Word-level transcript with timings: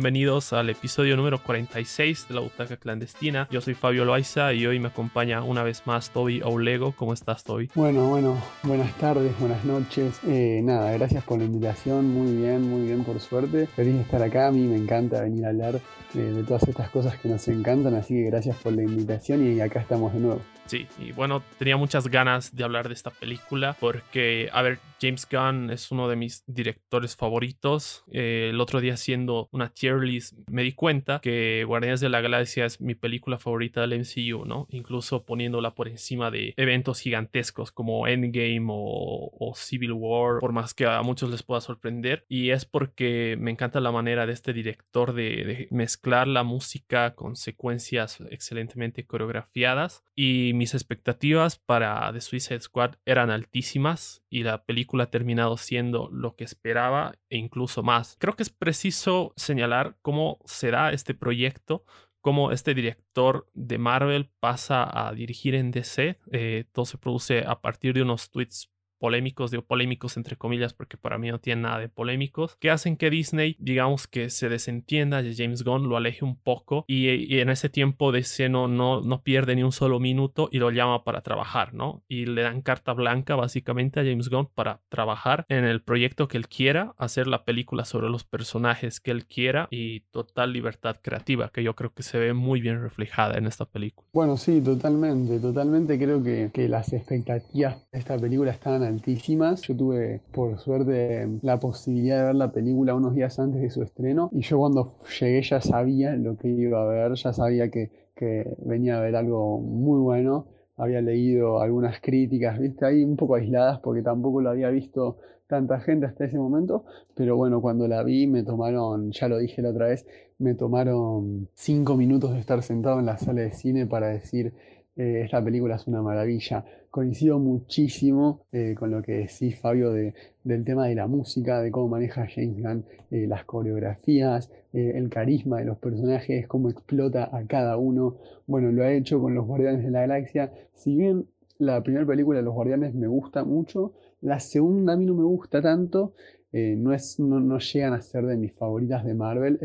Bienvenidos 0.00 0.54
al 0.54 0.70
episodio 0.70 1.14
número 1.14 1.42
46 1.42 2.28
de 2.28 2.34
la 2.34 2.40
Butaca 2.40 2.78
Clandestina. 2.78 3.46
Yo 3.50 3.60
soy 3.60 3.74
Fabio 3.74 4.06
Loaiza 4.06 4.54
y 4.54 4.66
hoy 4.66 4.80
me 4.80 4.88
acompaña 4.88 5.42
una 5.42 5.62
vez 5.62 5.86
más 5.86 6.08
Toby 6.08 6.40
Aulego. 6.40 6.92
¿Cómo 6.92 7.12
estás, 7.12 7.44
Toby? 7.44 7.68
Bueno, 7.74 8.08
bueno, 8.08 8.42
buenas 8.62 8.96
tardes, 8.96 9.38
buenas 9.38 9.62
noches. 9.66 10.18
Eh, 10.26 10.62
nada, 10.64 10.90
gracias 10.92 11.22
por 11.24 11.36
la 11.36 11.44
invitación. 11.44 12.08
Muy 12.08 12.34
bien, 12.34 12.62
muy 12.62 12.86
bien, 12.86 13.04
por 13.04 13.20
suerte. 13.20 13.66
Feliz 13.66 13.92
de 13.96 14.00
estar 14.00 14.22
acá. 14.22 14.46
A 14.46 14.52
mí 14.52 14.66
me 14.66 14.76
encanta 14.76 15.20
venir 15.20 15.44
a 15.44 15.50
hablar 15.50 15.82
eh, 16.14 16.18
de 16.18 16.44
todas 16.44 16.66
estas 16.66 16.88
cosas 16.88 17.18
que 17.18 17.28
nos 17.28 17.46
encantan, 17.48 17.94
así 17.94 18.14
que 18.14 18.22
gracias 18.22 18.56
por 18.56 18.72
la 18.72 18.82
invitación 18.82 19.46
y 19.46 19.60
acá 19.60 19.80
estamos 19.80 20.14
de 20.14 20.20
nuevo. 20.20 20.40
Sí, 20.70 20.86
y 21.00 21.10
bueno, 21.10 21.42
tenía 21.58 21.76
muchas 21.76 22.06
ganas 22.06 22.54
de 22.54 22.62
hablar 22.62 22.86
de 22.88 22.94
esta 22.94 23.10
película 23.10 23.76
porque, 23.80 24.48
a 24.52 24.62
ver, 24.62 24.78
James 25.00 25.26
Gunn 25.28 25.70
es 25.70 25.90
uno 25.90 26.08
de 26.08 26.14
mis 26.14 26.44
directores 26.46 27.16
favoritos. 27.16 28.04
Eh, 28.12 28.50
el 28.50 28.60
otro 28.60 28.80
día 28.80 28.94
haciendo 28.94 29.48
una 29.50 29.72
tier 29.98 30.22
me 30.50 30.62
di 30.62 30.72
cuenta 30.72 31.20
que 31.20 31.64
Guardianes 31.64 32.00
de 32.00 32.08
la 32.08 32.20
Galaxia 32.20 32.66
es 32.66 32.80
mi 32.80 32.94
película 32.94 33.38
favorita 33.38 33.80
del 33.80 34.00
MCU, 34.00 34.44
¿no? 34.44 34.66
Incluso 34.70 35.24
poniéndola 35.24 35.74
por 35.74 35.88
encima 35.88 36.30
de 36.30 36.54
eventos 36.56 37.00
gigantescos 37.00 37.72
como 37.72 38.06
Endgame 38.06 38.66
o, 38.68 39.52
Civil 39.56 39.92
War, 39.92 40.38
por 40.40 40.52
más 40.52 40.74
que 40.74 40.86
a 40.86 41.02
muchos 41.02 41.30
les 41.30 41.42
pueda 41.42 41.60
sorprender. 41.60 42.24
Y 42.28 42.50
es 42.50 42.64
porque 42.64 43.36
me 43.38 43.50
encanta 43.50 43.80
la 43.80 43.90
manera 43.90 44.26
de 44.26 44.32
este 44.32 44.52
director 44.52 45.12
de, 45.12 45.44
de 45.44 45.68
mezclar 45.70 46.28
la 46.28 46.44
música 46.44 47.14
con 47.14 47.36
secuencias 47.36 48.18
excelentemente 48.30 49.06
coreografiadas. 49.06 50.04
Y 50.14 50.52
mis 50.54 50.74
expectativas 50.74 51.58
para 51.58 52.12
The 52.12 52.20
Suicide 52.20 52.60
Squad 52.60 52.94
eran 53.04 53.30
altísimas 53.30 54.22
y 54.30 54.44
la 54.44 54.64
película 54.64 55.04
ha 55.04 55.10
terminado 55.10 55.56
siendo 55.56 56.08
lo 56.12 56.36
que 56.36 56.44
esperaba 56.44 57.14
e 57.28 57.36
incluso 57.36 57.82
más. 57.82 58.16
Creo 58.18 58.36
que 58.36 58.42
es 58.42 58.50
preciso 58.50 59.32
señalar 59.36 59.69
cómo 60.02 60.38
se 60.44 60.70
da 60.70 60.92
este 60.92 61.14
proyecto 61.14 61.84
cómo 62.20 62.52
este 62.52 62.74
director 62.74 63.46
de 63.54 63.78
Marvel 63.78 64.30
pasa 64.40 64.88
a 64.92 65.12
dirigir 65.12 65.54
en 65.54 65.70
DC. 65.70 66.18
Eh, 66.32 66.64
todo 66.72 66.84
se 66.84 66.98
produce 66.98 67.44
a 67.46 67.60
partir 67.60 67.94
de 67.94 68.02
unos 68.02 68.30
tweets 68.30 68.69
polémicos, 69.00 69.50
digo 69.50 69.64
polémicos 69.64 70.16
entre 70.16 70.36
comillas 70.36 70.74
porque 70.74 70.96
para 70.96 71.18
mí 71.18 71.30
no 71.30 71.40
tiene 71.40 71.62
nada 71.62 71.78
de 71.78 71.88
polémicos, 71.88 72.56
que 72.60 72.70
hacen 72.70 72.96
que 72.96 73.10
Disney, 73.10 73.56
digamos 73.58 74.06
que 74.06 74.30
se 74.30 74.48
desentienda 74.48 75.22
de 75.22 75.34
James 75.34 75.64
Gunn, 75.64 75.88
lo 75.88 75.96
aleje 75.96 76.24
un 76.24 76.36
poco 76.36 76.84
y, 76.86 77.38
en 77.40 77.48
ese 77.48 77.70
tiempo 77.70 78.12
DC 78.12 78.48
no, 78.50 78.68
no, 78.68 79.00
no 79.00 79.22
pierde 79.22 79.56
ni 79.56 79.62
un 79.62 79.72
solo 79.72 79.98
minuto 79.98 80.48
y 80.52 80.58
lo 80.58 80.70
llama 80.70 81.02
para 81.02 81.22
trabajar, 81.22 81.72
¿no? 81.72 82.04
Y 82.06 82.26
le 82.26 82.42
dan 82.42 82.60
carta 82.60 82.92
blanca 82.92 83.34
básicamente 83.34 83.98
a 83.98 84.04
James 84.04 84.28
Gunn 84.28 84.48
para 84.54 84.80
trabajar 84.90 85.46
en 85.48 85.64
el 85.64 85.80
proyecto 85.82 86.28
que 86.28 86.36
él 86.36 86.48
quiera, 86.48 86.94
hacer 86.98 87.26
la 87.26 87.44
película 87.44 87.86
sobre 87.86 88.10
los 88.10 88.24
personajes 88.24 89.00
que 89.00 89.10
él 89.10 89.26
quiera 89.26 89.66
y 89.70 90.00
total 90.10 90.52
libertad 90.52 90.96
creativa, 91.00 91.50
que 91.52 91.62
yo 91.62 91.74
creo 91.74 91.94
que 91.94 92.02
se 92.02 92.18
ve 92.18 92.34
muy 92.34 92.60
bien 92.60 92.82
reflejada 92.82 93.38
en 93.38 93.46
esta 93.46 93.64
película. 93.64 94.06
Bueno, 94.12 94.36
sí, 94.36 94.60
totalmente, 94.60 95.40
totalmente 95.40 95.98
creo 95.98 96.22
que, 96.22 96.50
que 96.52 96.68
las 96.68 96.92
expectativas 96.92 97.78
de 97.90 97.98
esta 97.98 98.18
película 98.18 98.50
están 98.50 98.82
Yo 98.98 99.76
tuve, 99.76 100.20
por 100.32 100.58
suerte, 100.58 101.28
la 101.42 101.58
posibilidad 101.58 102.18
de 102.18 102.24
ver 102.26 102.34
la 102.34 102.52
película 102.52 102.94
unos 102.94 103.14
días 103.14 103.38
antes 103.38 103.60
de 103.60 103.70
su 103.70 103.82
estreno 103.82 104.30
y 104.32 104.40
yo 104.40 104.58
cuando 104.58 104.92
llegué 105.20 105.42
ya 105.42 105.60
sabía 105.60 106.16
lo 106.16 106.36
que 106.36 106.48
iba 106.48 106.82
a 106.82 106.86
ver, 106.86 107.14
ya 107.14 107.32
sabía 107.32 107.70
que, 107.70 107.90
que 108.14 108.56
venía 108.64 108.98
a 108.98 109.00
ver 109.00 109.16
algo 109.16 109.58
muy 109.60 109.98
bueno. 110.00 110.46
Había 110.76 111.02
leído 111.02 111.60
algunas 111.60 112.00
críticas, 112.00 112.58
viste, 112.58 112.86
ahí 112.86 113.04
un 113.04 113.16
poco 113.16 113.34
aisladas 113.34 113.80
porque 113.80 114.02
tampoco 114.02 114.40
lo 114.40 114.50
había 114.50 114.70
visto 114.70 115.18
tanta 115.46 115.80
gente 115.80 116.06
hasta 116.06 116.24
ese 116.24 116.38
momento, 116.38 116.84
pero 117.14 117.36
bueno, 117.36 117.60
cuando 117.60 117.88
la 117.88 118.02
vi 118.04 118.26
me 118.28 118.44
tomaron, 118.44 119.10
ya 119.10 119.28
lo 119.28 119.38
dije 119.38 119.60
la 119.60 119.70
otra 119.70 119.88
vez, 119.88 120.06
me 120.38 120.54
tomaron 120.54 121.48
cinco 121.54 121.96
minutos 121.96 122.32
de 122.32 122.38
estar 122.38 122.62
sentado 122.62 123.00
en 123.00 123.06
la 123.06 123.18
sala 123.18 123.42
de 123.42 123.50
cine 123.50 123.84
para 123.84 124.06
decir, 124.08 124.54
eh, 124.96 125.22
esta 125.24 125.42
película 125.42 125.76
es 125.76 125.86
una 125.86 126.02
maravilla. 126.02 126.64
Coincido 126.90 127.38
muchísimo 127.38 128.46
eh, 128.52 128.74
con 128.76 128.90
lo 128.90 129.02
que 129.02 129.12
decís, 129.12 129.58
Fabio, 129.58 129.92
de, 129.92 130.14
del 130.42 130.64
tema 130.64 130.88
de 130.88 130.94
la 130.94 131.06
música, 131.06 131.60
de 131.60 131.70
cómo 131.70 131.88
maneja 131.88 132.26
James 132.26 132.60
Gunn 132.62 132.84
eh, 133.10 133.26
las 133.26 133.44
coreografías, 133.44 134.50
el 134.72 135.08
carisma 135.08 135.58
de 135.58 135.64
los 135.64 135.78
personajes, 135.78 136.46
cómo 136.46 136.70
explota 136.70 137.28
a 137.32 137.44
cada 137.46 137.76
uno. 137.76 138.18
Bueno, 138.46 138.70
lo 138.70 138.84
ha 138.84 138.92
hecho 138.92 139.20
con 139.20 139.34
Los 139.34 139.46
Guardianes 139.46 139.84
de 139.84 139.90
la 139.90 140.00
Galaxia. 140.02 140.52
Si 140.74 140.94
bien 140.96 141.26
la 141.58 141.82
primera 141.82 142.06
película 142.06 142.38
de 142.38 142.44
Los 142.44 142.54
Guardianes 142.54 142.94
me 142.94 143.08
gusta 143.08 143.42
mucho, 143.44 143.94
la 144.20 144.38
segunda 144.38 144.92
a 144.92 144.96
mí 144.96 145.06
no 145.06 145.14
me 145.14 145.24
gusta 145.24 145.60
tanto. 145.60 146.14
no, 146.52 146.92
es, 146.92 147.18
no, 147.18 147.40
no, 147.40 147.58
llegan 147.58 147.94
a 147.94 148.00
ser 148.00 148.26
de 148.26 148.36
mis 148.36 148.52
favoritas 148.52 149.04
de 149.04 149.14
Marvel 149.14 149.58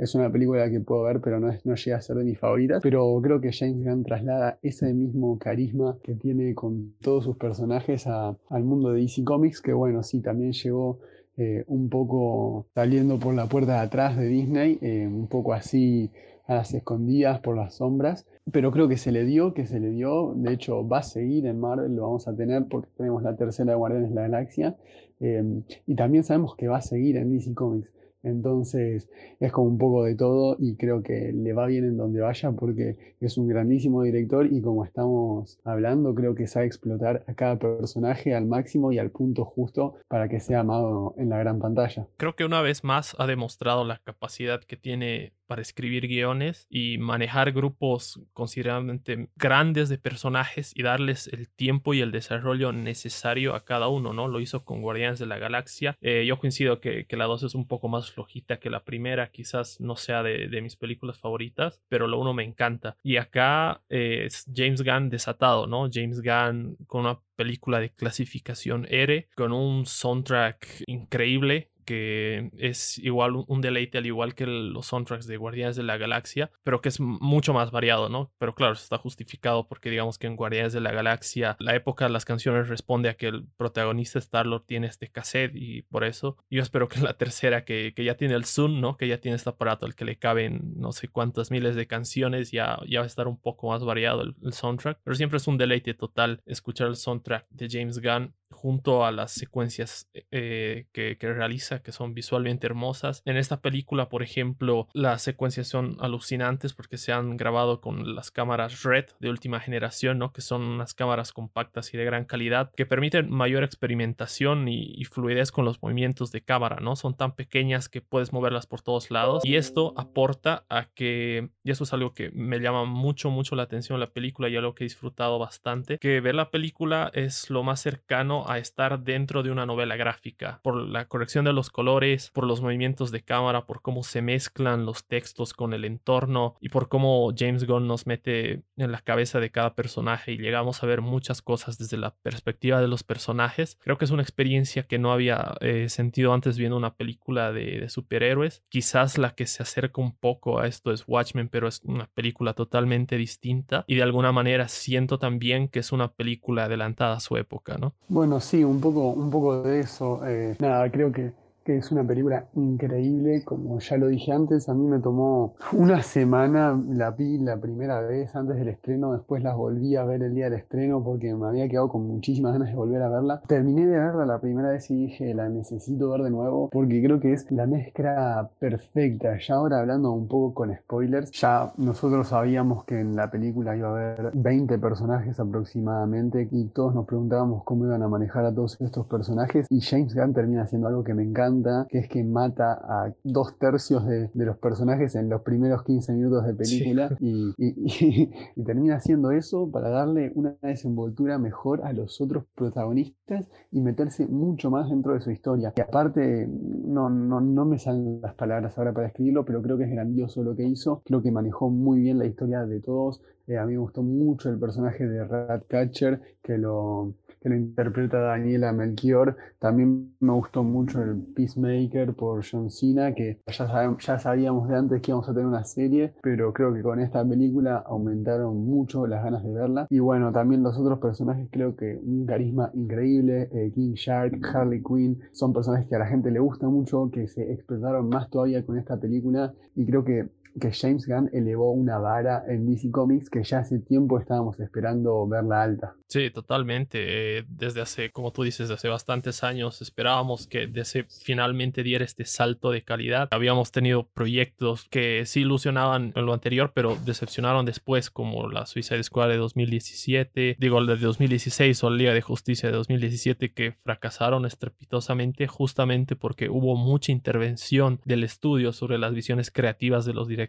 es 0.00 0.14
una 0.14 0.32
película 0.32 0.70
que 0.70 0.80
puedo 0.80 1.02
ver, 1.02 1.20
pero 1.20 1.38
no, 1.38 1.52
no 1.64 1.74
llega 1.74 1.98
a 1.98 2.00
ser 2.00 2.16
de 2.16 2.24
mis 2.24 2.38
favoritas. 2.38 2.82
Pero 2.82 3.20
creo 3.22 3.40
que 3.40 3.52
James 3.52 3.84
Gunn 3.84 4.02
traslada 4.02 4.58
ese 4.62 4.94
mismo 4.94 5.38
carisma 5.38 5.98
que 6.02 6.14
tiene 6.14 6.54
con 6.54 6.94
todos 7.02 7.24
sus 7.24 7.36
personajes 7.36 8.06
al 8.06 8.64
mundo 8.64 8.92
de 8.92 9.02
DC 9.02 9.24
Comics, 9.24 9.60
que 9.60 9.74
bueno, 9.74 10.02
sí, 10.02 10.20
también 10.20 10.52
llegó 10.52 11.00
eh, 11.36 11.64
un 11.66 11.90
poco 11.90 12.66
saliendo 12.74 13.18
por 13.18 13.34
la 13.34 13.46
puerta 13.46 13.74
de 13.74 13.78
atrás 13.80 14.16
de 14.16 14.26
Disney, 14.26 14.78
eh, 14.80 15.06
un 15.06 15.26
poco 15.26 15.52
así 15.52 16.10
a 16.46 16.54
las 16.54 16.72
escondidas 16.72 17.40
por 17.40 17.56
las 17.56 17.74
sombras. 17.74 18.26
Pero 18.50 18.72
creo 18.72 18.88
que 18.88 18.96
se 18.96 19.12
le 19.12 19.26
dio, 19.26 19.52
que 19.52 19.66
se 19.66 19.80
le 19.80 19.90
dio. 19.90 20.32
De 20.34 20.54
hecho, 20.54 20.86
va 20.88 21.00
a 21.00 21.02
seguir 21.02 21.44
en 21.44 21.60
Marvel, 21.60 21.94
lo 21.94 22.02
vamos 22.02 22.26
a 22.26 22.34
tener 22.34 22.64
porque 22.70 22.88
tenemos 22.96 23.22
la 23.22 23.36
tercera 23.36 23.72
de 23.72 23.76
Guardianes 23.76 24.08
de 24.08 24.14
la 24.14 24.22
Galaxia. 24.22 24.76
Eh, 25.20 25.62
y 25.86 25.94
también 25.94 26.24
sabemos 26.24 26.56
que 26.56 26.68
va 26.68 26.78
a 26.78 26.82
seguir 26.82 27.18
en 27.18 27.36
DC 27.36 27.52
Comics. 27.52 27.92
Entonces 28.22 29.08
es 29.38 29.52
como 29.52 29.68
un 29.68 29.78
poco 29.78 30.04
de 30.04 30.14
todo 30.14 30.56
y 30.58 30.76
creo 30.76 31.02
que 31.02 31.32
le 31.32 31.52
va 31.52 31.66
bien 31.66 31.84
en 31.84 31.96
donde 31.96 32.20
vaya 32.20 32.52
porque 32.52 32.96
es 33.20 33.38
un 33.38 33.48
grandísimo 33.48 34.02
director 34.02 34.46
y 34.46 34.60
como 34.60 34.84
estamos 34.84 35.58
hablando 35.64 36.14
creo 36.14 36.34
que 36.34 36.46
sabe 36.46 36.66
explotar 36.66 37.24
a 37.26 37.34
cada 37.34 37.58
personaje 37.58 38.34
al 38.34 38.46
máximo 38.46 38.92
y 38.92 38.98
al 38.98 39.10
punto 39.10 39.44
justo 39.44 39.94
para 40.08 40.28
que 40.28 40.40
sea 40.40 40.60
amado 40.60 41.14
en 41.16 41.30
la 41.30 41.38
gran 41.38 41.58
pantalla. 41.58 42.06
Creo 42.16 42.36
que 42.36 42.44
una 42.44 42.62
vez 42.62 42.84
más 42.84 43.16
ha 43.18 43.26
demostrado 43.26 43.84
la 43.84 43.98
capacidad 44.04 44.60
que 44.60 44.76
tiene 44.76 45.32
para 45.50 45.62
escribir 45.62 46.06
guiones 46.06 46.68
y 46.70 46.98
manejar 46.98 47.50
grupos 47.50 48.20
considerablemente 48.32 49.30
grandes 49.34 49.88
de 49.88 49.98
personajes 49.98 50.70
y 50.76 50.84
darles 50.84 51.26
el 51.26 51.48
tiempo 51.48 51.92
y 51.92 52.00
el 52.00 52.12
desarrollo 52.12 52.70
necesario 52.70 53.56
a 53.56 53.64
cada 53.64 53.88
uno, 53.88 54.12
¿no? 54.12 54.28
Lo 54.28 54.38
hizo 54.38 54.64
con 54.64 54.80
Guardianes 54.80 55.18
de 55.18 55.26
la 55.26 55.38
Galaxia. 55.38 55.96
Eh, 56.02 56.24
yo 56.24 56.38
coincido 56.38 56.80
que, 56.80 57.04
que, 57.04 57.16
la 57.16 57.24
2 57.24 57.42
es 57.42 57.56
un 57.56 57.66
poco 57.66 57.88
más 57.88 58.09
flojita 58.12 58.58
que 58.58 58.70
la 58.70 58.84
primera, 58.84 59.30
quizás 59.30 59.80
no 59.80 59.96
sea 59.96 60.22
de, 60.22 60.48
de 60.48 60.62
mis 60.62 60.76
películas 60.76 61.18
favoritas, 61.18 61.82
pero 61.88 62.06
lo 62.06 62.18
uno 62.18 62.34
me 62.34 62.44
encanta. 62.44 62.96
Y 63.02 63.16
acá 63.16 63.82
eh, 63.88 64.24
es 64.26 64.46
James 64.54 64.82
Gunn 64.82 65.10
desatado, 65.10 65.66
¿no? 65.66 65.88
James 65.92 66.20
Gunn 66.22 66.76
con 66.86 67.02
una 67.02 67.20
película 67.36 67.80
de 67.80 67.90
clasificación 67.90 68.86
R, 68.90 69.28
con 69.34 69.52
un 69.52 69.86
soundtrack 69.86 70.84
increíble 70.86 71.70
que 71.90 72.52
es 72.56 72.98
igual 72.98 73.44
un 73.48 73.60
deleite 73.60 73.98
al 73.98 74.06
igual 74.06 74.36
que 74.36 74.46
los 74.46 74.86
soundtracks 74.86 75.26
de 75.26 75.36
Guardianes 75.36 75.74
de 75.74 75.82
la 75.82 75.96
Galaxia, 75.96 76.52
pero 76.62 76.80
que 76.80 76.88
es 76.88 77.00
mucho 77.00 77.52
más 77.52 77.72
variado, 77.72 78.08
¿no? 78.08 78.32
Pero 78.38 78.54
claro, 78.54 78.74
está 78.74 78.96
justificado 78.96 79.66
porque 79.66 79.90
digamos 79.90 80.16
que 80.16 80.28
en 80.28 80.36
Guardianes 80.36 80.72
de 80.72 80.80
la 80.80 80.92
Galaxia 80.92 81.56
la 81.58 81.74
época 81.74 82.04
de 82.04 82.12
las 82.12 82.24
canciones 82.24 82.68
responde 82.68 83.08
a 83.08 83.14
que 83.14 83.26
el 83.26 83.48
protagonista 83.56 84.20
Star-Lord 84.20 84.66
tiene 84.66 84.86
este 84.86 85.08
cassette 85.10 85.56
y 85.56 85.82
por 85.82 86.04
eso 86.04 86.36
yo 86.48 86.62
espero 86.62 86.88
que 86.88 86.98
en 86.98 87.06
la 87.06 87.14
tercera 87.14 87.64
que, 87.64 87.92
que, 87.92 88.04
ya 88.04 88.16
tiene 88.16 88.34
el 88.34 88.44
Zoom, 88.44 88.80
¿no? 88.80 88.96
Que 88.96 89.08
ya 89.08 89.18
tiene 89.18 89.34
este 89.34 89.50
aparato 89.50 89.84
al 89.84 89.96
que 89.96 90.04
le 90.04 90.16
caben 90.16 90.74
no 90.76 90.92
sé 90.92 91.08
cuántas 91.08 91.50
miles 91.50 91.74
de 91.74 91.88
canciones, 91.88 92.52
ya, 92.52 92.78
ya 92.86 93.00
va 93.00 93.04
a 93.04 93.08
estar 93.08 93.26
un 93.26 93.36
poco 93.36 93.70
más 93.70 93.82
variado 93.82 94.22
el, 94.22 94.36
el 94.44 94.52
soundtrack, 94.52 95.00
pero 95.02 95.16
siempre 95.16 95.38
es 95.38 95.48
un 95.48 95.58
deleite 95.58 95.94
total 95.94 96.40
escuchar 96.46 96.86
el 96.86 96.94
soundtrack 96.94 97.48
de 97.50 97.68
James 97.68 98.00
Gunn 98.00 98.32
junto 98.50 99.04
a 99.04 99.12
las 99.12 99.32
secuencias 99.32 100.08
eh, 100.30 100.86
que, 100.92 101.16
realiza, 101.20 101.79
que 101.82 101.92
son 101.92 102.14
visualmente 102.14 102.66
hermosas. 102.66 103.22
En 103.24 103.36
esta 103.36 103.60
película, 103.60 104.08
por 104.08 104.22
ejemplo, 104.22 104.88
las 104.92 105.22
secuencias 105.22 105.68
son 105.68 105.96
alucinantes 106.00 106.74
porque 106.74 106.98
se 106.98 107.12
han 107.12 107.36
grabado 107.36 107.80
con 107.80 108.14
las 108.14 108.30
cámaras 108.30 108.82
RED 108.82 109.06
de 109.18 109.30
última 109.30 109.60
generación, 109.60 110.18
¿no? 110.18 110.32
que 110.32 110.40
son 110.40 110.62
unas 110.62 110.94
cámaras 110.94 111.32
compactas 111.32 111.92
y 111.94 111.96
de 111.96 112.04
gran 112.04 112.24
calidad, 112.24 112.70
que 112.76 112.86
permiten 112.86 113.30
mayor 113.30 113.64
experimentación 113.64 114.68
y, 114.68 115.04
fluidez 115.10 115.50
con 115.50 115.64
los 115.64 115.82
movimientos 115.82 116.30
de 116.30 116.42
cámara, 116.42 116.76
¿no? 116.80 116.94
Son 116.94 117.16
tan 117.16 117.34
pequeñas 117.34 117.88
que 117.88 118.00
puedes 118.00 118.32
moverlas 118.32 118.66
por 118.66 118.80
todos 118.80 119.10
lados 119.10 119.44
y 119.44 119.56
esto 119.56 119.92
aporta 119.96 120.64
a 120.68 120.86
que, 120.94 121.50
y 121.64 121.70
eso 121.70 121.84
es 121.84 121.92
algo 121.92 122.14
que 122.14 122.30
me 122.30 122.60
llama 122.60 122.84
mucho, 122.84 123.30
mucho 123.30 123.56
la 123.56 123.64
atención 123.64 123.98
la 123.98 124.12
película 124.12 124.48
y 124.48 124.56
algo 124.56 124.74
que 124.74 124.84
he 124.84 124.86
disfrutado 124.86 125.38
bastante, 125.38 125.98
que 125.98 126.20
ver 126.20 126.34
la 126.34 126.50
película 126.50 127.10
es 127.14 127.50
lo 127.50 127.62
más 127.62 127.80
cercano 127.80 128.44
a 128.48 128.58
estar 128.58 129.00
dentro 129.00 129.42
de 129.42 129.50
una 129.50 129.66
novela 129.66 129.96
gráfica, 129.96 130.60
por 130.62 130.76
la 130.76 131.06
corrección 131.06 131.44
de 131.44 131.52
los 131.52 131.69
colores, 131.70 132.30
por 132.32 132.44
los 132.44 132.60
movimientos 132.60 133.10
de 133.10 133.22
cámara, 133.22 133.66
por 133.66 133.82
cómo 133.82 134.02
se 134.02 134.22
mezclan 134.22 134.86
los 134.86 135.06
textos 135.06 135.52
con 135.52 135.72
el 135.72 135.84
entorno 135.84 136.56
y 136.60 136.68
por 136.68 136.88
cómo 136.88 137.32
James 137.36 137.66
Gunn 137.66 137.86
nos 137.86 138.06
mete 138.06 138.62
en 138.76 138.92
la 138.92 139.00
cabeza 139.00 139.40
de 139.40 139.50
cada 139.50 139.74
personaje 139.74 140.32
y 140.32 140.38
llegamos 140.38 140.82
a 140.82 140.86
ver 140.86 141.00
muchas 141.00 141.42
cosas 141.42 141.78
desde 141.78 141.96
la 141.96 142.14
perspectiva 142.22 142.80
de 142.80 142.88
los 142.88 143.02
personajes. 143.02 143.78
Creo 143.80 143.98
que 143.98 144.04
es 144.04 144.10
una 144.10 144.22
experiencia 144.22 144.84
que 144.84 144.98
no 144.98 145.12
había 145.12 145.54
eh, 145.60 145.88
sentido 145.88 146.32
antes 146.32 146.58
viendo 146.58 146.76
una 146.76 146.94
película 146.94 147.52
de, 147.52 147.88
superhéroes. 147.88 148.62
Quizás 148.68 149.18
la 149.18 149.34
que 149.34 149.46
se 149.46 149.62
acerca 149.62 150.00
un 150.00 150.14
poco 150.14 150.58
a 150.58 150.66
esto 150.66 150.92
es 150.92 151.04
Watchmen, 151.06 151.48
pero 151.48 151.68
es 151.68 151.80
una 151.84 152.06
película 152.14 152.54
totalmente 152.54 153.16
distinta 153.16 153.84
y 153.86 153.96
de 153.96 154.02
alguna 154.02 154.32
manera 154.32 154.68
siento 154.68 155.18
también 155.18 155.68
que 155.68 155.80
es 155.80 155.92
una 155.92 156.12
película 156.12 156.64
adelantada 156.64 157.16
a 157.16 157.20
su 157.20 157.36
época, 157.36 157.78
¿no? 157.78 157.94
Bueno, 158.08 158.40
sí, 158.40 158.64
un 158.64 158.80
poco, 158.80 159.08
un 159.10 159.30
poco 159.30 159.62
de 159.62 159.80
eso. 159.80 160.20
Eh, 160.26 160.56
nada, 160.58 160.90
creo 160.90 161.12
que 161.12 161.32
es 161.76 161.92
una 161.92 162.04
película 162.04 162.46
increíble, 162.54 163.42
como 163.44 163.78
ya 163.80 163.96
lo 163.96 164.08
dije 164.08 164.32
antes, 164.32 164.68
a 164.68 164.74
mí 164.74 164.86
me 164.86 164.98
tomó 164.98 165.54
una 165.72 166.02
semana, 166.02 166.80
la 166.88 167.10
vi 167.10 167.38
la 167.38 167.56
primera 167.56 168.00
vez 168.00 168.34
antes 168.34 168.56
del 168.56 168.68
estreno, 168.68 169.12
después 169.12 169.42
la 169.42 169.54
volví 169.54 169.96
a 169.96 170.04
ver 170.04 170.22
el 170.22 170.34
día 170.34 170.44
del 170.44 170.54
estreno 170.54 171.02
porque 171.02 171.34
me 171.34 171.46
había 171.46 171.68
quedado 171.68 171.88
con 171.88 172.06
muchísimas 172.06 172.52
ganas 172.52 172.68
de 172.68 172.74
volver 172.74 173.02
a 173.02 173.08
verla. 173.08 173.42
Terminé 173.46 173.86
de 173.86 173.98
verla 173.98 174.26
la 174.26 174.40
primera 174.40 174.70
vez 174.70 174.90
y 174.90 175.06
dije, 175.06 175.34
la 175.34 175.48
necesito 175.48 176.10
ver 176.10 176.22
de 176.22 176.30
nuevo 176.30 176.68
porque 176.70 177.02
creo 177.02 177.20
que 177.20 177.32
es 177.32 177.50
la 177.50 177.66
mezcla 177.66 178.50
perfecta. 178.58 179.38
Ya 179.38 179.54
ahora 179.54 179.80
hablando 179.80 180.12
un 180.12 180.28
poco 180.28 180.54
con 180.54 180.74
spoilers, 180.74 181.30
ya 181.32 181.72
nosotros 181.76 182.28
sabíamos 182.28 182.84
que 182.84 183.00
en 183.00 183.16
la 183.16 183.30
película 183.30 183.76
iba 183.76 183.88
a 183.88 183.92
haber 183.92 184.30
20 184.34 184.78
personajes 184.78 185.38
aproximadamente 185.38 186.48
y 186.50 186.66
todos 186.66 186.94
nos 186.94 187.06
preguntábamos 187.06 187.64
cómo 187.64 187.86
iban 187.86 188.02
a 188.02 188.08
manejar 188.08 188.44
a 188.44 188.54
todos 188.54 188.80
estos 188.80 189.06
personajes 189.06 189.66
y 189.70 189.80
James 189.80 190.14
Gunn 190.14 190.32
termina 190.32 190.62
haciendo 190.62 190.88
algo 190.88 191.04
que 191.04 191.14
me 191.14 191.22
encanta 191.22 191.40
que 191.88 191.98
es 191.98 192.08
que 192.08 192.24
mata 192.24 192.72
a 192.72 193.14
dos 193.22 193.58
tercios 193.58 194.06
de, 194.06 194.30
los 194.34 194.56
personajes 194.58 195.14
en 195.14 195.28
los 195.28 195.42
primeros 195.42 195.84
15 195.84 196.12
minutos 196.12 196.46
de 196.46 196.54
película 196.54 197.16
y, 197.20 198.30
termina 198.64 198.96
haciendo 198.96 199.30
eso 199.32 199.70
para 199.70 199.90
darle 199.90 200.32
una 200.34 200.56
desenvoltura 200.62 201.38
mejor 201.38 201.82
a 201.84 201.92
los 201.92 202.20
otros 202.20 202.44
protagonistas 202.54 203.48
y 203.70 203.80
meterse 203.80 204.26
mucho 204.26 204.70
más 204.70 204.88
dentro 204.88 205.14
de 205.14 205.20
su 205.20 205.30
historia. 205.30 205.72
Y 205.76 205.80
aparte, 205.80 206.48
no, 206.48 207.10
no, 207.10 207.40
no 207.40 207.64
me 207.64 207.78
salen 207.78 208.20
las 208.20 208.34
palabras 208.34 208.76
ahora 208.78 208.92
para 208.92 209.08
escribirlo, 209.08 209.44
pero 209.44 209.62
creo 209.62 209.78
que 209.78 209.84
es 209.84 209.90
grandioso 209.90 210.42
lo 210.42 210.54
que 210.54 210.64
hizo. 210.64 211.02
Creo 211.04 211.22
que 211.22 211.30
manejó 211.30 211.70
muy 211.70 212.00
bien 212.00 212.18
la 212.18 212.26
historia 212.26 212.64
de 212.66 212.80
todos. 212.80 213.22
Eh, 213.50 213.58
a 213.58 213.66
mí 213.66 213.72
me 213.72 213.78
gustó 213.78 214.04
mucho 214.04 214.48
el 214.48 214.60
personaje 214.60 215.08
de 215.08 215.24
Ratcatcher, 215.24 216.20
que 216.40 216.56
lo, 216.56 217.14
que 217.40 217.48
lo 217.48 217.56
interpreta 217.56 218.20
Daniela 218.20 218.72
Melchior. 218.72 219.36
También 219.58 220.14
me 220.20 220.32
gustó 220.34 220.62
mucho 220.62 221.02
el 221.02 221.16
Peacemaker 221.34 222.14
por 222.14 222.44
John 222.48 222.70
Cena, 222.70 223.12
que 223.12 223.40
ya, 223.48 224.18
sabíamos 224.20 224.68
de 224.68 224.76
antes 224.76 225.02
que 225.02 225.10
íbamos 225.10 225.28
a 225.28 225.32
tener 225.32 225.48
una 225.48 225.64
serie, 225.64 226.14
pero 226.22 226.52
creo 226.52 226.72
que 226.72 226.80
con 226.82 227.00
esta 227.00 227.24
película 227.24 227.78
aumentaron 227.78 228.56
mucho 228.56 229.04
las 229.08 229.24
ganas 229.24 229.42
de 229.42 229.52
verla. 229.52 229.86
Y 229.90 229.98
bueno, 229.98 230.30
también 230.30 230.62
los 230.62 230.78
otros 230.78 231.00
personajes 231.00 231.48
creo 231.50 231.74
que 231.74 231.98
un 232.00 232.26
carisma 232.26 232.70
increíble. 232.74 233.48
Eh, 233.52 233.72
King 233.74 233.94
Shark, 233.94 234.38
Harley 234.54 234.80
Quinn, 234.80 235.18
son 235.32 235.52
personajes 235.52 235.88
que 235.88 235.96
a 235.96 235.98
la 235.98 236.06
gente 236.06 236.30
le 236.30 236.38
gusta 236.38 236.68
mucho, 236.68 237.10
que 237.10 237.26
se 237.26 237.52
explotaron 237.52 238.08
más 238.08 238.30
todavía 238.30 238.64
con 238.64 238.78
esta 238.78 238.96
película. 238.96 239.52
Y 239.74 239.86
creo 239.86 240.04
que 240.04 240.28
que 240.58 240.72
James 240.72 241.06
Gunn 241.06 241.30
elevó 241.32 241.72
una 241.72 241.98
vara 241.98 242.44
en 242.48 242.66
DC 242.66 242.90
Comics 242.90 243.30
que 243.30 243.42
ya 243.42 243.60
hace 243.60 243.78
tiempo 243.78 244.18
estábamos 244.18 244.58
esperando 244.60 245.26
verla 245.26 245.62
alta. 245.62 245.94
Sí, 246.06 246.30
totalmente. 246.30 247.38
Eh, 247.38 247.44
desde 247.48 247.80
hace, 247.80 248.10
como 248.10 248.32
tú 248.32 248.42
dices, 248.42 248.68
hace 248.70 248.88
bastantes 248.88 249.44
años 249.44 249.80
esperábamos 249.80 250.48
que 250.48 250.66
DC 250.66 251.06
finalmente 251.24 251.84
diera 251.84 252.04
este 252.04 252.24
salto 252.24 252.72
de 252.72 252.82
calidad. 252.82 253.28
Habíamos 253.30 253.70
tenido 253.70 254.08
proyectos 254.08 254.88
que 254.90 255.24
sí 255.26 255.42
ilusionaban 255.42 256.12
en 256.16 256.26
lo 256.26 256.34
anterior, 256.34 256.72
pero 256.74 256.96
decepcionaron 257.04 257.64
después, 257.64 258.10
como 258.10 258.48
la 258.48 258.66
Suicide 258.66 259.04
Squad 259.04 259.28
de 259.28 259.36
2017, 259.36 260.56
digo, 260.58 260.80
la 260.80 260.96
de 260.96 261.00
2016 261.00 261.84
o 261.84 261.90
la 261.90 261.96
Liga 261.96 262.14
de 262.14 262.22
Justicia 262.22 262.68
de 262.68 262.76
2017, 262.76 263.52
que 263.52 263.76
fracasaron 263.84 264.46
estrepitosamente 264.46 265.46
justamente 265.46 266.16
porque 266.16 266.48
hubo 266.48 266.74
mucha 266.74 267.12
intervención 267.12 268.00
del 268.04 268.24
estudio 268.24 268.72
sobre 268.72 268.98
las 268.98 269.14
visiones 269.14 269.52
creativas 269.52 270.04
de 270.04 270.14
los 270.14 270.26
directores. 270.26 270.39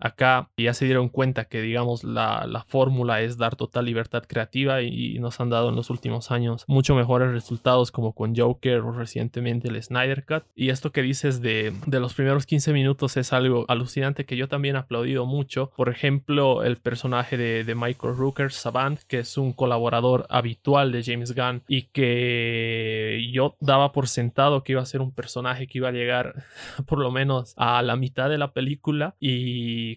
Acá 0.00 0.50
ya 0.56 0.74
se 0.74 0.84
dieron 0.84 1.08
cuenta 1.08 1.46
que, 1.46 1.60
digamos, 1.60 2.04
la, 2.04 2.46
la 2.46 2.64
fórmula 2.64 3.22
es 3.22 3.38
dar 3.38 3.56
total 3.56 3.86
libertad 3.86 4.24
creativa 4.26 4.82
y 4.82 5.18
nos 5.18 5.40
han 5.40 5.50
dado 5.50 5.68
en 5.70 5.76
los 5.76 5.90
últimos 5.90 6.30
años 6.30 6.64
mucho 6.66 6.94
mejores 6.94 7.32
resultados 7.32 7.90
como 7.90 8.12
con 8.12 8.36
Joker 8.36 8.80
o 8.80 8.92
recientemente 8.92 9.68
el 9.68 9.82
Snyder 9.82 10.24
Cut. 10.24 10.44
Y 10.54 10.70
esto 10.70 10.92
que 10.92 11.02
dices 11.02 11.40
de, 11.40 11.72
de 11.86 12.00
los 12.00 12.14
primeros 12.14 12.46
15 12.46 12.72
minutos 12.72 13.16
es 13.16 13.32
algo 13.32 13.64
alucinante 13.68 14.24
que 14.24 14.36
yo 14.36 14.48
también 14.48 14.76
he 14.76 14.78
aplaudido 14.78 15.26
mucho. 15.26 15.72
Por 15.76 15.88
ejemplo, 15.88 16.62
el 16.64 16.76
personaje 16.76 17.36
de, 17.36 17.64
de 17.64 17.74
Michael 17.74 18.16
Rooker, 18.16 18.52
Savant, 18.52 19.00
que 19.02 19.20
es 19.20 19.38
un 19.38 19.52
colaborador 19.52 20.26
habitual 20.28 20.92
de 20.92 21.02
James 21.02 21.34
Gunn 21.34 21.62
y 21.68 21.82
que 21.82 23.28
yo 23.32 23.56
daba 23.60 23.92
por 23.92 24.08
sentado 24.08 24.62
que 24.62 24.72
iba 24.72 24.82
a 24.82 24.86
ser 24.86 25.00
un 25.00 25.12
personaje 25.12 25.66
que 25.66 25.78
iba 25.78 25.88
a 25.88 25.92
llegar 25.92 26.44
por 26.86 26.98
lo 26.98 27.10
menos 27.10 27.54
a 27.56 27.82
la 27.82 27.96
mitad 27.96 28.28
de 28.28 28.38
la 28.38 28.52
película 28.52 29.16
y 29.20 29.37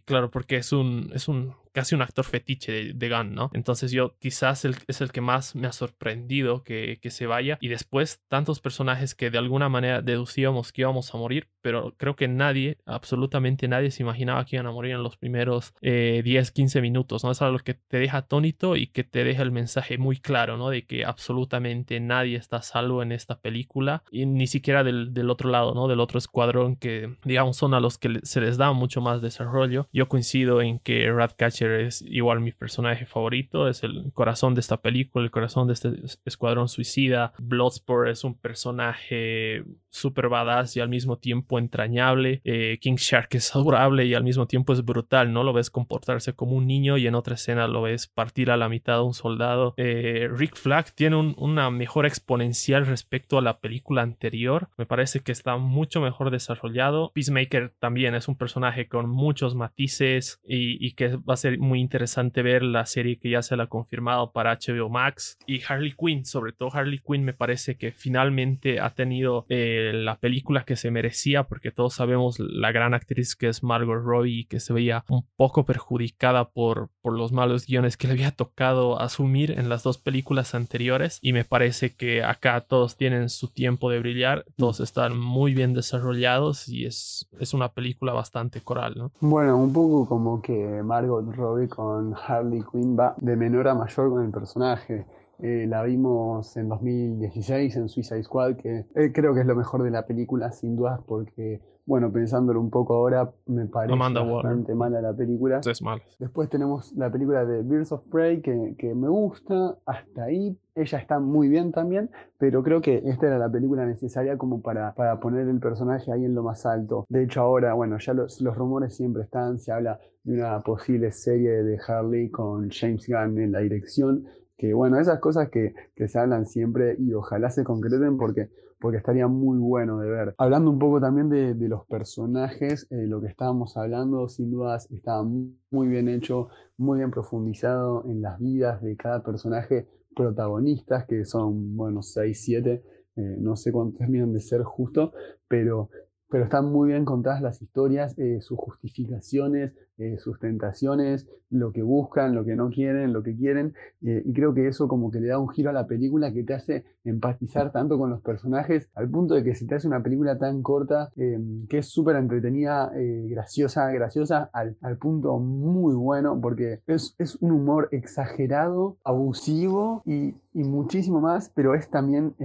claro 0.06 0.32
porque 0.32 0.58
es 0.58 0.72
un 0.72 1.12
es 1.14 1.28
un 1.28 1.56
casi 1.72 1.96
un 1.96 2.02
actor 2.02 2.26
fetiche 2.26 2.72
de, 2.72 2.94
de 2.94 3.10
Gunn, 3.10 3.34
¿no? 3.34 3.50
Entonces 3.54 3.92
yo 3.92 4.16
quizás 4.20 4.66
es 4.66 5.02
el 5.02 5.12
que 5.12 5.22
más 5.22 5.56
me 5.56 5.68
ha 5.68 5.72
sorprendido 5.72 6.64
que, 6.64 7.00
que, 7.02 7.12
se 7.12 7.26
vaya. 7.26 7.58
Y 7.62 7.68
después 7.68 8.22
tantos 8.28 8.60
personajes 8.60 9.16
que 9.16 9.30
de 9.30 9.38
alguna 9.38 9.70
manera 9.70 10.02
deducíamos 10.02 10.72
que 10.72 10.82
íbamos 10.82 11.14
a 11.14 11.18
morir, 11.18 11.50
pero 11.62 11.96
creo 11.98 12.16
que 12.16 12.28
nadie, 12.28 12.78
absolutamente 12.86 13.68
nadie 13.68 13.92
se 13.92 14.04
imaginaba 14.04 14.46
que 14.46 14.56
iban 14.56 14.68
a 14.68 14.72
morir 14.72 14.94
en 14.94 15.04
los 15.04 15.18
primeros 15.18 15.74
10, 15.82 16.26
eh, 16.26 16.52
15 16.54 16.82
minutos, 16.82 17.24
¿no? 17.24 17.32
Es 17.32 17.42
algo 17.42 17.60
que 17.60 17.74
te 17.74 17.98
deja 17.98 18.18
atónito 18.18 18.76
y 18.76 18.88
que 18.88 19.04
te 19.04 19.24
deja 19.24 19.44
el 19.44 19.52
mensaje 19.52 19.98
muy 19.98 20.18
claro, 20.18 20.58
¿no? 20.58 20.70
De 20.70 20.86
que 20.86 21.06
absolutamente 21.06 22.00
nadie 22.00 22.38
está 22.38 22.62
salvo 22.62 23.04
en 23.04 23.12
esta 23.12 23.40
película 23.40 24.04
y 24.12 24.26
ni 24.26 24.48
siquiera 24.48 24.84
del, 24.84 25.14
del 25.14 25.30
otro 25.30 25.50
lado, 25.50 25.74
¿no? 25.74 25.88
Del 25.88 26.00
otro 26.00 26.18
escuadrón 26.18 26.76
que, 26.76 27.16
digamos, 27.24 27.58
son 27.58 27.74
a 27.74 27.80
los 27.80 27.98
que 27.98 28.20
se 28.24 28.42
les 28.42 28.58
da 28.58 28.72
mucho 28.74 29.02
más 29.02 29.22
desarrollo. 29.22 29.88
Yo 29.92 30.08
coincido 30.08 30.62
en 30.62 30.80
que 30.80 31.12
Es 31.62 32.02
igual 32.02 32.40
mi 32.40 32.52
personaje 32.52 33.06
favorito, 33.06 33.68
es 33.68 33.84
el 33.84 34.12
corazón 34.13 34.56
de 34.56 34.62
esta 34.62 34.81
película, 34.81 35.25
el 35.25 35.31
corazón 35.31 35.68
de 35.68 35.74
este 35.74 35.92
escuadrón 36.25 36.68
suicida. 36.68 37.34
Bloodsport 37.40 38.10
es 38.10 38.24
un 38.24 38.36
personaje 38.36 39.63
super 39.89 40.30
badass 40.30 40.77
y 40.77 40.80
al 40.80 40.89
mismo 40.89 41.18
tiempo 41.18 41.60
entrañable. 41.60 42.41
Eh, 42.44 42.77
King 42.82 42.96
Shark 42.96 43.30
es 43.32 43.56
adorable 43.56 44.06
y 44.06 44.13
al 44.13 44.24
mismo 44.24 44.48
tiempo 44.48 44.74
es 44.74 44.84
brutal, 44.84 45.34
¿no? 45.34 45.44
Lo 45.44 45.53
ves 45.53 45.70
comportarse 45.70 46.34
como 46.34 46.56
un 46.56 46.65
niño 46.65 46.98
y 46.98 47.08
en 47.08 47.15
otra 47.15 47.36
escena 47.36 47.68
lo 47.68 47.84
ves 47.84 48.08
partir 48.08 48.51
a 48.51 48.58
la 48.58 48.70
mitad 48.70 48.96
de 48.96 49.03
un 49.03 49.13
soldado. 49.13 49.74
Eh, 49.77 50.30
Rick 50.32 50.56
Flag 50.56 50.94
tiene 50.94 51.18
una 51.18 51.70
mejor 51.70 52.06
exponencial 52.06 52.86
respecto 52.86 53.38
a 53.38 53.41
la 53.41 53.60
película 53.60 54.01
anterior. 54.01 54.70
Me 54.77 54.86
parece 54.86 55.20
que 55.20 55.32
está 55.32 55.58
mucho 55.58 56.01
mejor 56.01 56.32
desarrollado. 56.32 57.12
Peacemaker 57.13 57.74
también 57.80 58.15
es 58.15 58.27
un 58.27 58.36
personaje 58.36 58.88
con 58.88 59.10
muchos 59.10 59.56
matices 59.56 60.39
y, 60.48 60.86
y 60.86 60.94
que 60.94 61.18
va 61.18 61.34
a 61.34 61.38
ser 61.38 61.50
muy 61.60 61.79
interesante 61.79 62.41
ver 62.41 62.63
la 62.63 62.86
serie 62.86 63.17
que 63.17 63.29
ya 63.29 63.41
se 63.41 63.55
la 63.55 63.63
ha 63.63 63.67
confirmado 63.67 64.31
para 64.31 64.58
HBO 64.58 64.89
Max. 64.89 65.38
Y 65.46 65.62
Harley 65.67 65.93
Quinn, 65.93 66.25
sobre 66.25 66.53
todo 66.53 66.70
Harley 66.74 67.00
Quinn, 67.00 67.24
me 67.24 67.34
parece 67.34 67.75
que 67.75 67.91
finalmente 67.91 68.79
ha 68.79 68.91
tenido 68.91 69.46
eh, 69.50 69.91
la 69.93 70.17
película 70.17 70.63
que 70.63 70.75
se 70.75 70.91
merecía, 70.91 71.43
porque 71.43 71.72
todos 71.72 71.96
sabemos 71.96 72.39
la 72.39 72.72
gran 72.72 72.93
actriz 72.93 73.36
que 73.36 73.48
es 73.48 73.63
Margot 73.63 74.01
Robbie, 74.03 74.48
que 74.48 74.60
se 74.60 74.74
veía 74.74 75.03
un 75.10 75.25
poco 75.36 75.65
perjudicada 75.65 76.50
por, 76.50 76.89
por 77.01 77.17
los 77.17 77.31
malos 77.31 77.65
guiones 77.65 77.98
que 77.98 78.08
le 78.08 78.13
había 78.13 78.31
tocado 78.31 79.00
asumir 79.00 79.51
en 79.51 79.70
las 79.70 79.84
dos 79.84 79.98
películas 79.98 80.55
anteriores. 80.55 81.20
Y 81.22 81.34
me 81.34 81.46
parece 81.46 81.96
que 81.96 82.24
acá 82.24 82.62
todos 82.62 82.98
tienen 82.98 83.29
su 83.29 83.48
tiempo 83.48 83.89
de 83.89 84.00
brillar, 84.00 84.46
todos 84.58 84.79
están 84.79 85.17
muy 85.17 85.53
bien 85.53 85.74
desarrollados 85.74 86.67
y 86.67 86.86
es, 86.86 87.27
es 87.39 87.53
una 87.53 87.70
película 87.70 88.13
bastante 88.13 88.62
coral, 88.62 88.93
¿no? 88.98 89.12
Bueno, 89.20 89.58
un 89.58 89.74
poco 89.74 90.08
como 90.08 90.41
que 90.41 90.81
Margot 90.84 91.34
Robbie 91.41 91.67
con 91.67 92.13
Harley 92.15 92.63
Quinn 92.71 92.95
va 92.98 93.15
de 93.17 93.36
menor 93.36 93.67
a 93.67 93.74
mayor 93.74 94.10
con 94.12 94.24
el 94.24 94.31
personaje. 94.31 95.05
Eh, 95.39 95.65
la 95.67 95.81
vimos 95.83 96.55
en 96.55 96.69
2016 96.69 97.75
en 97.75 97.89
Suicide 97.89 98.24
Squad, 98.24 98.57
que 98.57 98.86
eh, 98.93 99.12
creo 99.12 99.33
que 99.33 99.41
es 99.41 99.45
lo 99.48 99.55
mejor 99.55 99.81
de 99.81 99.89
la 99.89 100.05
película, 100.05 100.51
sin 100.51 100.75
dudas, 100.75 101.01
porque 101.05 101.60
bueno, 101.86 102.12
pensándolo 102.12 102.60
un 102.60 102.70
poco 102.70 102.94
ahora, 102.94 103.32
me 103.48 103.66
parece 103.66 103.98
bastante 103.98 104.76
mala 104.76 105.02
la 105.02 105.14
película. 105.14 105.60
Es. 105.60 105.82
Después 106.20 106.50
tenemos 106.50 106.94
la 106.94 107.12
película 107.12 107.46
de 107.46 107.64
Birds 107.64 107.92
of 107.92 108.04
Prey, 108.10 108.42
que, 108.42 108.76
que, 108.78 108.94
me 108.94 109.10
gusta, 109.10 109.78
hasta 109.86 110.24
ahí. 110.24 110.58
Ella 110.74 111.00
está 111.00 111.20
muy 111.20 111.50
bien 111.50 111.72
también, 111.72 112.10
pero 112.38 112.64
creo 112.64 112.82
que 112.82 113.02
esta 113.06 113.28
era 113.28 113.38
la 113.38 113.52
película 113.52 113.86
necesaria 113.86 114.38
como 114.38 114.62
para, 114.62 114.94
para 114.94 115.20
poner 115.20 115.48
el 115.48 115.60
personaje 115.60 116.12
ahí 116.12 116.24
en 116.24 116.34
lo 116.34 116.44
más 116.44 116.66
alto. 116.66 117.06
De 117.10 117.24
hecho, 117.24 117.42
ahora, 117.42 117.74
bueno, 117.74 117.98
ya 117.98 118.14
los, 118.14 118.40
los 118.42 118.56
rumores 118.56 118.96
siempre 118.96 119.24
están, 119.24 119.60
se 119.60 119.72
habla 119.72 120.00
de 120.24 120.36
una 120.36 120.60
posible 120.62 121.12
serie 121.12 121.64
de 121.64 121.80
Harley 121.86 122.30
con 122.30 122.70
James 122.70 123.06
Gunn 123.08 123.40
en 123.40 123.52
la 123.52 123.60
dirección 123.60 124.26
que 124.62 124.76
bueno, 124.76 125.00
esas 125.00 125.20
cosas 125.20 125.50
que, 125.50 125.74
que 125.96 126.08
se 126.08 126.20
hablan 126.20 126.46
siempre 126.46 126.96
y 127.00 127.14
ojalá 127.14 127.50
se 127.50 127.64
concreten 127.64 128.16
porque 128.16 128.52
porque 128.82 128.98
estaría 128.98 129.28
muy 129.28 129.60
bueno 129.60 130.00
de 130.00 130.10
ver. 130.10 130.36
Hablando 130.40 130.72
un 130.72 130.80
poco 130.80 131.00
también 131.00 131.30
de, 131.30 131.70
los 131.70 131.86
personajes, 131.86 132.88
eh, 132.90 133.06
lo 133.08 133.22
que 133.22 133.28
estábamos 133.28 133.78
hablando, 133.78 134.28
sin 134.28 134.50
dudas, 134.50 134.92
estaba 134.92 135.24
muy 135.24 135.88
bien 135.88 136.10
hecho, 136.10 136.50
muy 136.78 136.98
bien 136.98 137.12
profundizado 137.12 138.04
en 138.10 138.22
las 138.22 138.40
vidas 138.40 138.82
de 138.82 138.98
cada 138.98 139.24
personaje 139.24 139.88
protagonistas, 140.16 141.06
que 141.06 141.24
son, 141.24 141.78
bueno, 141.78 142.02
6, 142.02 142.42
7, 142.44 142.84
eh, 143.16 143.38
no 143.40 143.56
sé 143.56 143.72
cuántos 143.72 144.00
terminan 144.00 144.34
de 144.34 144.40
ser 144.40 144.64
justo, 144.64 145.14
pero 145.48 145.90
pero 146.32 146.46
están 146.46 146.72
muy 146.72 146.88
bien 146.88 147.04
contadas 147.04 147.42
las 147.42 147.62
historias, 147.62 148.18
eh, 148.18 148.40
sus 148.40 148.58
justificaciones, 148.58 149.74
eh, 149.98 150.17
sus 150.17 150.39
tentaciones, 150.39 151.27
lo 151.50 151.71
que 151.71 151.83
buscan, 151.83 152.33
lo 152.33 152.45
que 152.45 152.55
no 152.55 152.69
quieren, 152.69 153.13
lo 153.13 153.24
que 153.24 153.36
quieren, 153.36 153.74
eh, 154.01 154.24
y 154.25 154.33
creo 154.33 154.53
que 154.53 154.67
eso 154.67 154.88
como 154.88 155.12
que 155.12 155.19
le 155.19 155.27
da 155.27 155.38
un 155.38 155.50
giro 155.50 155.69
a 155.69 155.74
la 155.74 155.86
película 155.86 156.31
que 156.31 156.43
te 156.43 156.53
hace 156.53 156.86
empatizar 157.03 157.71
tanto 157.71 157.98
con 157.98 158.10
los 158.10 158.21
personajes, 158.21 158.89
al 158.95 159.10
punto 159.10 159.33
de 159.36 159.43
que 159.43 159.55
se 159.55 159.65
te 159.65 159.75
hace 159.75 159.88
una 159.88 160.01
película 160.01 160.38
tan 160.38 160.62
corta, 160.62 161.12
que 161.15 161.77
es 161.77 161.88
súper 161.88 162.15
entretenida, 162.15 162.91
graciosa, 162.95 163.91
graciosa, 163.91 164.50
al, 164.53 164.98
punto 164.98 165.39
muy 165.39 165.95
bueno, 165.95 166.39
porque 166.39 166.81
es, 166.88 167.15
es 167.17 167.36
un 167.41 167.51
humor 167.51 167.89
exagerado, 167.91 168.98
abusivo 169.03 170.03
y, 170.05 170.36
y 170.53 170.63
muchísimo 170.63 171.21
más, 171.21 171.51
pero 171.55 171.75
es 171.75 171.89
también, 171.89 172.36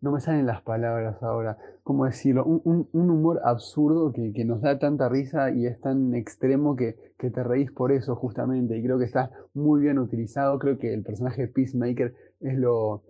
no 0.00 0.12
me 0.12 0.20
salen 0.20 0.46
las 0.46 0.62
palabras 0.62 1.22
ahora, 1.22 1.58
¿cómo 1.88 2.04
decirlo? 2.04 2.44
Un, 2.44 2.86
humor 2.92 3.40
absurdo 3.44 4.12
que, 4.12 4.44
nos 4.44 4.60
da 4.60 4.78
tanta 4.78 5.08
risa 5.08 5.50
y 5.50 5.64
es 5.64 5.80
tan 5.80 6.14
extremo 6.14 6.76
que, 6.78 6.96
te 7.18 7.42
reís 7.42 7.70
por 7.70 7.92
eso 7.92 8.16
justamente. 8.16 8.78
Y 8.78 8.82
creo 8.82 8.98
que 8.98 9.04
está 9.04 9.30
muy 9.52 9.82
bien 9.82 9.98
utilizado. 9.98 10.58
Creo 10.58 10.78
que 10.78 10.94
el 10.94 11.02
personaje 11.02 11.42
de 11.42 11.48
Peacemaker 11.48 12.14
es 12.40 12.58
lo, 12.58 13.02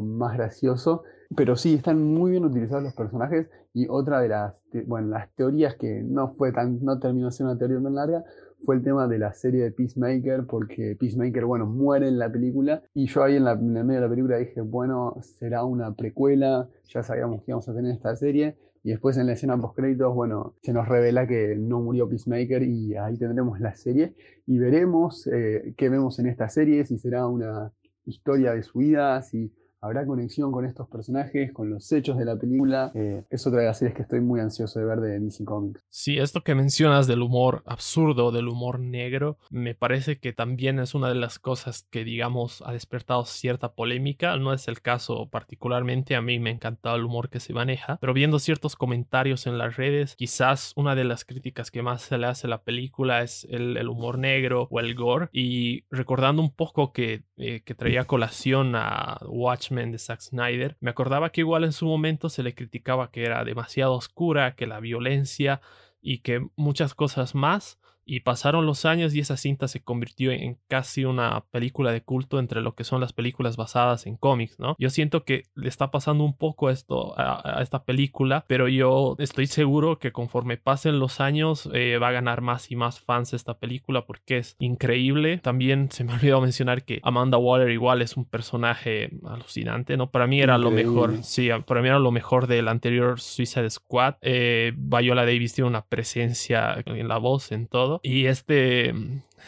más 0.00 0.36
gracioso. 0.36 1.02
Pero 1.34 1.56
sí, 1.56 1.74
están 1.74 2.04
muy 2.04 2.30
bien 2.30 2.44
utilizados 2.44 2.84
los 2.84 2.94
personajes. 2.94 3.48
Y 3.72 3.88
otra 3.88 4.20
de 4.20 4.28
las, 4.28 4.62
bueno, 4.86 5.08
las 5.08 5.28
teorías 5.34 5.74
que 5.74 6.02
no 6.02 6.28
fue 6.28 6.52
tan, 6.52 6.84
no 6.84 7.00
terminó 7.00 7.32
siendo 7.32 7.52
una 7.52 7.58
teoría 7.58 7.82
tan 7.82 7.94
larga, 7.94 8.24
fue 8.64 8.76
el 8.76 8.82
tema 8.82 9.08
de 9.08 9.18
la 9.18 9.32
serie 9.32 9.62
de 9.62 9.70
Peacemaker, 9.70 10.46
porque 10.46 10.96
Peacemaker, 10.98 11.44
bueno, 11.44 11.66
muere 11.66 12.08
en 12.08 12.18
la 12.18 12.30
película, 12.30 12.82
y 12.94 13.06
yo 13.06 13.22
ahí 13.22 13.36
en, 13.36 13.44
la, 13.44 13.52
en 13.52 13.76
el 13.76 13.84
medio 13.84 14.00
de 14.00 14.06
la 14.06 14.10
película 14.10 14.36
dije, 14.36 14.60
bueno, 14.60 15.16
será 15.22 15.64
una 15.64 15.94
precuela, 15.94 16.68
ya 16.88 17.02
sabíamos 17.02 17.42
que 17.42 17.52
íbamos 17.52 17.68
a 17.68 17.74
tener 17.74 17.92
esta 17.92 18.14
serie, 18.16 18.56
y 18.82 18.90
después 18.90 19.16
en 19.16 19.26
la 19.26 19.32
escena 19.32 19.58
post 19.58 19.76
créditos, 19.76 20.14
bueno, 20.14 20.54
se 20.62 20.72
nos 20.72 20.88
revela 20.88 21.26
que 21.26 21.54
no 21.56 21.80
murió 21.80 22.08
Peacemaker 22.08 22.62
y 22.62 22.96
ahí 22.96 23.18
tendremos 23.18 23.60
la 23.60 23.74
serie 23.74 24.14
y 24.46 24.58
veremos 24.58 25.26
eh, 25.26 25.74
qué 25.76 25.88
vemos 25.88 26.18
en 26.18 26.26
esta 26.26 26.48
serie, 26.48 26.84
si 26.84 26.98
será 26.98 27.26
una 27.26 27.72
historia 28.06 28.52
de 28.52 28.62
su 28.62 28.78
vida, 28.78 29.20
si 29.22 29.52
habrá 29.80 30.04
conexión 30.06 30.52
con 30.52 30.64
estos 30.64 30.88
personajes, 30.88 31.52
con 31.52 31.70
los 31.70 31.90
hechos 31.92 32.18
de 32.18 32.24
la 32.24 32.36
película. 32.36 32.92
Eh, 32.94 33.24
es 33.30 33.46
otra 33.46 33.60
de 33.60 33.66
las 33.66 33.78
series 33.78 33.96
que 33.96 34.02
estoy 34.02 34.20
muy 34.20 34.40
ansioso 34.40 34.78
de 34.78 34.84
ver 34.84 35.00
de 35.00 35.18
DC 35.18 35.44
Comics. 35.44 35.82
Sí, 35.88 36.18
esto 36.18 36.42
que 36.42 36.54
mencionas 36.54 37.06
del 37.06 37.22
humor 37.22 37.62
absurdo, 37.66 38.30
del 38.30 38.48
humor 38.48 38.78
negro, 38.80 39.38
me 39.50 39.74
parece 39.74 40.18
que 40.18 40.32
también 40.32 40.78
es 40.78 40.94
una 40.94 41.08
de 41.08 41.14
las 41.14 41.38
cosas 41.38 41.86
que, 41.90 42.04
digamos, 42.04 42.62
ha 42.66 42.72
despertado 42.72 43.24
cierta 43.24 43.72
polémica. 43.72 44.36
No 44.36 44.52
es 44.52 44.68
el 44.68 44.82
caso 44.82 45.28
particularmente, 45.30 46.14
a 46.14 46.22
mí 46.22 46.38
me 46.38 46.50
ha 46.50 46.54
encantado 46.54 46.96
el 46.96 47.04
humor 47.04 47.30
que 47.30 47.40
se 47.40 47.54
maneja, 47.54 47.98
pero 48.00 48.14
viendo 48.14 48.38
ciertos 48.38 48.76
comentarios 48.76 49.46
en 49.46 49.58
las 49.58 49.76
redes, 49.76 50.14
quizás 50.16 50.72
una 50.76 50.94
de 50.94 51.04
las 51.04 51.24
críticas 51.24 51.70
que 51.70 51.82
más 51.82 52.02
se 52.02 52.18
le 52.18 52.26
hace 52.26 52.46
a 52.46 52.50
la 52.50 52.62
película 52.62 53.22
es 53.22 53.46
el, 53.50 53.80
humor 53.88 54.18
negro 54.18 54.68
o 54.70 54.80
el 54.80 54.94
gore. 54.94 55.28
Y 55.32 55.84
recordando 55.90 56.42
un 56.42 56.54
poco 56.54 56.92
que, 56.92 57.24
eh, 57.36 57.62
que 57.64 57.74
traía 57.74 58.04
colación 58.04 58.74
a 58.76 59.18
Watch 59.26 59.69
de 59.70 59.98
Zack 59.98 60.20
Snyder, 60.20 60.76
me 60.80 60.90
acordaba 60.90 61.30
que 61.30 61.40
igual 61.40 61.64
en 61.64 61.72
su 61.72 61.86
momento 61.86 62.28
se 62.28 62.42
le 62.42 62.54
criticaba 62.54 63.10
que 63.10 63.24
era 63.24 63.44
demasiado 63.44 63.94
oscura, 63.94 64.54
que 64.54 64.66
la 64.66 64.80
violencia 64.80 65.60
y 66.02 66.18
que 66.18 66.46
muchas 66.56 66.94
cosas 66.94 67.34
más 67.34 67.79
y 68.10 68.20
pasaron 68.20 68.66
los 68.66 68.86
años 68.86 69.14
y 69.14 69.20
esa 69.20 69.36
cinta 69.36 69.68
se 69.68 69.84
convirtió 69.84 70.32
en 70.32 70.58
casi 70.66 71.04
una 71.04 71.44
película 71.52 71.92
de 71.92 72.02
culto 72.02 72.40
entre 72.40 72.60
lo 72.60 72.74
que 72.74 72.82
son 72.82 73.00
las 73.00 73.12
películas 73.12 73.56
basadas 73.56 74.04
en 74.04 74.16
cómics, 74.16 74.58
¿no? 74.58 74.74
Yo 74.80 74.90
siento 74.90 75.24
que 75.24 75.44
le 75.54 75.68
está 75.68 75.92
pasando 75.92 76.24
un 76.24 76.36
poco 76.36 76.70
esto 76.70 77.14
a, 77.16 77.62
esta 77.62 77.84
película, 77.84 78.44
pero 78.48 78.66
yo 78.66 79.14
estoy 79.20 79.46
seguro 79.46 80.00
que 80.00 80.10
conforme 80.10 80.56
pasen 80.56 80.98
los 80.98 81.20
años 81.20 81.70
eh, 81.72 81.98
va 81.98 82.08
a 82.08 82.12
ganar 82.12 82.40
más 82.40 82.72
y 82.72 82.74
más 82.74 82.98
fans 82.98 83.32
esta 83.32 83.58
película 83.58 84.04
porque 84.06 84.38
es 84.38 84.56
increíble. 84.58 85.38
También 85.38 85.88
se 85.92 86.02
me 86.02 86.12
olvidó 86.14 86.40
mencionar 86.40 86.84
que 86.84 86.98
Amanda 87.04 87.38
Waller 87.38 87.70
igual 87.70 88.02
es 88.02 88.16
un 88.16 88.24
personaje 88.24 89.10
alucinante, 89.24 89.96
¿no? 89.96 90.10
Para 90.10 90.26
mí 90.26 90.40
era 90.40 90.58
lo 90.58 90.72
mejor, 90.72 91.22
sí, 91.22 91.48
para 91.64 91.80
mí 91.80 91.86
era 91.86 92.00
lo 92.00 92.10
mejor 92.10 92.48
del 92.48 92.66
anterior 92.66 93.20
Suicide 93.20 93.70
Squad. 93.70 94.16
Eh, 94.20 94.72
Viola 94.76 95.24
Davis 95.24 95.54
tiene 95.54 95.68
una 95.68 95.86
presencia 95.86 96.82
en 96.84 97.06
la 97.06 97.18
voz, 97.18 97.52
en 97.52 97.68
todo. 97.68 97.99
Y 98.02 98.26
este 98.26 98.94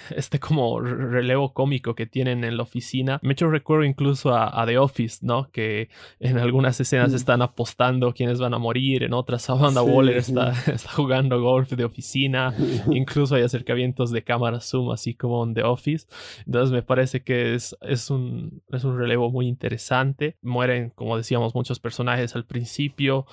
este 0.16 0.38
como 0.38 0.80
relevo 0.80 1.52
cómico 1.52 1.94
que 1.94 2.06
tienen 2.06 2.44
en 2.44 2.56
la 2.56 2.62
oficina. 2.62 3.18
Me 3.22 3.30
he 3.30 3.32
hecho 3.32 3.48
recuerdo 3.48 3.84
incluso 3.84 4.34
a, 4.34 4.62
The 4.66 4.78
Office, 4.78 5.18
¿no? 5.22 5.50
Que 5.50 5.88
en 6.20 6.38
algunas 6.38 6.80
escenas 6.80 7.12
mm. 7.12 7.16
están 7.16 7.42
apostando 7.42 8.12
quiénes 8.12 8.38
van 8.38 8.54
a 8.54 8.58
morir, 8.58 9.02
en 9.02 9.12
otras 9.12 9.48
Amanda 9.50 9.82
Waller 9.82 10.16
Está, 10.16 10.50
está, 10.72 10.90
jugando 10.92 11.40
golf 11.40 11.72
de 11.72 11.84
oficina, 11.84 12.54
incluso 12.90 13.34
hay 13.34 13.42
acercamientos 13.42 14.10
de 14.10 14.22
cámara 14.22 14.60
zoom, 14.60 14.90
así 14.90 15.14
como 15.14 15.44
en 15.44 15.54
The 15.54 15.64
Office. 15.64 16.06
Entonces 16.46 16.72
me 16.72 16.82
parece 16.82 17.22
que 17.22 17.54
es, 17.54 17.76
es, 17.82 18.10
un, 18.10 18.62
es 18.70 18.84
un 18.84 18.98
relevo 18.98 19.30
muy 19.30 19.46
interesante. 19.46 20.36
Mueren, 20.42 20.90
como 20.90 21.16
decíamos, 21.16 21.54
muchos 21.54 21.80
personajes 21.80 22.34
al 22.36 22.44
principio, 22.44 23.26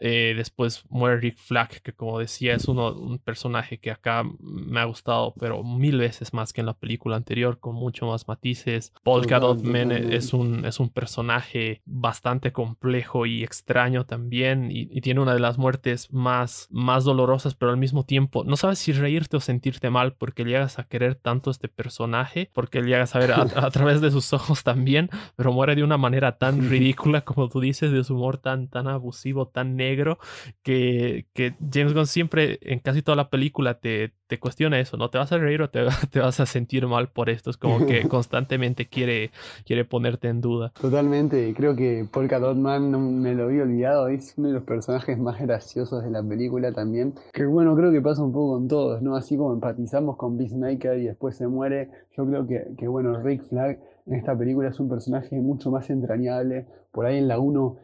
eh, 0.00 0.34
después 0.36 0.84
muere 0.90 1.18
Rick 1.18 1.38
Flag, 1.38 1.82
que 1.82 1.92
como 1.92 2.18
decía 2.18 2.54
es 2.54 2.68
uno, 2.68 2.92
un 2.92 3.18
personaje 3.18 3.78
que 3.78 3.90
acá 3.90 4.24
me 4.40 4.80
ha 4.80 4.84
gustado, 4.84 5.34
pero 5.38 5.62
mil 5.62 5.98
veces 5.98 6.03
más 6.32 6.52
que 6.52 6.60
en 6.60 6.66
la 6.66 6.74
película 6.74 7.16
anterior, 7.16 7.58
con 7.58 7.74
mucho 7.74 8.06
más 8.06 8.28
matices. 8.28 8.92
Polka 9.02 9.38
Dot 9.40 9.62
Man 9.62 9.92
es 9.92 10.32
un, 10.32 10.64
es 10.64 10.80
un 10.80 10.88
personaje 10.88 11.82
bastante 11.84 12.52
complejo 12.52 13.26
y 13.26 13.42
extraño 13.42 14.04
también, 14.06 14.68
y, 14.70 15.00
tiene 15.04 15.20
una 15.20 15.34
de 15.34 15.40
las 15.40 15.58
muertes 15.58 16.10
más, 16.12 16.66
más 16.70 17.04
dolorosas, 17.04 17.54
pero 17.54 17.70
al 17.70 17.76
mismo 17.76 18.04
tiempo 18.04 18.42
no 18.44 18.56
sabes 18.56 18.78
si 18.78 18.92
reírte 18.92 19.36
o 19.36 19.40
sentirte 19.40 19.90
mal 19.90 20.14
porque 20.14 20.44
llegas 20.44 20.78
a 20.78 20.84
querer 20.84 21.14
tanto 21.14 21.50
a 21.50 21.52
este 21.52 21.68
personaje, 21.68 22.50
porque 22.54 22.80
llegas 22.80 23.14
a 23.14 23.18
ver 23.18 23.32
a, 23.32 23.44
través 23.70 24.00
de 24.00 24.10
sus 24.10 24.32
ojos 24.32 24.62
también, 24.62 25.10
pero 25.36 25.52
muere 25.52 25.74
de 25.74 25.84
una 25.84 25.98
manera 25.98 26.38
tan 26.38 26.68
ridícula 26.70 27.22
como 27.22 27.48
tú 27.48 27.60
dices, 27.60 27.92
de 27.92 28.02
su 28.04 28.14
humor 28.14 28.38
tan, 28.38 28.68
tan 28.68 28.88
abusivo, 28.88 29.48
tan 29.48 29.76
negro, 29.76 30.18
que, 30.62 31.26
que 31.34 31.54
James 31.72 31.92
Gunn 31.92 32.06
siempre 32.06 32.58
en 32.62 32.78
casi 32.78 33.02
toda 33.02 33.16
la 33.16 33.28
película 33.28 33.74
te, 33.74 34.14
te 34.26 34.38
cuestiona 34.38 34.80
eso, 34.80 34.96
¿no? 34.96 35.10
¿Te 35.10 35.18
vas 35.18 35.32
a 35.32 35.38
reír 35.38 35.62
o 35.62 35.70
te, 35.70 35.80
te, 36.10 36.20
vas 36.20 36.40
a 36.40 36.46
sentir 36.46 36.86
mal 36.86 37.08
por 37.08 37.30
esto? 37.30 37.50
Es 37.50 37.56
como 37.56 37.86
que 37.86 38.08
constantemente 38.08 38.88
quiere, 38.88 39.30
quiere 39.64 39.84
ponerte 39.84 40.28
en 40.28 40.40
duda. 40.40 40.72
Totalmente, 40.80 41.52
creo 41.54 41.76
que 41.76 42.06
Polka 42.10 42.38
Dot 42.38 42.56
Man, 42.56 43.20
me 43.20 43.34
lo 43.34 43.44
había 43.44 43.62
olvidado, 43.62 44.08
es 44.08 44.34
uno 44.36 44.48
de 44.48 44.54
los 44.54 44.64
personajes 44.64 45.18
más 45.18 45.40
graciosos 45.40 46.02
de 46.02 46.10
la 46.10 46.22
película 46.22 46.72
también. 46.72 47.14
Que 47.32 47.44
bueno, 47.44 47.76
creo 47.76 47.92
que 47.92 48.00
pasa 48.00 48.22
un 48.22 48.32
poco 48.32 48.54
con 48.54 48.68
todos, 48.68 49.02
¿no? 49.02 49.16
Así 49.16 49.36
como 49.36 49.52
empatizamos 49.52 50.16
con 50.16 50.36
Peacemaker 50.36 50.98
y 50.98 51.06
después 51.06 51.36
se 51.36 51.46
muere, 51.46 51.90
yo 52.16 52.26
creo 52.26 52.46
que, 52.46 52.74
que 52.78 52.88
bueno, 52.88 53.20
Rick 53.22 53.44
Flag 53.44 53.78
en 54.06 54.14
esta 54.14 54.36
película 54.36 54.68
es 54.68 54.80
un 54.80 54.88
personaje 54.88 55.36
mucho 55.36 55.70
más 55.70 55.90
entrañable. 55.90 56.66
Por 56.92 57.06
ahí 57.06 57.18
en 57.18 57.28
la 57.28 57.38
1 57.38 57.76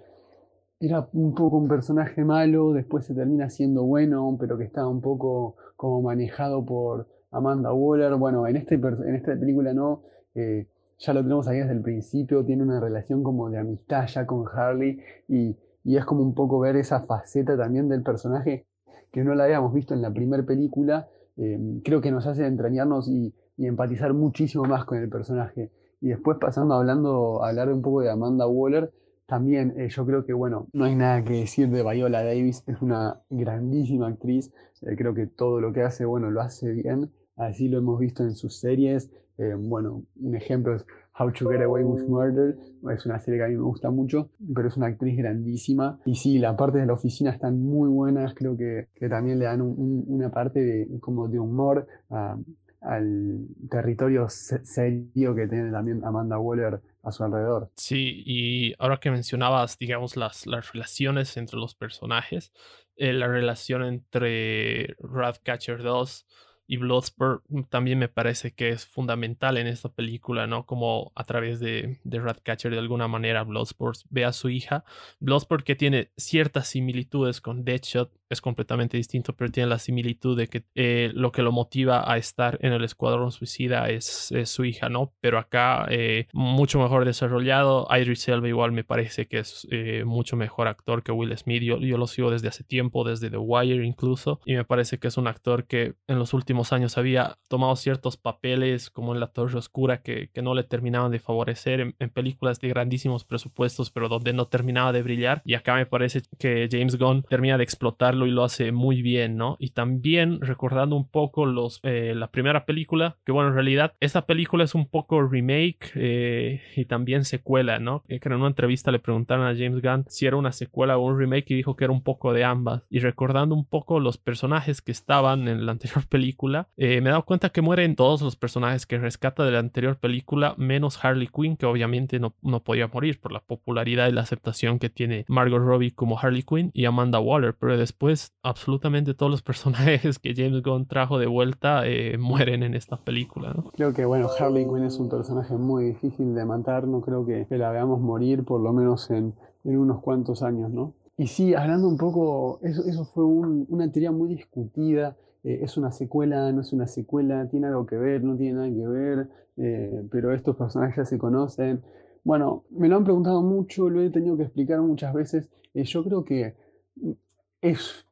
era 0.80 1.06
un 1.12 1.34
poco 1.34 1.58
un 1.58 1.68
personaje 1.68 2.24
malo, 2.24 2.72
después 2.72 3.04
se 3.04 3.14
termina 3.14 3.50
siendo 3.50 3.82
bueno, 3.84 4.36
pero 4.40 4.56
que 4.56 4.64
estaba 4.64 4.88
un 4.88 5.02
poco 5.02 5.56
como 5.80 6.02
manejado 6.02 6.62
por 6.62 7.08
Amanda 7.30 7.72
Waller. 7.72 8.14
Bueno, 8.16 8.46
en, 8.46 8.56
este, 8.56 8.74
en 8.74 9.14
esta 9.14 9.34
película 9.34 9.72
no, 9.72 10.02
eh, 10.34 10.66
ya 10.98 11.14
lo 11.14 11.22
tenemos 11.22 11.48
ahí 11.48 11.56
desde 11.56 11.72
el 11.72 11.80
principio, 11.80 12.44
tiene 12.44 12.64
una 12.64 12.80
relación 12.80 13.22
como 13.22 13.48
de 13.48 13.58
amistad 13.58 14.06
ya 14.06 14.26
con 14.26 14.44
Harley 14.46 15.00
y, 15.26 15.56
es 15.86 16.04
como 16.04 16.20
un 16.20 16.34
poco 16.34 16.60
ver 16.60 16.76
esa 16.76 17.00
faceta 17.00 17.56
también 17.56 17.88
del 17.88 18.02
personaje 18.02 18.66
que 19.10 19.24
no 19.24 19.34
la 19.34 19.44
habíamos 19.44 19.72
visto 19.72 19.94
en 19.94 20.02
la 20.02 20.12
primera 20.12 20.42
película. 20.42 21.08
Eh, 21.38 21.58
creo 21.82 22.02
que 22.02 22.10
nos 22.10 22.26
hace 22.26 22.46
entrañarnos 22.46 23.08
y, 23.08 23.34
y, 23.56 23.66
empatizar 23.66 24.12
muchísimo 24.12 24.64
más 24.64 24.84
con 24.84 24.98
el 24.98 25.08
personaje. 25.08 25.70
Y 26.02 26.08
después 26.08 26.36
pasando 26.38 26.74
hablando, 26.74 27.42
a 27.42 27.48
hablar 27.48 27.72
un 27.72 27.80
poco 27.80 28.02
de 28.02 28.10
Amanda 28.10 28.46
Waller, 28.46 28.92
también 29.30 29.74
eh, 29.76 29.88
yo 29.88 30.04
creo 30.04 30.26
que, 30.26 30.32
bueno, 30.32 30.66
no 30.72 30.86
hay 30.86 30.96
nada 30.96 31.22
que 31.22 31.34
decir 31.34 31.70
de 31.70 31.84
Viola 31.84 32.24
Davis, 32.24 32.64
es 32.66 32.82
una 32.82 33.20
grandísima 33.30 34.08
actriz, 34.08 34.52
eh, 34.82 34.96
creo 34.96 35.14
que 35.14 35.28
todo 35.28 35.60
lo 35.60 35.72
que 35.72 35.82
hace, 35.82 36.04
bueno, 36.04 36.32
lo 36.32 36.40
hace 36.40 36.72
bien, 36.72 37.12
así 37.36 37.68
lo 37.68 37.78
hemos 37.78 38.00
visto 38.00 38.24
en 38.24 38.34
sus 38.34 38.58
series, 38.58 39.08
eh, 39.38 39.54
bueno, 39.56 40.02
un 40.20 40.34
ejemplo 40.34 40.74
es 40.74 40.84
How 41.16 41.30
to 41.30 41.48
Get 41.48 41.62
Away 41.62 41.84
with 41.84 42.08
Murder, 42.08 42.58
es 42.92 43.06
una 43.06 43.20
serie 43.20 43.38
que 43.38 43.44
a 43.44 43.48
mí 43.48 43.56
me 43.56 43.62
gusta 43.62 43.92
mucho, 43.92 44.30
pero 44.52 44.66
es 44.66 44.76
una 44.76 44.86
actriz 44.86 45.16
grandísima, 45.16 46.00
y 46.04 46.16
sí, 46.16 46.40
las 46.40 46.56
partes 46.56 46.80
de 46.80 46.88
la 46.88 46.94
oficina 46.94 47.30
están 47.30 47.62
muy 47.62 47.88
buenas, 47.88 48.34
creo 48.34 48.56
que, 48.56 48.88
también 49.08 49.38
le 49.38 49.44
dan 49.44 49.60
una 49.62 50.32
parte 50.32 50.60
de, 50.60 50.98
como 50.98 51.28
de 51.28 51.38
humor 51.38 51.86
a 52.10 52.36
al 52.80 53.46
territorio 53.70 54.28
serio 54.28 55.34
que 55.34 55.46
tiene 55.46 55.70
también 55.70 56.04
Amanda 56.04 56.38
Waller 56.38 56.80
a 57.02 57.12
su 57.12 57.24
alrededor. 57.24 57.70
Sí, 57.76 58.22
y 58.24 58.74
ahora 58.78 58.98
que 58.98 59.10
mencionabas, 59.10 59.78
digamos, 59.78 60.16
las, 60.16 60.46
las 60.46 60.72
relaciones 60.72 61.36
entre 61.36 61.58
los 61.58 61.74
personajes, 61.74 62.52
eh, 62.96 63.12
la 63.12 63.28
relación 63.28 63.82
entre 63.84 64.96
Ratcatcher 64.98 65.82
2 65.82 66.26
y 66.66 66.76
Bloodsport 66.76 67.42
también 67.68 67.98
me 67.98 68.08
parece 68.08 68.52
que 68.52 68.68
es 68.68 68.86
fundamental 68.86 69.56
en 69.56 69.66
esta 69.66 69.88
película, 69.88 70.46
¿no? 70.46 70.66
Como 70.66 71.10
a 71.16 71.24
través 71.24 71.58
de, 71.58 71.98
de 72.04 72.20
Ratcatcher 72.20 72.70
de 72.70 72.78
alguna 72.78 73.08
manera 73.08 73.42
Bloodsport 73.42 73.98
ve 74.08 74.24
a 74.24 74.32
su 74.32 74.50
hija. 74.50 74.84
Bloodsport 75.18 75.64
que 75.64 75.74
tiene 75.74 76.12
ciertas 76.16 76.68
similitudes 76.68 77.40
con 77.40 77.64
Deadshot 77.64 78.12
es 78.30 78.40
completamente 78.40 78.96
distinto, 78.96 79.34
pero 79.34 79.50
tiene 79.50 79.68
la 79.68 79.78
similitud 79.78 80.36
de 80.36 80.46
que 80.46 80.64
eh, 80.74 81.10
lo 81.14 81.32
que 81.32 81.42
lo 81.42 81.52
motiva 81.52 82.10
a 82.10 82.16
estar 82.16 82.58
en 82.62 82.72
el 82.72 82.84
escuadrón 82.84 83.32
suicida 83.32 83.90
es, 83.90 84.32
su 84.44 84.64
hija, 84.64 84.88
¿no? 84.88 85.12
Pero 85.20 85.38
acá 85.38 85.86
eh, 85.90 86.28
mucho 86.32 86.78
mejor 86.78 87.04
desarrollado. 87.04 87.88
Idris 87.90 88.28
Elba 88.28 88.48
igual 88.48 88.72
me 88.72 88.84
parece 88.84 89.26
que 89.26 89.40
es 89.40 89.66
eh, 89.70 90.04
mucho 90.06 90.36
mejor 90.36 90.68
actor 90.68 91.02
que 91.02 91.12
Will 91.12 91.36
Smith. 91.36 91.62
Yo, 91.62 91.78
lo 91.78 92.06
sigo 92.06 92.30
desde 92.30 92.48
hace 92.48 92.64
tiempo, 92.64 93.04
desde 93.04 93.30
The 93.30 93.36
Wire 93.36 93.84
incluso, 93.84 94.40
y 94.44 94.54
me 94.54 94.64
parece 94.64 94.98
que 94.98 95.08
es 95.08 95.16
un 95.16 95.26
actor 95.26 95.66
que 95.66 95.94
en 96.06 96.18
los 96.18 96.32
últimos 96.32 96.72
años 96.72 96.96
había 96.96 97.38
tomado 97.48 97.74
ciertos 97.76 98.16
papeles 98.16 98.90
como 98.90 99.12
en 99.12 99.20
La 99.20 99.26
Torre 99.26 99.58
Oscura 99.58 100.02
que, 100.02 100.30
que 100.32 100.42
no 100.42 100.54
le 100.54 100.62
terminaban 100.62 101.10
de 101.10 101.18
favorecer 101.18 101.80
en, 101.80 102.10
películas 102.10 102.60
de 102.60 102.68
grandísimos 102.68 103.24
presupuestos, 103.24 103.90
pero 103.90 104.08
donde 104.08 104.32
no 104.32 104.46
terminaba 104.46 104.92
de 104.92 105.02
brillar. 105.02 105.42
Y 105.44 105.54
acá 105.54 105.74
me 105.74 105.86
parece 105.86 106.22
que 106.38 106.68
James 106.70 106.96
Gunn 106.96 107.22
termina 107.22 107.58
de 107.58 107.64
explotar 107.64 108.14
y 108.26 108.30
lo 108.30 108.44
hace 108.44 108.72
muy 108.72 109.02
bien, 109.02 109.36
¿no? 109.36 109.56
Y 109.58 109.70
también 109.70 110.40
recordando 110.40 110.96
un 110.96 111.08
poco 111.08 111.46
los, 111.46 111.80
eh, 111.82 112.14
la 112.14 112.30
primera 112.30 112.64
película, 112.64 113.16
que 113.24 113.32
bueno, 113.32 113.48
en 113.48 113.54
realidad 113.54 113.94
esta 114.00 114.26
película 114.26 114.64
es 114.64 114.74
un 114.74 114.88
poco 114.88 115.22
remake 115.22 115.92
eh, 115.94 116.62
y 116.76 116.84
también 116.84 117.24
secuela, 117.24 117.78
¿no? 117.78 118.02
Que 118.08 118.20
en 118.22 118.32
una 118.34 118.48
entrevista 118.48 118.90
le 118.90 118.98
preguntaron 118.98 119.46
a 119.46 119.54
James 119.54 119.82
Gunn 119.82 120.04
si 120.08 120.26
era 120.26 120.36
una 120.36 120.52
secuela 120.52 120.98
o 120.98 121.06
un 121.06 121.18
remake 121.18 121.50
y 121.50 121.54
dijo 121.54 121.76
que 121.76 121.84
era 121.84 121.92
un 121.92 122.02
poco 122.02 122.32
de 122.32 122.44
ambas. 122.44 122.82
Y 122.90 123.00
recordando 123.00 123.54
un 123.54 123.64
poco 123.64 124.00
los 124.00 124.18
personajes 124.18 124.82
que 124.82 124.92
estaban 124.92 125.48
en 125.48 125.66
la 125.66 125.72
anterior 125.80 126.06
película, 126.06 126.68
eh, 126.76 127.00
me 127.00 127.08
he 127.08 127.12
dado 127.12 127.24
cuenta 127.24 127.50
que 127.50 127.62
mueren 127.62 127.96
todos 127.96 128.22
los 128.22 128.36
personajes 128.36 128.86
que 128.86 128.98
rescata 128.98 129.44
de 129.44 129.52
la 129.52 129.58
anterior 129.58 129.98
película, 129.98 130.54
menos 130.58 131.02
Harley 131.04 131.28
Quinn, 131.28 131.56
que 131.56 131.66
obviamente 131.66 132.18
no, 132.18 132.34
no 132.42 132.62
podía 132.62 132.88
morir 132.88 133.20
por 133.20 133.32
la 133.32 133.40
popularidad 133.40 134.08
y 134.08 134.12
la 134.12 134.22
aceptación 134.22 134.78
que 134.78 134.90
tiene 134.90 135.24
Margot 135.28 135.62
Robbie 135.62 135.92
como 135.92 136.18
Harley 136.18 136.42
Quinn 136.42 136.70
y 136.74 136.84
Amanda 136.84 137.20
Waller, 137.20 137.54
pero 137.54 137.76
después 137.76 138.09
absolutamente 138.42 139.14
todos 139.14 139.30
los 139.30 139.42
personajes 139.50 140.18
que 140.18 140.34
James 140.34 140.62
Gunn 140.62 140.86
trajo 140.86 141.18
de 141.18 141.26
vuelta 141.26 141.86
eh, 141.86 142.18
mueren 142.18 142.62
en 142.62 142.74
esta 142.74 142.96
película. 142.96 143.54
Creo 143.74 143.92
que, 143.92 144.04
bueno, 144.04 144.28
Harley 144.38 144.64
Quinn 144.64 144.84
es 144.84 144.98
un 144.98 145.08
personaje 145.08 145.54
muy 145.54 145.84
difícil 145.86 146.34
de 146.34 146.44
matar, 146.44 146.86
no 146.86 147.00
creo 147.00 147.24
que, 147.24 147.46
la 147.50 147.70
veamos 147.70 148.00
morir 148.00 148.44
por 148.44 148.60
lo 148.60 148.72
menos 148.72 149.10
en, 149.10 149.34
unos 149.64 150.00
cuantos 150.00 150.42
años, 150.42 150.70
¿no? 150.70 150.94
Y 151.16 151.26
sí, 151.26 151.54
hablando 151.54 151.86
un 151.86 151.98
poco, 151.98 152.60
eso, 152.62 152.82
eso 152.86 153.04
fue 153.04 153.24
una 153.24 153.92
teoría 153.92 154.10
muy 154.10 154.34
discutida. 154.34 155.16
Eh, 155.44 155.60
¿Es 155.62 155.76
una 155.76 155.90
secuela? 155.90 156.50
¿No 156.52 156.62
es 156.62 156.72
una 156.72 156.86
secuela? 156.86 157.46
¿Tiene 157.48 157.66
algo 157.66 157.86
que 157.86 157.96
ver? 157.96 158.24
¿No 158.24 158.36
tiene 158.36 158.54
nada 158.54 158.68
que 158.68 158.86
ver? 158.86 159.28
Eh, 159.58 160.02
pero 160.10 160.32
estos 160.32 160.56
personajes 160.56 160.96
ya 160.96 161.04
se 161.04 161.18
conocen. 161.18 161.82
Bueno, 162.24 162.64
me 162.70 162.88
lo 162.88 162.96
han 162.96 163.04
preguntado 163.04 163.42
mucho, 163.42 163.90
lo 163.90 164.02
he 164.02 164.10
tenido 164.10 164.36
que 164.36 164.44
explicar 164.44 164.80
muchas 164.80 165.12
veces. 165.12 165.50
yo 165.74 166.04
creo 166.04 166.24
que 166.24 166.54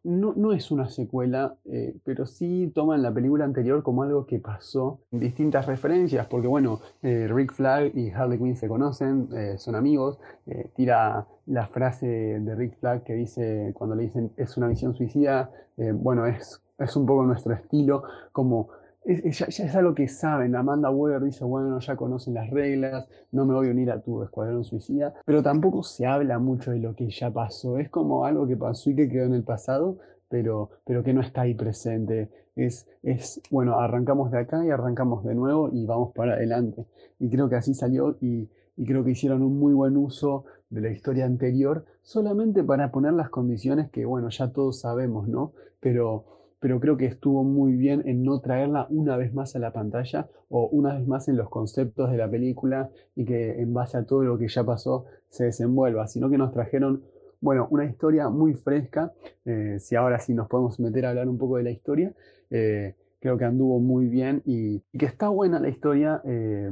no, 0.04 0.52
es 0.52 0.70
una 0.70 0.88
secuela, 0.88 1.56
eh, 1.64 1.94
pero 2.04 2.26
sí 2.26 2.70
toman 2.74 3.02
la 3.02 3.12
película 3.12 3.44
anterior 3.44 3.82
como 3.82 4.02
algo 4.02 4.26
que 4.26 4.38
pasó 4.38 5.00
distintas 5.10 5.66
referencias, 5.66 6.26
porque 6.26 6.46
bueno, 6.46 6.80
eh, 7.02 7.28
Rick 7.30 7.54
Flag 7.54 7.96
y 7.96 8.10
Harley 8.10 8.38
Quinn 8.38 8.56
se 8.56 8.68
conocen, 8.68 9.28
eh, 9.34 9.56
son 9.58 9.74
amigos, 9.74 10.18
tira 10.76 11.26
la 11.46 11.66
frase 11.66 12.06
de 12.06 12.54
Rick 12.54 12.78
Flag 12.78 13.04
que 13.04 13.14
dice, 13.14 13.72
cuando 13.74 13.96
le 13.96 14.04
dicen 14.04 14.32
es 14.36 14.56
una 14.56 14.68
misión 14.68 14.94
suicida, 14.94 15.50
bueno, 15.94 16.26
es, 16.26 16.60
es 16.78 16.96
un 16.96 17.06
poco 17.06 17.24
nuestro 17.24 17.54
estilo, 17.54 18.02
como 18.32 18.68
es, 19.08 19.38
ya, 19.38 19.46
es 19.46 19.74
algo 19.74 19.94
que 19.94 20.06
saben. 20.06 20.54
Amanda 20.54 20.90
Weber 20.90 21.22
dice, 21.22 21.44
bueno, 21.44 21.78
ya 21.80 21.96
conocen 21.96 22.34
las 22.34 22.50
reglas, 22.50 23.08
no 23.32 23.46
me 23.46 23.54
voy 23.54 23.68
a 23.68 23.70
unir 23.70 23.90
a 23.90 24.00
tu 24.00 24.22
escuadrón 24.22 24.64
suicida, 24.64 25.14
pero 25.24 25.42
tampoco 25.42 25.82
se 25.82 26.06
habla 26.06 26.38
mucho 26.38 26.72
de 26.72 26.78
lo 26.78 26.94
que 26.94 27.08
ya 27.08 27.30
pasó. 27.30 27.78
Es 27.78 27.88
como 27.88 28.24
algo 28.26 28.46
que 28.46 28.56
pasó 28.56 28.90
y 28.90 28.96
que 28.96 29.08
quedó 29.08 29.24
en 29.24 29.34
el 29.34 29.44
pasado, 29.44 29.98
pero, 30.28 30.70
pero 30.84 31.02
que 31.02 31.14
no 31.14 31.22
está 31.22 31.42
ahí 31.42 31.54
presente. 31.54 32.28
Es, 32.54 32.86
es, 33.02 33.40
bueno, 33.50 33.78
arrancamos 33.80 34.30
de 34.30 34.38
acá 34.38 34.64
y 34.64 34.70
arrancamos 34.70 35.24
de 35.24 35.34
nuevo 35.34 35.70
y 35.72 35.86
vamos 35.86 36.12
para 36.14 36.34
adelante. 36.34 36.84
Y 37.18 37.30
creo 37.30 37.48
que 37.48 37.56
así 37.56 37.72
salió 37.72 38.18
y, 38.20 38.50
y 38.76 38.84
creo 38.84 39.04
que 39.04 39.12
hicieron 39.12 39.42
un 39.42 39.58
muy 39.58 39.72
buen 39.72 39.96
uso 39.96 40.44
de 40.68 40.82
la 40.82 40.90
historia 40.90 41.24
anterior 41.24 41.86
solamente 42.02 42.62
para 42.62 42.90
poner 42.90 43.14
las 43.14 43.30
condiciones 43.30 43.90
que, 43.90 44.04
bueno, 44.04 44.28
ya 44.28 44.52
todos 44.52 44.80
sabemos, 44.80 45.28
¿no? 45.28 45.52
Pero 45.80 46.37
pero 46.60 46.80
creo 46.80 46.96
que 46.96 47.06
estuvo 47.06 47.44
muy 47.44 47.74
bien 47.74 48.02
en 48.06 48.22
no 48.22 48.40
traerla 48.40 48.86
una 48.90 49.16
vez 49.16 49.32
más 49.32 49.54
a 49.54 49.58
la 49.58 49.72
pantalla 49.72 50.28
o 50.48 50.66
una 50.68 50.94
vez 50.94 51.06
más 51.06 51.28
en 51.28 51.36
los 51.36 51.48
conceptos 51.48 52.10
de 52.10 52.16
la 52.16 52.30
película 52.30 52.90
y 53.14 53.24
que 53.24 53.60
en 53.60 53.72
base 53.72 53.96
a 53.96 54.04
todo 54.04 54.24
lo 54.24 54.38
que 54.38 54.48
ya 54.48 54.64
pasó 54.64 55.04
se 55.28 55.44
desenvuelva, 55.44 56.06
sino 56.08 56.30
que 56.30 56.38
nos 56.38 56.52
trajeron, 56.52 57.02
bueno, 57.40 57.68
una 57.70 57.84
historia 57.84 58.28
muy 58.28 58.54
fresca. 58.54 59.12
Eh, 59.44 59.76
si 59.78 59.94
ahora 59.94 60.18
sí 60.18 60.34
nos 60.34 60.48
podemos 60.48 60.80
meter 60.80 61.06
a 61.06 61.10
hablar 61.10 61.28
un 61.28 61.38
poco 61.38 61.58
de 61.58 61.64
la 61.64 61.70
historia, 61.70 62.12
eh, 62.50 62.94
creo 63.20 63.36
que 63.36 63.44
anduvo 63.44 63.78
muy 63.78 64.06
bien 64.06 64.42
y, 64.44 64.80
que 64.98 65.06
está 65.06 65.28
buena 65.28 65.60
la 65.60 65.68
historia. 65.68 66.20
Eh, 66.24 66.70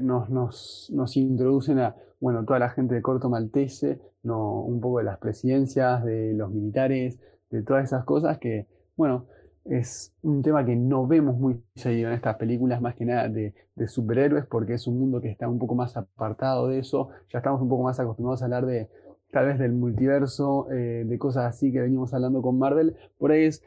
nos, 0.00 0.28
nos, 0.28 0.90
nos, 0.92 1.16
introducen 1.16 1.78
a, 1.78 1.96
bueno, 2.20 2.44
toda 2.44 2.58
la 2.58 2.70
gente 2.70 2.94
de 2.94 3.02
Corto 3.02 3.30
Maltese, 3.30 4.00
no, 4.22 4.60
un 4.62 4.80
poco 4.80 4.98
de 4.98 5.04
las 5.04 5.18
presidencias, 5.18 6.04
de 6.04 6.32
los 6.34 6.50
militares, 6.50 7.18
de 7.50 7.62
todas 7.62 7.84
esas 7.84 8.04
cosas 8.04 8.38
que 8.38 8.66
bueno, 8.96 9.26
es 9.64 10.12
un 10.22 10.42
tema 10.42 10.64
que 10.64 10.76
no 10.76 11.06
vemos 11.06 11.38
muy 11.38 11.62
seguido 11.74 12.08
en 12.08 12.14
estas 12.14 12.36
películas, 12.36 12.80
más 12.80 12.94
que 12.94 13.04
nada 13.06 13.28
de, 13.28 13.54
superhéroes, 13.86 14.46
porque 14.46 14.74
es 14.74 14.86
un 14.86 14.98
mundo 14.98 15.20
que 15.20 15.30
está 15.30 15.48
un 15.48 15.58
poco 15.58 15.74
más 15.74 15.96
apartado 15.96 16.68
de 16.68 16.78
eso. 16.80 17.08
Ya 17.32 17.38
estamos 17.38 17.60
un 17.60 17.68
poco 17.68 17.82
más 17.82 17.98
acostumbrados 17.98 18.42
a 18.42 18.44
hablar 18.44 18.66
de 18.66 18.88
tal 19.30 19.46
vez 19.46 19.58
del 19.58 19.72
multiverso, 19.72 20.70
eh, 20.70 21.04
de 21.06 21.18
cosas 21.18 21.46
así 21.46 21.72
que 21.72 21.80
venimos 21.80 22.12
hablando 22.14 22.42
con 22.42 22.58
Marvel. 22.58 22.96
Por 23.18 23.32
ahí 23.32 23.44
es 23.44 23.64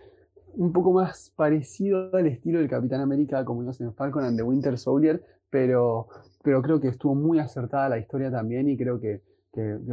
un 0.54 0.72
poco 0.72 0.94
más 0.94 1.32
parecido 1.36 2.16
al 2.16 2.28
estilo 2.28 2.60
del 2.60 2.70
Capitán 2.70 3.02
América, 3.02 3.44
como 3.44 3.62
vimos 3.62 3.82
en 3.82 3.94
Falcon 3.94 4.24
and 4.24 4.38
the 4.38 4.44
Winter 4.44 4.78
Soldier, 4.78 5.24
pero, 5.50 6.08
pero 6.44 6.62
creo 6.62 6.80
que 6.80 6.88
estuvo 6.88 7.16
muy 7.16 7.40
acertada 7.40 7.90
la 7.90 8.00
historia 8.00 8.32
también 8.32 8.70
y 8.70 8.78
creo 8.78 9.00
que 9.00 9.22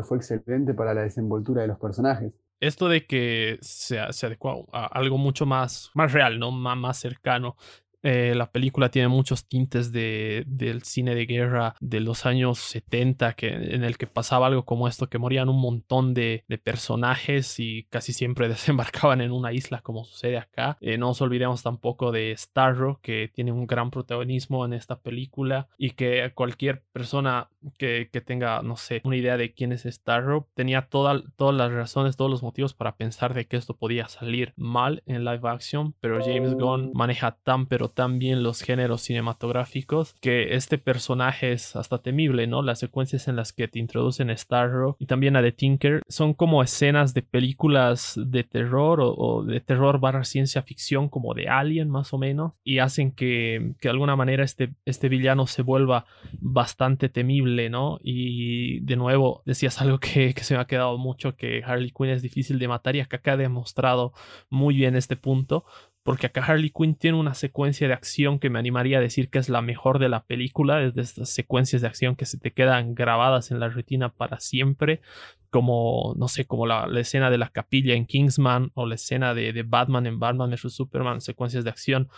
fue 0.03 0.19
excelente 0.19 0.75
para 0.75 0.93
la 0.93 1.03
desenvoltura 1.03 1.63
de 1.63 1.69
los 1.69 1.79
personajes 1.79 2.35
esto 2.61 2.89
de 2.89 3.07
que 3.07 3.59
se, 3.61 4.01
se 4.13 4.27
adecua 4.27 4.57
a 4.73 4.87
algo 4.87 5.19
mucho 5.19 5.47
más, 5.47 5.91
más 5.95 6.13
real, 6.13 6.39
¿no? 6.39 6.51
más 6.51 6.99
cercano. 6.99 7.57
Eh, 8.05 8.35
la 8.37 8.51
película 8.51 8.91
tiene 8.91 9.09
muchos 9.09 9.47
tintes 9.47 9.91
de, 9.91 10.45
del 10.47 10.83
cine 10.83 11.15
de 11.15 11.25
guerra 11.25 11.75
de 11.81 12.01
los 12.01 12.27
años 12.27 12.59
70, 12.59 13.33
que, 13.33 13.49
en 13.49 13.83
el 13.83 13.97
que 13.97 14.07
pasaba 14.07 14.47
algo 14.47 14.67
como 14.67 14.87
esto, 14.89 15.09
que 15.09 15.19
morían 15.19 15.49
un 15.49 15.59
montón 15.61 16.13
de, 16.13 16.45
de 16.47 16.59
personajes 16.59 17.59
y 17.59 17.85
casi 17.85 18.13
siempre 18.13 18.49
desembarcaban 18.49 19.23
en 19.23 19.33
una 19.33 19.53
isla 19.53 19.81
como 19.81 20.05
sucede 20.05 20.37
acá. 20.37 20.77
Eh, 20.83 20.99
no 20.99 21.07
nos 21.07 21.23
olvidemos 21.23 21.63
tampoco 21.63 22.13
de 22.13 22.35
Starro, 22.37 23.01
que 23.03 23.31
tiene 23.33 23.53
un 23.53 23.67
gran 23.67 23.91
protagonismo 23.91 24.67
en 24.67 24.75
esta 24.75 25.01
película 25.01 25.69
y 25.79 25.91
que 25.91 26.31
cualquier 26.35 26.83
persona 26.93 27.49
que, 27.79 28.11
que 28.13 28.21
tenga, 28.21 28.61
no 28.63 28.77
sé, 28.77 29.01
una 29.05 29.17
idea 29.17 29.39
de 29.39 29.55
quién 29.55 29.73
es 29.73 29.85
Starro, 29.85 30.47
tenía 30.55 30.89
todas 30.89 31.23
las 31.39 31.73
razones, 31.73 32.17
todos 32.17 32.31
los 32.31 32.43
motivos 32.43 32.75
para 32.75 32.97
pensar 32.97 33.33
de 33.33 33.47
que 33.47 33.57
esto 33.57 33.77
podía 33.77 34.09
salir 34.09 34.53
mal 34.57 35.03
en 35.07 35.25
live 35.25 35.49
action, 35.49 35.95
pero 36.01 36.21
James 36.23 36.55
Gunn 36.55 36.91
maneja 36.95 37.39
tan 37.43 37.65
pero 37.67 37.89
también 37.95 38.43
los 38.43 38.61
géneros 38.61 39.03
cinematográficos, 39.03 40.15
que 40.21 40.55
este 40.55 40.79
personaje 40.79 41.53
es 41.53 41.77
hasta 41.77 41.99
temible, 41.99 42.47
¿no? 42.47 42.63
Las 42.63 42.79
secuencias 42.79 43.29
en 43.29 43.37
las 43.37 43.53
que 43.53 43.69
te 43.69 43.79
introducen 43.79 44.37
Starro 44.37 44.97
y 44.99 45.07
también 45.07 45.37
a 45.37 45.43
The 45.43 45.53
Tinker 45.53 46.03
son 46.09 46.35
como 46.35 46.63
escenas 46.63 47.15
de 47.15 47.23
películas 47.23 48.15
de 48.17 48.45
terror 48.45 49.01
o, 49.01 49.45
de 49.45 49.61
terror 49.61 50.01
barra 50.01 50.25
ciencia 50.25 50.63
ficción 50.63 51.09
como 51.09 51.35
de 51.35 51.49
Alien 51.49 51.89
más 51.89 52.13
o 52.13 52.19
menos 52.19 52.53
y 52.65 52.79
hacen 52.79 53.13
que, 53.13 53.75
que 53.81 53.89
de 53.89 53.93
alguna 53.93 54.17
manera 54.17 54.45
este, 54.45 54.75
este 54.85 55.09
villano 55.09 55.47
se 55.47 55.63
vuelva 55.63 56.07
bastante 56.41 57.09
temible, 57.09 57.71
¿no? 57.71 57.99
Y 58.03 58.81
de 58.81 58.97
nuevo 58.97 59.43
decías 59.45 59.81
algo 59.81 59.99
que, 59.99 60.35
que 60.35 60.45
se 60.45 60.55
me 60.55 60.61
ha 60.61 60.67
quedado 60.67 60.99
mucho, 60.99 61.37
que 61.37 61.63
Harley 61.65 61.93
Quinn 61.97 62.11
es 62.11 62.23
difícil 62.23 62.59
de 62.59 62.69
matar 62.69 62.97
y 62.97 63.01
acá 63.01 63.21
ha 63.25 63.37
demostrado 63.37 64.13
muy 64.51 64.75
bien 64.75 64.97
este 64.97 65.17
punto 65.17 65.65
porque 66.05 66.27
acá 66.27 66.45
Harley 66.45 66.71
Quinn 66.71 66.95
tiene 66.95 67.19
una 67.19 67.33
secuencia 67.33 67.89
de 67.89 67.95
acción 67.95 68.39
que 68.39 68.51
me 68.51 68.59
animaría 68.59 68.99
a 68.99 69.01
decir 69.01 69.31
que 69.31 69.39
es 69.39 69.49
la 69.49 69.63
mejor 69.63 69.99
de 69.99 70.11
la 70.11 70.25
película, 70.25 70.83
es 70.83 70.95
de 70.95 71.01
estas 71.01 71.31
secuencias 71.31 71.81
de 71.81 71.89
acción 71.89 72.15
que 72.15 72.27
se 72.27 72.39
te 72.39 72.53
quedan 72.53 72.95
grabadas 72.95 73.51
en 73.51 73.59
la 73.59 73.71
retina 73.71 74.11
para 74.11 74.39
siempre, 74.39 75.01
como, 75.49 76.15
no 76.19 76.29
sé, 76.29 76.45
como 76.45 76.67
la, 76.67 76.87
escena 77.01 77.31
de 77.31 77.39
la 77.39 77.49
capilla 77.49 77.95
en 77.95 78.05
Kingsman 78.05 78.71
o 78.75 78.85
la 78.85 78.97
escena 78.97 79.33
de, 79.33 79.63
Batman 79.67 80.07
en 80.07 80.21
Batman 80.21 80.51
vs. 80.51 80.75
Superman, 80.75 81.23
secuencias 81.23 81.65
de 81.65 81.71
acción 81.71 82.11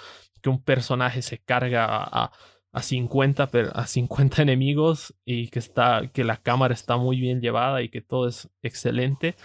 que 0.43 0.51
un 0.51 0.61
personaje 0.61 1.23
se 1.23 1.39
carga 1.39 1.87
a, 1.89 2.33
a 2.73 2.83
50, 2.83 3.51
a 3.73 3.87
50 3.87 4.43
enemigos 4.43 5.15
y 5.25 5.49
que, 5.49 5.61
está, 5.61 6.11
que 6.13 6.25
la 6.25 6.39
cámara 6.39 6.75
está 6.75 6.97
muy 6.97 7.21
bien 7.21 7.41
llevada 7.41 7.83
y 7.83 7.89
que 7.89 8.01
todo 8.01 8.27
es 8.27 8.51
excelente. 8.63 9.37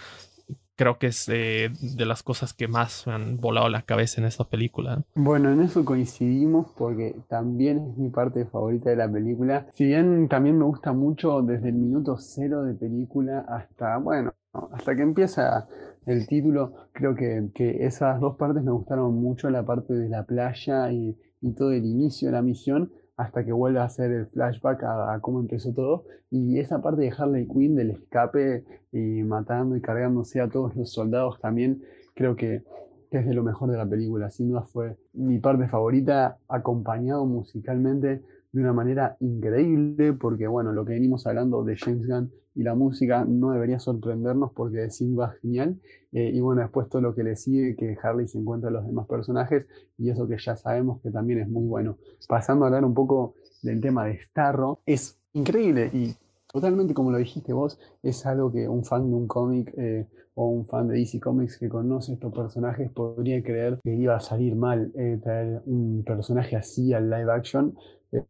Creo 0.82 0.98
que 0.98 1.06
es 1.06 1.28
eh, 1.28 1.70
de 1.80 2.06
las 2.06 2.24
cosas 2.24 2.52
que 2.52 2.66
más 2.66 3.06
me 3.06 3.12
han 3.12 3.36
volado 3.36 3.68
la 3.68 3.82
cabeza 3.82 4.20
en 4.20 4.26
esta 4.26 4.42
película. 4.42 5.04
Bueno, 5.14 5.52
en 5.52 5.60
eso 5.60 5.84
coincidimos 5.84 6.72
porque 6.76 7.14
también 7.28 7.90
es 7.92 7.96
mi 7.96 8.10
parte 8.10 8.46
favorita 8.46 8.90
de 8.90 8.96
la 8.96 9.08
película. 9.08 9.68
Si 9.74 9.84
bien 9.84 10.26
también 10.26 10.58
me 10.58 10.64
gusta 10.64 10.92
mucho 10.92 11.40
desde 11.42 11.68
el 11.68 11.76
minuto 11.76 12.16
cero 12.18 12.64
de 12.64 12.74
película 12.74 13.44
hasta, 13.48 13.96
bueno, 13.98 14.34
hasta 14.72 14.96
que 14.96 15.02
empieza 15.02 15.68
el 16.04 16.26
título, 16.26 16.72
creo 16.90 17.14
que, 17.14 17.50
que 17.54 17.86
esas 17.86 18.18
dos 18.18 18.34
partes 18.36 18.64
me 18.64 18.72
gustaron 18.72 19.14
mucho, 19.14 19.50
la 19.50 19.64
parte 19.64 19.94
de 19.94 20.08
la 20.08 20.24
playa 20.24 20.90
y, 20.90 21.16
y 21.40 21.52
todo 21.52 21.70
el 21.70 21.84
inicio 21.84 22.26
de 22.26 22.32
la 22.32 22.42
misión 22.42 22.90
hasta 23.16 23.44
que 23.44 23.52
vuelve 23.52 23.78
a 23.80 23.84
hacer 23.84 24.10
el 24.10 24.26
flashback 24.26 24.82
a, 24.84 25.18
cómo 25.20 25.40
empezó 25.40 25.72
todo. 25.72 26.04
Y 26.30 26.58
esa 26.58 26.80
parte 26.80 27.02
de 27.02 27.12
Harley 27.16 27.46
Quinn 27.46 27.76
del 27.76 27.90
escape 27.90 28.64
y 28.92 29.22
matando 29.22 29.76
y 29.76 29.80
cargándose 29.80 30.40
a 30.40 30.48
todos 30.48 30.74
los 30.76 30.92
soldados 30.92 31.38
también, 31.40 31.82
creo 32.14 32.36
que, 32.36 32.62
que 33.10 33.18
es 33.18 33.26
de 33.26 33.34
lo 33.34 33.42
mejor 33.42 33.70
de 33.70 33.76
la 33.76 33.86
película. 33.86 34.30
Sin 34.30 34.48
duda 34.48 34.62
fue 34.62 34.96
mi 35.12 35.38
parte 35.38 35.68
favorita, 35.68 36.38
acompañado 36.48 37.26
musicalmente 37.26 38.22
de 38.52 38.60
una 38.60 38.72
manera 38.72 39.16
increíble, 39.20 40.12
porque 40.12 40.46
bueno, 40.46 40.72
lo 40.72 40.84
que 40.84 40.94
venimos 40.94 41.26
hablando 41.26 41.64
de 41.64 41.76
James 41.76 42.06
Gunn 42.06 42.30
y 42.54 42.62
la 42.62 42.74
música 42.74 43.24
no 43.24 43.52
debería 43.52 43.78
sorprendernos 43.78 44.52
porque 44.52 44.90
sí 44.90 45.14
va 45.14 45.34
genial. 45.40 45.80
Eh, 46.12 46.30
y 46.34 46.40
bueno, 46.40 46.60
después 46.60 46.88
todo 46.88 47.00
lo 47.00 47.14
que 47.14 47.22
le 47.22 47.36
sigue, 47.36 47.74
que 47.76 47.96
Harley 48.02 48.28
se 48.28 48.38
encuentra 48.38 48.68
a 48.68 48.72
los 48.72 48.86
demás 48.86 49.06
personajes 49.06 49.66
y 49.96 50.10
eso 50.10 50.28
que 50.28 50.36
ya 50.38 50.56
sabemos 50.56 51.00
que 51.00 51.10
también 51.10 51.40
es 51.40 51.48
muy 51.48 51.66
bueno. 51.66 51.96
Pasando 52.28 52.64
a 52.64 52.68
hablar 52.68 52.84
un 52.84 52.94
poco 52.94 53.34
del 53.62 53.80
tema 53.80 54.04
de 54.04 54.20
Starro, 54.20 54.80
es 54.84 55.18
increíble 55.32 55.90
y 55.92 56.14
totalmente 56.52 56.92
como 56.92 57.10
lo 57.10 57.18
dijiste 57.18 57.52
vos, 57.54 57.78
es 58.02 58.26
algo 58.26 58.52
que 58.52 58.68
un 58.68 58.84
fan 58.84 59.08
de 59.08 59.16
un 59.16 59.26
cómic 59.26 59.72
eh, 59.78 60.06
o 60.34 60.48
un 60.48 60.66
fan 60.66 60.88
de 60.88 60.98
DC 60.98 61.20
Comics 61.20 61.58
que 61.58 61.70
conoce 61.70 62.12
estos 62.12 62.32
personajes 62.32 62.90
podría 62.90 63.42
creer 63.42 63.78
que 63.82 63.94
iba 63.94 64.16
a 64.16 64.20
salir 64.20 64.54
mal 64.54 64.92
eh, 64.94 65.18
traer 65.22 65.62
un 65.64 66.02
personaje 66.04 66.56
así 66.56 66.92
al 66.92 67.08
live 67.08 67.32
action, 67.32 67.74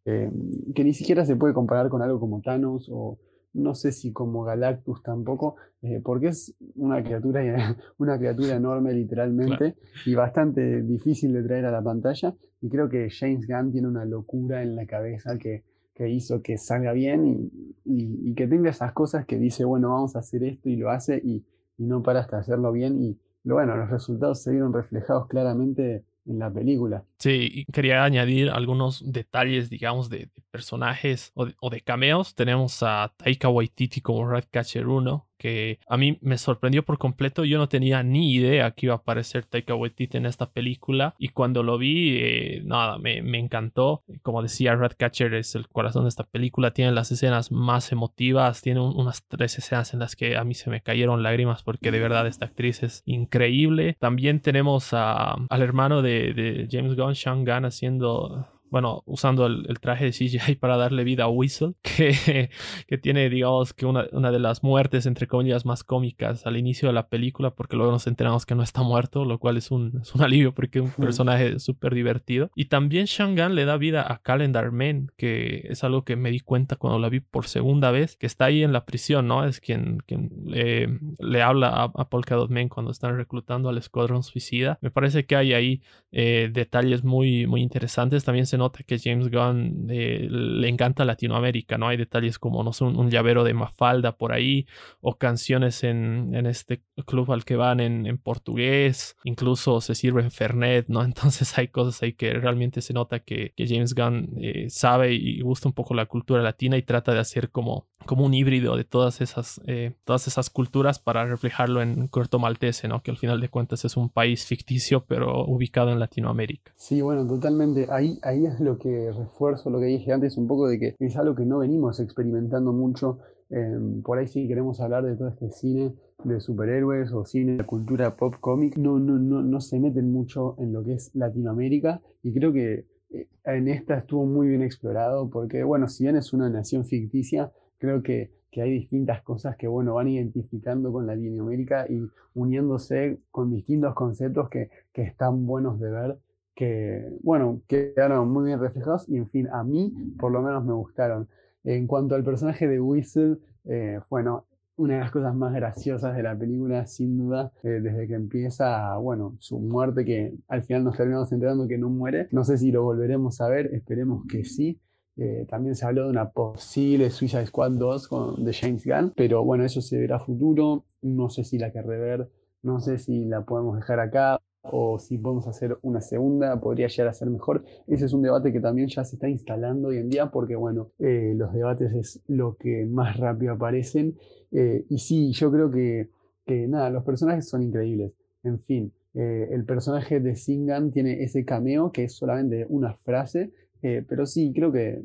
que 0.04 0.84
ni 0.84 0.94
siquiera 0.94 1.26
se 1.26 1.34
puede 1.34 1.52
comparar 1.52 1.88
con 1.88 2.02
algo 2.02 2.20
como 2.20 2.40
Thanos 2.40 2.88
o 2.92 3.18
no 3.54 3.74
sé 3.74 3.92
si 3.92 4.12
como 4.12 4.44
Galactus 4.44 5.02
tampoco, 5.02 5.56
eh, 5.82 6.00
porque 6.02 6.28
es 6.28 6.54
una 6.76 7.02
criatura, 7.02 7.42
una 7.98 8.18
criatura 8.18 8.56
enorme 8.56 8.92
literalmente 8.92 9.76
y 10.06 10.14
bastante 10.14 10.82
difícil 10.82 11.32
de 11.32 11.42
traer 11.42 11.66
a 11.66 11.70
la 11.70 11.82
pantalla. 11.82 12.34
Y 12.60 12.68
creo 12.68 12.88
que 12.88 13.10
James 13.10 13.46
Gunn 13.46 13.72
tiene 13.72 13.88
una 13.88 14.04
locura 14.04 14.62
en 14.62 14.76
la 14.76 14.86
cabeza 14.86 15.36
que, 15.38 15.64
hizo 16.04 16.42
que 16.42 16.58
salga 16.58 16.92
bien 16.92 17.50
y, 17.84 18.34
que 18.34 18.48
tenga 18.48 18.70
esas 18.70 18.92
cosas 18.92 19.24
que 19.24 19.38
dice, 19.38 19.64
bueno, 19.64 19.90
vamos 19.90 20.16
a 20.16 20.18
hacer 20.18 20.42
esto 20.42 20.68
y 20.68 20.74
lo 20.74 20.90
hace 20.90 21.20
y, 21.22 21.44
y 21.78 21.86
no 21.86 22.02
para 22.02 22.20
hasta 22.20 22.38
hacerlo 22.38 22.72
bien. 22.72 23.00
Y 23.00 23.18
bueno, 23.44 23.76
los 23.76 23.88
resultados 23.88 24.42
se 24.42 24.50
vieron 24.50 24.72
reflejados 24.72 25.28
claramente 25.28 26.04
en 26.26 26.38
la 26.38 26.52
película. 26.52 27.04
Sí, 27.18 27.64
quería 27.72 28.04
añadir 28.04 28.50
algunos 28.50 29.12
detalles, 29.12 29.70
digamos, 29.70 30.08
de, 30.08 30.28
personajes 30.50 31.32
o 31.34 31.70
de, 31.70 31.80
cameos. 31.80 32.34
Tenemos 32.34 32.82
a 32.82 33.12
Taika 33.16 33.48
Waititi 33.48 34.00
como 34.00 34.28
Ratcatcher 34.28 34.86
1, 34.86 35.28
que 35.42 35.80
a 35.88 35.96
mí 35.96 36.18
me 36.20 36.38
sorprendió 36.38 36.84
por 36.84 36.98
completo. 36.98 37.44
Yo 37.44 37.58
no 37.58 37.68
tenía 37.68 38.04
ni 38.04 38.32
idea 38.32 38.70
que 38.70 38.86
iba 38.86 38.94
a 38.94 38.98
aparecer 38.98 39.44
Taika 39.44 39.74
Waititi 39.74 40.16
en 40.16 40.26
esta 40.26 40.48
película 40.50 41.16
y 41.18 41.30
cuando 41.30 41.64
lo 41.64 41.78
vi, 41.78 42.18
eh, 42.20 42.62
nada, 42.64 42.98
me, 42.98 43.18
encantó. 43.38 44.04
Como 44.22 44.40
decía, 44.40 44.76
Ratcatcher 44.76 45.34
es 45.34 45.56
el 45.56 45.66
corazón 45.66 46.04
de 46.04 46.10
esta 46.10 46.22
película. 46.22 46.70
Tiene 46.70 46.92
las 46.92 47.10
escenas 47.10 47.50
más 47.50 47.90
emotivas, 47.90 48.62
tiene 48.62 48.80
unas 48.80 49.26
tres 49.26 49.58
escenas 49.58 49.92
en 49.94 49.98
las 49.98 50.14
que 50.14 50.36
a 50.36 50.44
mí 50.44 50.54
se 50.54 50.70
me 50.70 50.80
cayeron 50.80 51.24
lágrimas 51.24 51.64
porque 51.64 51.90
de 51.90 51.98
verdad 51.98 52.28
esta 52.28 52.44
actriz 52.44 52.84
es 52.84 53.02
increíble. 53.04 53.96
También 53.98 54.40
tenemos 54.40 54.92
al 54.92 55.62
hermano 55.62 56.02
de, 56.02 56.34
de 56.34 56.68
James 56.70 56.94
Gunn, 56.94 57.16
Sean 57.16 57.44
Gunn, 57.44 57.64
haciendo 57.64 58.46
bueno, 58.72 59.02
usando 59.04 59.44
el, 59.44 59.78
traje 59.80 60.06
de 60.06 60.12
CGI 60.12 60.54
para 60.60 60.78
darle 60.78 61.04
vida 61.04 61.24
a 61.24 61.28
Whistle, 61.28 61.74
que, 61.82 62.48
que 62.86 62.98
tiene, 62.98 63.28
digamos, 63.28 63.74
que 63.74 63.84
una, 63.84 64.06
una, 64.12 64.32
de 64.32 64.38
las 64.38 64.64
muertes, 64.64 65.04
entre 65.04 65.26
comillas, 65.26 65.66
más 65.66 65.84
cómicas 65.84 66.46
al 66.46 66.56
inicio 66.56 66.88
de 66.88 66.94
la 66.94 67.08
película, 67.08 67.54
porque 67.54 67.76
luego 67.76 67.92
nos 67.92 68.06
enteramos 68.06 68.46
que 68.46 68.54
no 68.54 68.62
está 68.62 68.82
muerto, 68.82 69.26
lo 69.26 69.38
cual 69.38 69.58
es 69.58 69.70
un, 69.70 70.00
es 70.00 70.14
un 70.14 70.22
alivio 70.22 70.54
porque 70.54 70.78
es 70.78 70.86
un 70.86 70.90
personaje 70.92 71.60
súper 71.60 71.94
divertido. 71.94 72.50
Y 72.54 72.64
también 72.64 73.04
Shangan 73.04 73.54
le 73.54 73.66
da 73.66 73.76
vida 73.76 74.10
a 74.10 74.22
Calendar 74.22 74.72
Man, 74.72 75.12
que 75.18 75.66
es 75.68 75.84
algo 75.84 76.04
que 76.04 76.16
me 76.16 76.30
di 76.30 76.40
cuenta 76.40 76.76
cuando 76.76 76.98
la 76.98 77.10
vi 77.10 77.20
por 77.20 77.48
segunda 77.48 77.90
vez, 77.90 78.16
que 78.16 78.26
está 78.26 78.46
ahí 78.46 78.62
en 78.62 78.72
la 78.72 78.86
prisión, 78.86 79.28
¿no? 79.28 79.44
Es 79.44 79.60
quien, 79.60 79.98
quien 80.06 80.30
le, 80.46 80.98
le 81.18 81.42
habla 81.42 81.68
a, 81.68 81.84
a 81.94 82.08
Polka 82.08 82.36
Dot 82.36 82.50
Man 82.50 82.70
cuando 82.70 82.90
están 82.90 83.18
reclutando 83.18 83.68
al 83.68 83.76
Escuadrón 83.76 84.22
Suicida. 84.22 84.78
Me 84.80 84.90
parece 84.90 85.26
que 85.26 85.36
hay 85.36 85.52
ahí 85.52 85.82
eh, 86.10 86.48
detalles 86.52 87.04
muy, 87.04 87.46
muy 87.46 87.60
interesantes. 87.60 88.24
También 88.24 88.46
se 88.46 88.61
nota 88.62 88.82
que 88.84 88.98
James 88.98 89.30
Gunn 89.30 89.88
eh, 89.90 90.26
le 90.30 90.68
encanta 90.68 91.04
Latinoamérica, 91.04 91.78
¿no? 91.78 91.88
Hay 91.88 91.96
detalles 91.96 92.38
como, 92.38 92.62
no 92.62 92.72
sé, 92.72 92.84
un, 92.84 93.10
llavero 93.10 93.44
de 93.44 93.54
Mafalda 93.54 94.16
por 94.16 94.32
ahí, 94.32 94.66
o 95.00 95.18
canciones 95.18 95.84
en, 95.84 96.30
en 96.34 96.46
este 96.46 96.82
club 97.06 97.32
al 97.32 97.44
que 97.44 97.56
van 97.56 97.80
en, 97.80 98.18
portugués, 98.18 99.16
incluso 99.24 99.80
se 99.80 99.94
sirve 99.94 100.22
en 100.22 100.30
Fernet, 100.30 100.88
¿no? 100.88 101.02
Entonces 101.04 101.56
hay 101.58 101.68
cosas 101.68 102.02
ahí 102.02 102.14
que 102.14 102.32
realmente 102.34 102.80
se 102.80 102.92
nota 102.92 103.20
que, 103.20 103.52
que 103.56 103.66
James 103.66 103.94
Gunn 103.94 104.30
eh, 104.40 104.70
sabe 104.70 105.12
y 105.14 105.40
gusta 105.40 105.68
un 105.68 105.74
poco 105.74 105.94
la 105.94 106.06
cultura 106.06 106.42
latina 106.42 106.76
y 106.76 106.82
trata 106.82 107.12
de 107.12 107.20
hacer 107.20 107.50
como, 107.50 107.88
como 108.06 108.24
un 108.24 108.34
híbrido 108.34 108.76
de 108.76 108.84
todas 108.84 109.20
esas, 109.20 109.60
eh, 109.66 109.92
todas 110.04 110.26
esas 110.26 110.50
culturas 110.50 110.98
para 110.98 111.26
reflejarlo 111.26 111.82
en 111.82 112.08
Corto 112.08 112.38
Maltese, 112.38 112.88
¿no? 112.88 113.02
Que 113.02 113.10
al 113.10 113.16
final 113.16 113.40
de 113.40 113.48
cuentas 113.48 113.84
es 113.84 113.96
un 113.96 114.08
país 114.08 114.44
ficticio, 114.44 115.04
pero 115.06 115.44
ubicado 115.44 115.90
en 115.90 115.98
Latinoamérica. 115.98 116.72
Sí, 116.76 117.00
bueno, 117.00 117.26
totalmente. 117.26 117.86
Ahí, 117.90 118.18
ahí 118.22 118.46
es 118.46 118.60
lo 118.60 118.78
que 118.78 119.12
refuerzo, 119.12 119.70
lo 119.70 119.80
que 119.80 119.86
dije 119.86 120.12
antes, 120.12 120.36
un 120.36 120.46
poco 120.46 120.68
de 120.68 120.78
que 120.78 120.96
es 120.98 121.16
algo 121.16 121.34
que 121.34 121.44
no 121.44 121.58
venimos 121.58 122.00
experimentando 122.00 122.72
mucho. 122.72 123.18
Em, 123.50 124.02
por 124.02 124.18
ahí 124.18 124.26
sí 124.26 124.48
queremos 124.48 124.80
hablar 124.80 125.04
de 125.04 125.14
todo 125.14 125.28
este 125.28 125.50
cine 125.50 125.92
de 126.24 126.40
superhéroes 126.40 127.12
o 127.12 127.24
cine 127.24 127.58
de 127.58 127.64
cultura 127.64 128.16
pop 128.16 128.34
cómic, 128.40 128.76
no, 128.76 128.98
no, 128.98 129.18
no, 129.18 129.42
no 129.42 129.60
se 129.60 129.78
meten 129.78 130.10
mucho 130.10 130.56
en 130.58 130.72
lo 130.72 130.82
que 130.82 130.94
es 130.94 131.10
Latinoamérica 131.14 132.00
y 132.22 132.32
creo 132.32 132.52
que 132.52 132.86
eh, 133.10 133.28
en 133.44 133.68
esta 133.68 133.98
estuvo 133.98 134.24
muy 134.24 134.48
bien 134.48 134.62
explorado 134.62 135.28
porque, 135.28 135.64
bueno, 135.64 135.88
si 135.88 136.04
bien 136.04 136.16
es 136.16 136.32
una 136.32 136.48
nación 136.48 136.84
ficticia, 136.84 137.52
creo 137.82 138.00
que, 138.00 138.30
que, 138.52 138.62
hay 138.62 138.70
distintas 138.70 139.22
cosas 139.22 139.56
que, 139.56 139.66
bueno, 139.66 139.94
van 139.94 140.06
identificando 140.06 140.92
con 140.92 141.04
Latinoamérica 141.04 141.86
y 141.88 142.00
uniéndose 142.34 143.18
con 143.32 143.50
distintos 143.50 143.92
conceptos 143.94 144.48
que, 144.48 144.70
que 144.92 145.02
están 145.02 145.46
buenos 145.46 145.80
de 145.80 145.90
ver, 145.90 146.18
que, 146.54 147.08
bueno, 147.22 147.60
quedaron 147.66 148.30
muy 148.30 148.44
bien 148.46 148.60
reflejados 148.60 149.08
y, 149.08 149.16
en 149.16 149.28
fin, 149.28 149.48
a 149.52 149.64
mí 149.64 149.92
por 150.16 150.30
lo 150.30 150.42
menos 150.42 150.64
me 150.64 150.72
gustaron. 150.72 151.28
En 151.64 151.88
cuanto 151.88 152.14
al 152.14 152.22
personaje 152.22 152.68
de 152.68 152.80
Whistle, 152.80 153.38
eh, 153.64 153.98
bueno, 154.08 154.46
una 154.76 154.94
de 154.94 155.00
las 155.00 155.10
cosas 155.10 155.34
más 155.34 155.52
graciosas 155.52 156.16
de 156.16 156.22
la 156.22 156.38
película, 156.38 156.86
sin 156.86 157.18
duda, 157.18 157.52
eh, 157.64 157.80
desde 157.82 158.06
que 158.06 158.14
empieza, 158.14 158.96
bueno, 158.96 159.36
su 159.40 159.58
muerte, 159.58 160.04
que 160.04 160.34
al 160.48 160.62
final 160.62 160.84
nos 160.84 160.96
terminamos 160.96 161.32
enterando 161.32 161.66
que 161.66 161.78
no 161.78 161.88
muere. 161.88 162.28
No 162.30 162.44
sé 162.44 162.58
si 162.58 162.70
lo 162.70 162.84
volveremos 162.84 163.40
a 163.40 163.48
ver, 163.48 163.74
esperemos 163.74 164.24
que 164.28 164.44
sí. 164.44 164.78
Eh, 165.16 165.46
también 165.48 165.74
se 165.74 165.84
habló 165.84 166.04
de 166.04 166.10
una 166.10 166.30
posible 166.30 167.10
Suicide 167.10 167.46
Squad 167.46 167.72
2 167.72 168.08
con, 168.08 168.44
de 168.44 168.52
James 168.52 168.84
Gunn, 168.86 169.12
pero 169.14 169.44
bueno, 169.44 169.64
eso 169.64 169.80
se 169.82 169.98
verá 169.98 170.18
futuro. 170.18 170.84
No 171.02 171.28
sé 171.28 171.44
si 171.44 171.58
la 171.58 171.70
querré 171.70 171.98
ver, 171.98 172.30
no 172.62 172.80
sé 172.80 172.98
si 172.98 173.24
la 173.26 173.44
podemos 173.44 173.76
dejar 173.76 174.00
acá 174.00 174.40
o 174.62 174.98
si 174.98 175.18
podemos 175.18 175.48
hacer 175.48 175.76
una 175.82 176.00
segunda, 176.00 176.58
podría 176.60 176.86
llegar 176.86 177.08
a 177.08 177.12
ser 177.12 177.28
mejor. 177.28 177.64
Ese 177.88 178.06
es 178.06 178.12
un 178.12 178.22
debate 178.22 178.52
que 178.52 178.60
también 178.60 178.88
ya 178.88 179.04
se 179.04 179.16
está 179.16 179.28
instalando 179.28 179.88
hoy 179.88 179.98
en 179.98 180.08
día 180.08 180.30
porque, 180.30 180.56
bueno, 180.56 180.92
eh, 180.98 181.34
los 181.36 181.52
debates 181.52 181.92
es 181.92 182.22
lo 182.28 182.56
que 182.56 182.86
más 182.86 183.16
rápido 183.16 183.54
aparecen. 183.54 184.16
Eh, 184.52 184.86
y 184.88 184.98
sí, 184.98 185.32
yo 185.32 185.50
creo 185.50 185.70
que, 185.70 186.10
que, 186.46 186.68
nada, 186.68 186.90
los 186.90 187.04
personajes 187.04 187.48
son 187.48 187.62
increíbles. 187.62 188.12
En 188.44 188.60
fin, 188.60 188.92
el 189.14 189.66
personaje 189.66 190.20
de 190.20 190.34
Singan 190.36 190.90
tiene 190.90 191.22
ese 191.22 191.44
cameo 191.44 191.92
que 191.92 192.04
es 192.04 192.14
solamente 192.14 192.64
una 192.70 192.94
frase, 192.94 193.52
pero 193.82 194.26
sí, 194.26 194.52
creo 194.54 194.72
que 194.72 195.04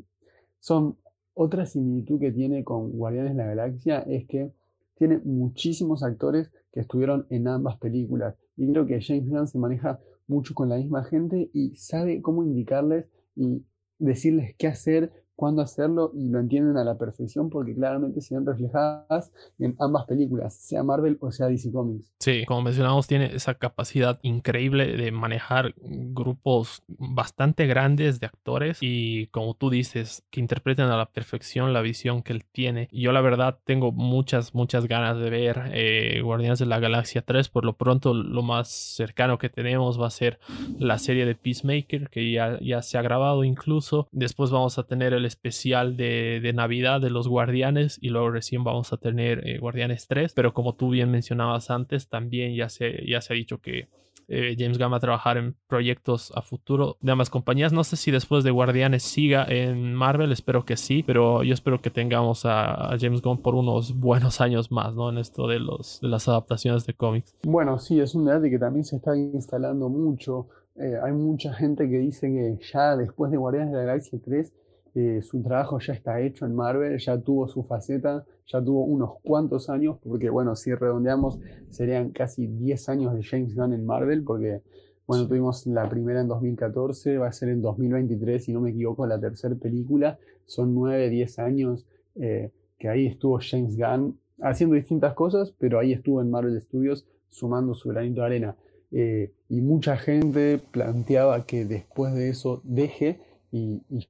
son 0.60 0.96
otra 1.34 1.66
similitud 1.66 2.18
que 2.18 2.32
tiene 2.32 2.64
con 2.64 2.90
Guardianes 2.90 3.32
de 3.32 3.38
la 3.38 3.46
Galaxia 3.46 4.00
es 4.00 4.26
que 4.26 4.52
tiene 4.96 5.18
muchísimos 5.24 6.02
actores 6.02 6.50
que 6.72 6.80
estuvieron 6.80 7.26
en 7.30 7.46
ambas 7.48 7.76
películas. 7.78 8.34
Y 8.56 8.70
creo 8.70 8.86
que 8.86 9.00
James 9.00 9.28
Gunn 9.28 9.46
se 9.46 9.58
maneja 9.58 10.00
mucho 10.26 10.54
con 10.54 10.68
la 10.68 10.76
misma 10.76 11.04
gente 11.04 11.50
y 11.52 11.74
sabe 11.76 12.20
cómo 12.22 12.42
indicarles 12.42 13.06
y 13.36 13.64
decirles 13.98 14.54
qué 14.58 14.66
hacer 14.66 15.12
cuándo 15.38 15.62
hacerlo 15.62 16.10
y 16.14 16.30
lo 16.30 16.40
entienden 16.40 16.76
a 16.78 16.84
la 16.84 16.98
perfección 16.98 17.48
porque 17.48 17.72
claramente 17.72 18.20
se 18.20 18.34
ven 18.34 18.44
reflejadas 18.44 19.30
en 19.60 19.76
ambas 19.78 20.04
películas, 20.06 20.52
sea 20.52 20.82
Marvel 20.82 21.16
o 21.20 21.30
sea 21.30 21.46
DC 21.46 21.70
Comics. 21.70 22.12
Sí, 22.18 22.44
como 22.44 22.62
mencionamos, 22.62 23.06
tiene 23.06 23.36
esa 23.36 23.54
capacidad 23.54 24.18
increíble 24.22 24.96
de 24.96 25.12
manejar 25.12 25.76
grupos 25.80 26.82
bastante 26.88 27.68
grandes 27.68 28.18
de 28.18 28.26
actores 28.26 28.78
y 28.80 29.28
como 29.28 29.54
tú 29.54 29.70
dices, 29.70 30.24
que 30.30 30.40
interpreten 30.40 30.86
a 30.86 30.96
la 30.96 31.06
perfección 31.06 31.72
la 31.72 31.82
visión 31.82 32.22
que 32.24 32.32
él 32.32 32.44
tiene. 32.44 32.88
Yo 32.90 33.12
la 33.12 33.20
verdad 33.20 33.60
tengo 33.62 33.92
muchas, 33.92 34.56
muchas 34.56 34.88
ganas 34.88 35.18
de 35.18 35.30
ver 35.30 35.70
eh, 35.72 36.20
Guardianes 36.20 36.58
de 36.58 36.66
la 36.66 36.80
Galaxia 36.80 37.22
3. 37.22 37.48
Por 37.48 37.64
lo 37.64 37.76
pronto 37.76 38.12
lo 38.12 38.42
más 38.42 38.68
cercano 38.68 39.38
que 39.38 39.48
tenemos 39.48 40.00
va 40.00 40.08
a 40.08 40.10
ser 40.10 40.40
la 40.80 40.98
serie 40.98 41.26
de 41.26 41.36
Peacemaker 41.36 42.10
que 42.10 42.32
ya, 42.32 42.58
ya 42.60 42.82
se 42.82 42.98
ha 42.98 43.02
grabado 43.02 43.44
incluso. 43.44 44.08
Después 44.10 44.50
vamos 44.50 44.78
a 44.78 44.82
tener 44.82 45.12
el 45.12 45.27
especial 45.28 45.96
de, 45.96 46.40
de, 46.42 46.52
Navidad 46.52 47.00
de 47.00 47.10
los 47.10 47.28
Guardianes 47.28 47.98
y 48.02 48.08
luego 48.08 48.30
recién 48.30 48.64
vamos 48.64 48.92
a 48.92 48.96
tener 48.96 49.46
eh, 49.46 49.58
Guardianes 49.58 50.08
3. 50.08 50.32
Pero 50.34 50.52
como 50.52 50.74
tú 50.74 50.90
bien 50.90 51.10
mencionabas 51.10 51.70
antes, 51.70 52.08
también 52.08 52.56
ya 52.56 52.68
se, 52.68 53.06
ya 53.06 53.20
se 53.20 53.32
ha 53.32 53.36
dicho 53.36 53.58
que 53.58 53.88
eh, 54.30 54.54
James 54.58 54.78
Gunn 54.78 54.92
va 54.92 54.98
a 54.98 55.00
trabajar 55.00 55.38
en 55.38 55.56
proyectos 55.66 56.32
a 56.34 56.42
futuro 56.42 56.98
de 57.00 57.12
ambas 57.12 57.30
compañías. 57.30 57.72
No 57.72 57.82
sé 57.82 57.96
si 57.96 58.10
después 58.10 58.44
de 58.44 58.50
Guardianes 58.50 59.02
siga 59.02 59.46
en 59.48 59.94
Marvel, 59.94 60.32
espero 60.32 60.66
que 60.66 60.76
sí, 60.76 61.02
pero 61.02 61.42
yo 61.42 61.54
espero 61.54 61.78
que 61.78 61.90
tengamos 61.90 62.44
a, 62.44 62.94
James 63.00 63.22
Gunn 63.22 63.38
por 63.38 63.54
unos 63.54 63.98
buenos 63.98 64.42
años 64.42 64.70
más, 64.70 64.94
¿no? 64.94 65.08
En 65.08 65.16
esto 65.16 65.48
de, 65.48 65.58
los, 65.58 66.00
de 66.02 66.08
las 66.08 66.28
adaptaciones 66.28 66.84
de 66.84 66.92
cómics. 66.92 67.34
Bueno, 67.42 67.78
sí, 67.78 67.98
es 68.00 68.14
un 68.14 68.26
debate 68.26 68.50
que 68.50 68.58
también 68.58 68.84
se 68.84 68.96
está 68.96 69.16
instalando 69.16 69.88
mucho. 69.88 70.48
Eh, 70.76 70.96
hay 71.02 71.12
mucha 71.12 71.54
gente 71.54 71.88
que 71.88 71.98
dice 71.98 72.28
que 72.28 72.58
ya 72.70 72.96
después 72.96 73.30
de 73.30 73.38
Guardianes 73.38 73.72
de 73.72 73.78
la 73.78 73.84
Galaxia 73.84 74.18
3 74.22 74.52
eh, 74.94 75.20
su 75.22 75.42
trabajo 75.42 75.78
ya 75.78 75.92
está 75.92 76.20
hecho 76.20 76.46
en 76.46 76.54
Marvel, 76.54 76.98
ya 76.98 77.18
tuvo 77.18 77.48
su 77.48 77.62
faceta, 77.62 78.24
ya 78.46 78.62
tuvo 78.62 78.84
unos 78.84 79.20
cuantos 79.22 79.68
años, 79.70 79.98
porque 80.02 80.30
bueno, 80.30 80.56
si 80.56 80.74
redondeamos 80.74 81.38
serían 81.68 82.10
casi 82.10 82.46
10 82.46 82.88
años 82.88 83.14
de 83.14 83.22
James 83.22 83.54
Gunn 83.54 83.74
en 83.74 83.84
Marvel, 83.84 84.24
porque 84.24 84.62
bueno, 85.06 85.26
tuvimos 85.26 85.66
la 85.66 85.88
primera 85.88 86.20
en 86.20 86.28
2014, 86.28 87.18
va 87.18 87.28
a 87.28 87.32
ser 87.32 87.48
en 87.48 87.62
2023, 87.62 88.44
si 88.44 88.52
no 88.52 88.60
me 88.60 88.70
equivoco, 88.70 89.06
la 89.06 89.18
tercera 89.18 89.54
película, 89.54 90.18
son 90.44 90.74
9, 90.74 91.08
10 91.08 91.38
años 91.38 91.86
eh, 92.16 92.50
que 92.78 92.88
ahí 92.88 93.06
estuvo 93.06 93.38
James 93.40 93.76
Gunn 93.76 94.18
haciendo 94.40 94.76
distintas 94.76 95.14
cosas, 95.14 95.54
pero 95.58 95.78
ahí 95.78 95.92
estuvo 95.92 96.20
en 96.20 96.30
Marvel 96.30 96.60
Studios 96.60 97.06
sumando 97.28 97.74
su 97.74 97.88
granito 97.88 98.20
de 98.20 98.26
arena. 98.26 98.56
Eh, 98.90 99.32
y 99.48 99.60
mucha 99.60 99.96
gente 99.96 100.58
planteaba 100.70 101.44
que 101.44 101.64
después 101.64 102.14
de 102.14 102.30
eso 102.30 102.60
deje 102.64 103.20
y, 103.50 103.82
y 103.90 104.08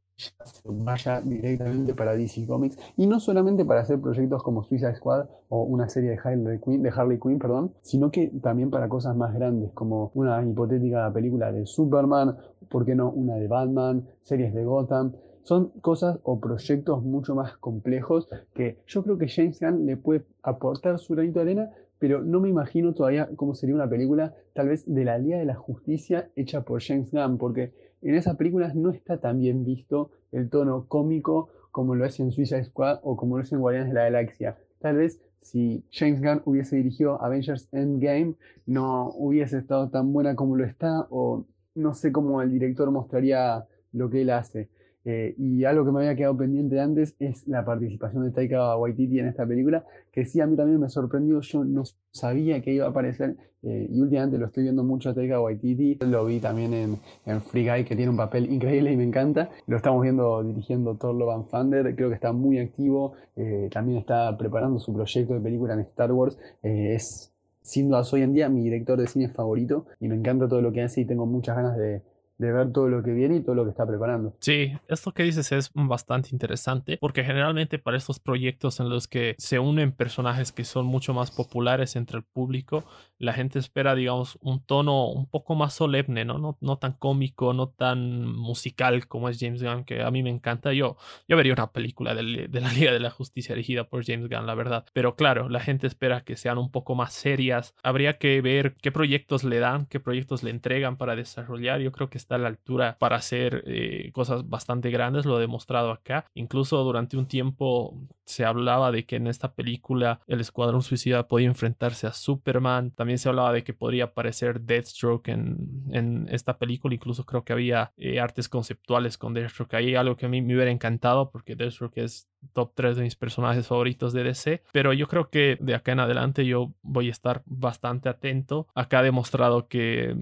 vaya 0.65 1.21
directamente 1.21 1.95
para 1.95 2.17
DC 2.17 2.47
Comics 2.47 2.79
y 2.97 3.07
no 3.07 3.21
solamente 3.21 3.65
para 3.65 3.81
hacer 3.81 4.01
proyectos 4.01 4.43
como 4.43 4.63
Suicide 4.63 4.97
Squad 4.97 5.29
o 5.49 5.63
una 5.63 5.89
serie 5.89 6.11
de 6.11 6.19
Harley 6.23 6.61
Quinn, 6.61 6.83
de 6.83 6.91
Harley 6.91 7.19
Quinn 7.19 7.39
perdón, 7.39 7.73
sino 7.83 8.11
que 8.11 8.29
también 8.43 8.71
para 8.71 8.89
cosas 8.89 9.17
más 9.17 9.35
grandes 9.35 9.73
como 9.73 10.11
una 10.15 10.45
hipotética 10.45 11.13
película 11.13 11.53
de 11.53 11.67
Superman, 11.67 12.37
¿por 12.69 12.85
qué 12.85 12.95
no 12.95 13.11
una 13.11 13.37
de 13.37 13.49
Batman, 13.49 14.07
series 14.23 14.55
de 14.55 14.65
Gotham? 14.65 15.13
Son 15.43 15.69
cosas 15.81 16.19
o 16.25 16.39
proyectos 16.41 17.03
mucho 17.03 17.35
más 17.35 17.57
complejos 17.57 18.29
que 18.55 18.79
yo 18.87 19.03
creo 19.03 19.17
que 19.17 19.29
James 19.29 19.61
Gunn 19.61 19.87
le 19.87 19.97
puede 19.97 20.25
aportar 20.43 20.99
su 20.99 21.15
granito 21.15 21.39
de 21.39 21.45
arena, 21.45 21.71
pero 21.99 22.23
no 22.23 22.41
me 22.41 22.51
imagino 22.51 22.93
todavía 22.93 23.31
cómo 23.35 23.55
sería 23.55 23.75
una 23.75 23.89
película 23.89 24.35
tal 24.53 24.69
vez 24.69 24.85
de 24.87 25.05
la 25.05 25.17
Liga 25.17 25.39
de 25.39 25.47
la 25.47 25.55
Justicia 25.55 26.31
hecha 26.37 26.63
por 26.63 26.83
James 26.83 27.11
Gunn, 27.13 27.39
porque 27.39 27.73
en 28.03 28.15
esas 28.15 28.37
películas 28.37 28.75
no 28.75 28.91
está 28.91 29.21
tan 29.21 29.39
bien 29.39 29.65
visto 29.65 30.11
el 30.33 30.51
tono 30.51 30.87
cómico 30.89 31.49
como 31.71 31.95
lo 31.95 32.05
es 32.05 32.19
en 32.21 32.33
Suicide 32.33 32.65
Squad 32.65 33.01
o 33.03 33.17
como 33.17 33.37
lo 33.37 33.43
es 33.43 33.53
en 33.53 33.61
Guardianes 33.61 33.89
de 33.89 33.95
la 33.95 34.05
Galaxia. 34.05 34.57
Tal 34.79 34.97
vez 34.97 35.21
si 35.41 35.85
James 35.91 36.21
Gunn 36.21 36.43
hubiese 36.45 36.77
dirigido 36.77 37.23
Avengers 37.23 37.69
Endgame 37.73 38.35
no 38.67 39.11
hubiese 39.15 39.59
estado 39.59 39.89
tan 39.89 40.13
buena 40.13 40.35
como 40.35 40.57
lo 40.57 40.65
está 40.65 41.07
o 41.11 41.47
no 41.75 41.95
sé 41.95 42.13
cómo 42.13 42.43
el 42.43 42.51
director 42.51 42.91
mostraría 42.91 43.67
lo 43.93 44.11
que 44.11 44.23
él 44.23 44.31
hace. 44.31 44.69
Eh, 45.05 45.35
y 45.39 45.65
algo 45.65 45.85
que 45.85 45.93
me 45.93 46.01
había 46.01 46.17
quedado 46.17 46.37
pendiente 46.37 46.81
antes 46.81 47.15
es 47.19 47.47
la 47.47 47.65
participación 47.65 48.25
de 48.25 48.31
Taika 48.31 48.77
Waititi 48.77 49.21
en 49.21 49.29
esta 49.29 49.47
película, 49.47 49.85
que 50.13 50.25
sí 50.25 50.41
a 50.41 50.47
mí 50.47 50.57
también 50.57 50.81
me 50.81 50.89
sorprendió, 50.89 51.41
yo 51.41 51.65
no 51.65 51.85
sabía 52.11 52.61
que 52.61 52.75
iba 52.75 52.87
a 52.87 52.91
aparecer 52.91 53.37
eh, 53.63 53.89
y 53.91 54.01
últimamente 54.01 54.39
lo 54.39 54.47
estoy 54.47 54.65
viendo 54.65 54.85
mucho 54.85 55.11
a 55.11 55.15
Taika 55.15 55.41
Waititi, 55.41 55.99
lo 56.05 56.27
vi 56.27 56.41
también 56.41 56.75
en, 56.75 56.97
en, 57.27 57.41
Free 57.41 57.69
Guy 57.69 57.85
que 57.85 57.97
tiene 57.97 58.11
un 58.11 58.17
papel 58.17 58.53
increíble 58.53 58.93
y 58.93 58.97
me 58.97 59.05
encanta, 59.05 59.51
lo 59.67 59.77
estamos 59.77 60.03
viendo 60.03 60.43
dirigiendo 60.43 60.97
Thor 60.97 61.15
Love 61.15 61.35
and 61.35 61.49
Thunder, 61.49 61.97
creo 61.97 62.09
que 62.09 62.15
está 62.15 62.33
muy 62.33 62.59
activo, 62.59 63.15
eh, 63.37 63.71
también 63.73 63.99
está 63.99 64.37
preparando 64.37 64.79
su 64.79 64.93
proyecto 64.93 65.35
de 65.35 65.41
película 65.41 65.75
en 65.75 65.81
Star 65.81 66.13
Wars, 66.13 66.39
es 66.63 67.33
sin 67.69 67.89
dudas 67.89 68.11
hoy 68.15 68.23
en 68.23 68.33
día 68.33 68.49
mi 68.49 68.63
director 68.63 68.99
de 68.99 69.07
cine 69.07 69.29
favorito 69.29 69.85
y 70.01 70.09
me 70.09 70.15
encanta 70.15 70.49
todo 70.49 70.63
lo 70.63 70.73
que 70.73 70.83
hace 70.83 71.03
y 71.03 71.05
tengo 71.05 71.27
muchas 71.27 71.55
ganas 71.55 71.77
de 71.77 72.03
de 72.39 72.53
ver 72.53 72.73
todo 72.73 72.89
lo 72.89 73.03
que 73.03 73.13
viene 73.13 73.37
y 73.37 73.41
todo 73.41 73.55
lo 73.55 73.65
que 73.65 73.71
está 73.71 73.87
preparando. 73.87 74.35
Sí, 74.41 74.73
esto 74.89 75.13
que 75.13 75.25
dices 75.25 75.51
es 75.53 75.71
bastante 75.75 76.31
interesante 76.33 76.99
porque 77.01 77.25
generalmente 77.25 77.79
para 77.79 77.97
estos 77.97 78.21
proyectos 78.21 78.81
en 78.81 78.89
los 78.89 79.09
que 79.09 79.35
se 79.39 79.59
unen 79.59 79.93
personajes 79.93 80.53
que 80.53 80.65
son 80.65 80.87
mucho 80.87 81.13
más 81.13 81.31
populares 81.31 81.97
entre 81.97 82.19
el 82.19 82.25
público, 82.25 82.85
la 83.19 83.33
gente 83.33 83.59
espera, 83.59 83.95
digamos, 83.95 84.39
un 84.41 84.65
tono 84.65 85.09
un 85.09 85.27
poco 85.27 85.55
más 85.55 85.75
solemne, 85.75 86.25
¿no? 86.25 86.39
No, 86.39 86.57
no 86.61 86.79
tan 86.79 86.93
cómico, 86.93 87.53
no 87.53 87.69
tan 87.69 88.27
musical 88.27 89.09
como 89.09 89.29
es 89.29 89.39
James 89.41 89.63
Gunn, 89.63 89.85
que 89.85 90.03
a 90.03 90.11
mí 90.11 90.23
me 90.23 90.31
encanta. 90.31 90.73
Yo, 90.73 90.97
yo 91.27 91.37
vería 91.37 91.53
una 91.53 91.73
película 91.73 92.15
de, 92.15 92.49
de 92.49 92.61
la 92.61 92.73
Liga 92.73 92.93
de 92.93 93.01
la 93.01 93.11
Justicia 93.11 93.55
dirigida 93.55 93.85
por 93.85 94.05
James 94.05 94.29
Gunn, 94.29 94.47
la 94.47 94.55
verdad. 94.55 94.85
Pero 94.93 95.17
claro, 95.17 95.49
la 95.49 95.61
gente 95.61 95.87
espera 95.87 96.23
que 96.23 96.37
sean 96.37 96.59
un 96.59 96.71
poco 96.71 96.95
más 96.95 97.13
serias. 97.13 97.75
Habría 97.83 98.19
que 98.19 98.41
ver 98.41 98.77
qué 98.81 98.93
proyectos 98.93 99.43
le 99.43 99.59
dan, 99.59 99.87
qué 99.87 99.99
proyectos 99.99 100.43
le 100.45 100.51
entregan 100.51 100.97
para 100.97 101.17
desarrollar. 101.17 101.81
Yo 101.81 101.91
creo 101.91 102.09
que 102.09 102.19
está 102.29 102.35
a 102.35 102.39
la 102.39 102.49
altura 102.49 102.99
para 102.99 103.17
hacer 103.17 103.65
eh, 103.67 104.11
cosas 104.13 104.47
bastante 104.49 104.91
grandes, 104.91 105.25
lo 105.25 105.39
he 105.39 105.41
demostrado 105.41 105.91
acá. 105.91 106.27
Incluso 106.35 106.77
durante 106.85 107.17
un 107.17 107.27
tiempo 107.27 107.95
se 108.29 108.45
hablaba 108.45 108.93
de 108.93 109.07
que 109.07 109.17
en 109.17 109.27
esta 109.27 109.55
película 109.55 110.21
el 110.27 110.41
Escuadrón 110.41 110.83
Suicida 110.83 111.29
podía 111.29 111.49
enfrentarse 111.49 112.07
a 112.07 112.13
Superman. 112.13 112.91
También 112.91 113.19
se 113.19 113.31
hablaba 113.31 113.55
de 113.55 113.65
que 113.65 113.73
podría 113.73 114.05
aparecer 114.05 114.61
Deathstroke 114.61 115.29
en, 115.29 115.85
en 115.91 116.29
esta 116.31 116.59
película. 116.59 116.95
Incluso 116.95 117.25
creo 117.25 117.43
que 117.43 117.55
había 117.55 117.93
eh, 117.97 118.21
artes 118.21 118.51
conceptuales 118.51 119.17
con 119.17 119.33
Deathstroke. 119.33 119.75
Ahí 119.75 119.95
algo 119.95 120.17
que 120.17 120.27
a 120.27 120.29
mí 120.29 120.43
me 120.43 120.55
hubiera 120.55 120.71
encantado 120.71 121.31
porque 121.31 121.57
Deathstroke 121.57 121.97
es 121.99 122.29
top 122.53 122.73
3 122.75 122.97
de 122.99 123.03
mis 123.03 123.17
personajes 123.17 123.67
favoritos 123.67 124.13
de 124.13 124.25
DC. 124.25 124.63
Pero 124.73 124.93
yo 124.93 125.09
creo 125.09 125.31
que 125.31 125.57
de 125.61 125.75
acá 125.75 125.93
en 125.93 126.01
adelante 126.01 126.45
yo 126.45 126.73
voy 126.83 127.09
a 127.09 127.13
estar 127.13 127.43
bastante 127.47 128.11
atento. 128.11 128.69
Acá 128.75 128.99
ha 128.99 129.03
demostrado 129.03 129.69
que, 129.69 130.15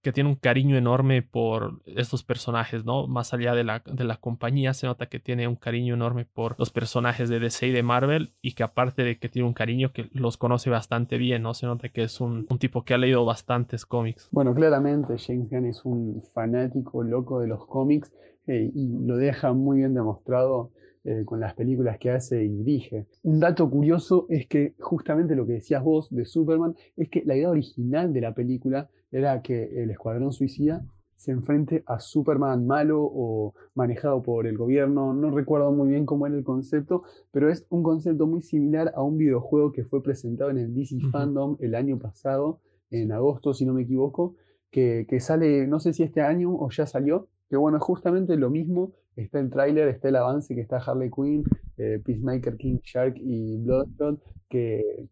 que 0.00 0.12
tiene 0.12 0.30
un 0.30 0.36
cariño 0.36 0.78
enorme 0.78 1.20
por 1.20 1.82
estos 1.84 2.24
personajes, 2.24 2.86
¿no? 2.86 3.06
Más 3.06 3.34
allá 3.34 3.54
de 3.54 3.64
la, 3.64 3.82
de 3.84 4.04
la 4.04 4.16
compañía, 4.16 4.72
se 4.72 4.86
nota 4.86 5.06
que 5.06 5.20
tiene 5.20 5.46
un 5.46 5.56
cariño 5.56 5.92
enorme 5.92 6.24
por 6.24 6.56
los 6.58 6.70
personajes 6.70 7.28
de 7.28 7.38
DC 7.38 7.49
y 7.62 7.70
de 7.70 7.82
Marvel. 7.82 8.32
Y 8.42 8.52
que 8.52 8.62
aparte 8.62 9.02
de 9.02 9.18
que 9.18 9.28
tiene 9.28 9.48
un 9.48 9.54
cariño 9.54 9.92
que 9.92 10.08
los 10.12 10.36
conoce 10.36 10.70
bastante 10.70 11.18
bien, 11.18 11.42
¿no? 11.42 11.54
Se 11.54 11.66
nota 11.66 11.88
que 11.88 12.04
es 12.04 12.20
un, 12.20 12.46
un 12.48 12.58
tipo 12.58 12.84
que 12.84 12.94
ha 12.94 12.98
leído 12.98 13.24
bastantes 13.24 13.86
cómics. 13.86 14.28
Bueno, 14.30 14.54
claramente 14.54 15.16
James 15.18 15.50
Gunn 15.50 15.66
es 15.66 15.84
un 15.84 16.22
fanático 16.34 17.02
loco 17.02 17.40
de 17.40 17.48
los 17.48 17.66
cómics 17.66 18.12
eh, 18.46 18.70
y 18.74 19.06
lo 19.06 19.16
deja 19.16 19.52
muy 19.52 19.78
bien 19.78 19.94
demostrado 19.94 20.70
eh, 21.04 21.22
con 21.24 21.40
las 21.40 21.54
películas 21.54 21.98
que 21.98 22.10
hace 22.10 22.44
y 22.44 22.48
dirige. 22.48 23.06
Un 23.22 23.40
dato 23.40 23.70
curioso 23.70 24.26
es 24.28 24.46
que 24.46 24.74
justamente 24.78 25.34
lo 25.34 25.46
que 25.46 25.54
decías 25.54 25.82
vos 25.82 26.14
de 26.14 26.24
Superman 26.24 26.74
es 26.96 27.08
que 27.08 27.22
la 27.24 27.36
idea 27.36 27.48
original 27.48 28.12
de 28.12 28.20
la 28.20 28.34
película 28.34 28.90
era 29.10 29.40
que 29.40 29.82
el 29.82 29.90
Escuadrón 29.90 30.32
Suicida 30.32 30.84
se 31.20 31.32
enfrente 31.32 31.84
a 31.84 32.00
Superman 32.00 32.66
malo 32.66 33.02
o 33.02 33.52
manejado 33.74 34.22
por 34.22 34.46
el 34.46 34.56
gobierno. 34.56 35.12
No 35.12 35.30
recuerdo 35.30 35.70
muy 35.70 35.90
bien 35.90 36.06
cómo 36.06 36.26
era 36.26 36.34
el 36.34 36.44
concepto, 36.44 37.02
pero 37.30 37.50
es 37.50 37.66
un 37.68 37.82
concepto 37.82 38.26
muy 38.26 38.40
similar 38.40 38.90
a 38.94 39.02
un 39.02 39.18
videojuego 39.18 39.70
que 39.70 39.84
fue 39.84 40.02
presentado 40.02 40.48
en 40.48 40.56
el 40.56 40.74
DC 40.74 40.98
Fandom 41.12 41.58
el 41.60 41.74
año 41.74 41.98
pasado, 41.98 42.60
en 42.90 43.12
agosto, 43.12 43.52
si 43.52 43.66
no 43.66 43.74
me 43.74 43.82
equivoco, 43.82 44.34
que, 44.70 45.04
que 45.06 45.20
sale, 45.20 45.66
no 45.66 45.78
sé 45.78 45.92
si 45.92 46.04
este 46.04 46.22
año 46.22 46.54
o 46.54 46.70
ya 46.70 46.86
salió, 46.86 47.28
que 47.50 47.58
bueno, 47.58 47.76
es 47.76 47.84
justamente 47.84 48.34
lo 48.38 48.48
mismo. 48.48 48.94
Está 49.14 49.40
el 49.40 49.50
tráiler, 49.50 49.88
está 49.88 50.08
el 50.08 50.16
avance 50.16 50.54
que 50.54 50.62
está 50.62 50.78
Harley 50.78 51.10
Quinn, 51.10 51.44
eh, 51.76 52.00
Peacemaker, 52.02 52.56
King 52.56 52.78
Shark 52.82 53.16
y 53.18 53.58
Bloodshot, 53.58 54.22
que, 54.48 55.06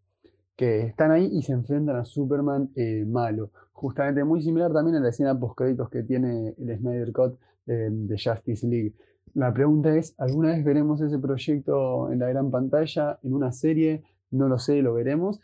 que 0.59 0.81
están 0.81 1.11
ahí 1.11 1.29
y 1.31 1.41
se 1.41 1.53
enfrentan 1.53 1.95
a 1.95 2.03
Superman 2.03 2.69
eh, 2.75 3.05
malo. 3.07 3.49
Justamente 3.71 4.25
muy 4.25 4.41
similar 4.41 4.73
también 4.73 4.97
a 4.97 4.99
la 4.99 5.07
escena 5.07 5.39
post-créditos 5.39 5.89
que 5.89 6.03
tiene 6.03 6.53
el 6.57 6.77
Snyder 6.77 7.13
Cut 7.13 7.39
eh, 7.65 7.87
de 7.89 8.19
Justice 8.21 8.67
League. 8.67 8.93
La 9.35 9.53
pregunta 9.53 9.95
es, 9.95 10.15
¿alguna 10.17 10.49
vez 10.49 10.65
veremos 10.65 10.99
ese 10.99 11.17
proyecto 11.17 12.11
en 12.11 12.19
la 12.19 12.27
gran 12.27 12.51
pantalla, 12.51 13.19
en 13.23 13.35
una 13.35 13.53
serie? 13.53 14.03
No 14.31 14.49
lo 14.49 14.59
sé, 14.59 14.81
lo 14.81 14.93
veremos. 14.95 15.39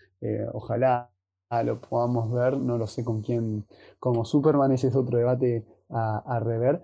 ojalá 0.51 1.09
lo 1.63 1.79
podamos 1.79 2.29
ver, 2.33 2.57
no 2.57 2.77
lo 2.77 2.85
sé 2.85 3.05
con 3.05 3.21
quién, 3.21 3.63
como 3.99 4.25
Superman, 4.25 4.73
ese 4.73 4.89
es 4.89 4.95
otro 4.97 5.17
debate 5.17 5.63
a, 5.87 6.41
rever. 6.43 6.81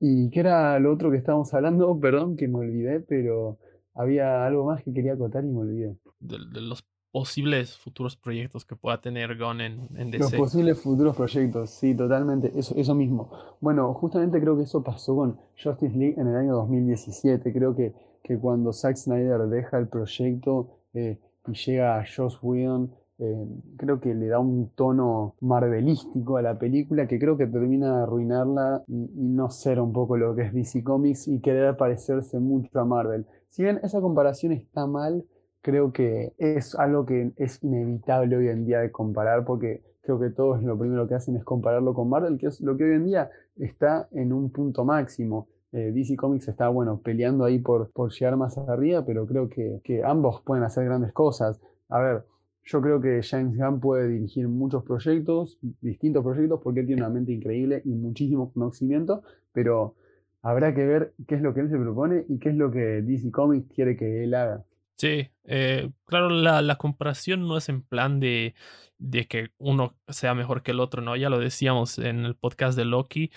¿Y 0.00 0.30
qué 0.30 0.40
era 0.40 0.78
lo 0.78 0.94
otro 0.94 1.10
que 1.10 1.18
estábamos 1.18 1.52
hablando? 1.52 1.94
Perdón 2.00 2.36
que 2.36 2.48
me 2.48 2.60
olvidé, 2.60 3.00
pero 3.00 3.58
había 3.92 4.46
algo 4.46 4.64
más 4.64 4.82
que 4.82 4.94
quería 4.94 5.12
acotar 5.12 5.44
y 5.44 5.48
me 5.48 5.60
olvidé. 5.60 5.96
De, 6.20 6.38
los 6.60 6.82
posibles 7.12 7.76
futuros 7.76 8.16
proyectos 8.16 8.64
que 8.64 8.74
pueda 8.74 9.00
tener 9.00 9.36
Gon 9.36 9.60
en, 9.60 9.88
en, 9.96 10.10
DC. 10.10 10.24
Los 10.24 10.32
posibles 10.32 10.80
futuros 10.80 11.14
proyectos, 11.14 11.70
sí, 11.70 11.94
totalmente, 11.94 12.50
eso, 12.58 12.74
eso 12.76 12.94
mismo. 12.94 13.30
Bueno, 13.60 13.92
justamente 13.94 14.40
creo 14.40 14.56
que 14.56 14.62
eso 14.62 14.82
pasó 14.82 15.14
con 15.14 15.38
Justice 15.62 15.96
League 15.96 16.14
en 16.18 16.26
el 16.28 16.36
año 16.36 16.54
2017. 16.54 17.52
Creo 17.52 17.76
que, 17.76 17.92
que 18.24 18.38
cuando 18.38 18.72
Zack 18.72 18.96
Snyder 18.96 19.46
deja 19.48 19.78
el 19.78 19.88
proyecto 19.88 20.78
eh, 20.94 21.18
y 21.46 21.52
llega 21.52 22.00
a 22.00 22.04
Joss 22.04 22.38
Whedon, 22.42 22.90
eh, 23.18 23.46
creo 23.76 24.00
que 24.00 24.14
le 24.14 24.26
da 24.28 24.38
un 24.38 24.70
tono 24.74 25.36
marvelístico 25.40 26.38
a 26.38 26.42
la 26.42 26.58
película 26.58 27.06
que 27.06 27.18
creo 27.18 27.36
que 27.36 27.46
termina 27.46 27.98
de 27.98 28.02
arruinarla 28.04 28.82
y, 28.88 29.28
no 29.28 29.50
ser 29.50 29.80
un 29.80 29.92
poco 29.92 30.16
lo 30.16 30.34
que 30.34 30.42
es 30.42 30.54
DC 30.54 30.82
Comics 30.82 31.28
y 31.28 31.40
querer 31.40 31.76
parecerse 31.76 32.40
mucho 32.40 32.80
a 32.80 32.84
Marvel. 32.84 33.26
Si 33.50 33.62
bien 33.62 33.78
esa 33.82 34.00
comparación 34.00 34.52
está 34.52 34.86
mal, 34.86 35.24
creo 35.62 35.92
que 35.92 36.34
es 36.38 36.74
algo 36.74 37.06
que 37.06 37.32
es 37.36 37.62
inevitable 37.62 38.36
hoy 38.36 38.48
en 38.48 38.66
día 38.66 38.80
de 38.80 38.90
comparar 38.90 39.44
porque 39.44 39.82
creo 40.02 40.18
que 40.18 40.30
todos 40.30 40.62
lo 40.62 40.78
primero 40.78 41.06
que 41.08 41.14
hacen 41.14 41.36
es 41.36 41.44
compararlo 41.44 41.94
con 41.94 42.08
Marvel, 42.08 42.36
que 42.36 42.48
es 42.48 42.60
lo 42.60 42.76
que 42.76 42.84
hoy 42.84 42.96
en 42.96 43.06
día 43.06 43.30
está 43.56 44.08
en 44.12 44.32
un 44.32 44.50
punto 44.50 44.84
máximo. 44.84 45.48
Eh, 45.70 45.92
DC 45.92 46.16
Comics 46.16 46.48
está, 46.48 46.68
bueno, 46.68 47.00
peleando 47.00 47.44
ahí 47.44 47.58
por, 47.58 47.90
por 47.92 48.12
llegar 48.12 48.36
más 48.36 48.58
arriba, 48.58 49.06
pero 49.06 49.26
creo 49.26 49.48
que, 49.48 49.80
que 49.84 50.04
ambos 50.04 50.42
pueden 50.42 50.64
hacer 50.64 50.84
grandes 50.84 51.12
cosas. 51.12 51.60
A 51.88 52.00
ver, 52.00 52.24
yo 52.64 52.82
creo 52.82 53.00
que 53.00 53.22
James 53.22 53.56
Gunn 53.56 53.80
puede 53.80 54.08
dirigir 54.08 54.48
muchos 54.48 54.84
proyectos, 54.84 55.58
distintos 55.80 56.22
proyectos, 56.22 56.60
porque 56.62 56.82
tiene 56.82 57.02
una 57.02 57.10
mente 57.10 57.32
increíble 57.32 57.82
y 57.84 57.94
muchísimo 57.94 58.52
conocimiento, 58.52 59.22
pero 59.52 59.94
habrá 60.42 60.74
que 60.74 60.84
ver 60.84 61.14
qué 61.26 61.36
es 61.36 61.42
lo 61.42 61.54
que 61.54 61.60
él 61.60 61.70
se 61.70 61.78
propone 61.78 62.24
y 62.28 62.38
qué 62.38 62.50
es 62.50 62.56
lo 62.56 62.70
que 62.70 63.02
DC 63.02 63.30
Comics 63.30 63.72
quiere 63.72 63.96
que 63.96 64.24
él 64.24 64.34
haga. 64.34 64.64
Sí, 65.02 65.32
eh, 65.42 65.90
claro, 66.04 66.30
la, 66.30 66.62
la, 66.62 66.76
comparación 66.76 67.48
no 67.48 67.56
es 67.56 67.68
en 67.68 67.82
plan 67.82 68.20
de, 68.20 68.54
de 68.98 69.26
que 69.26 69.50
uno 69.58 69.98
sea 70.06 70.32
mejor 70.32 70.62
que 70.62 70.70
el 70.70 70.78
otro, 70.78 71.02
¿no? 71.02 71.16
Ya 71.16 71.28
lo 71.28 71.40
decíamos 71.40 71.98
en 71.98 72.24
el 72.24 72.36
podcast 72.36 72.78
de 72.78 72.84
Loki, 72.84 73.32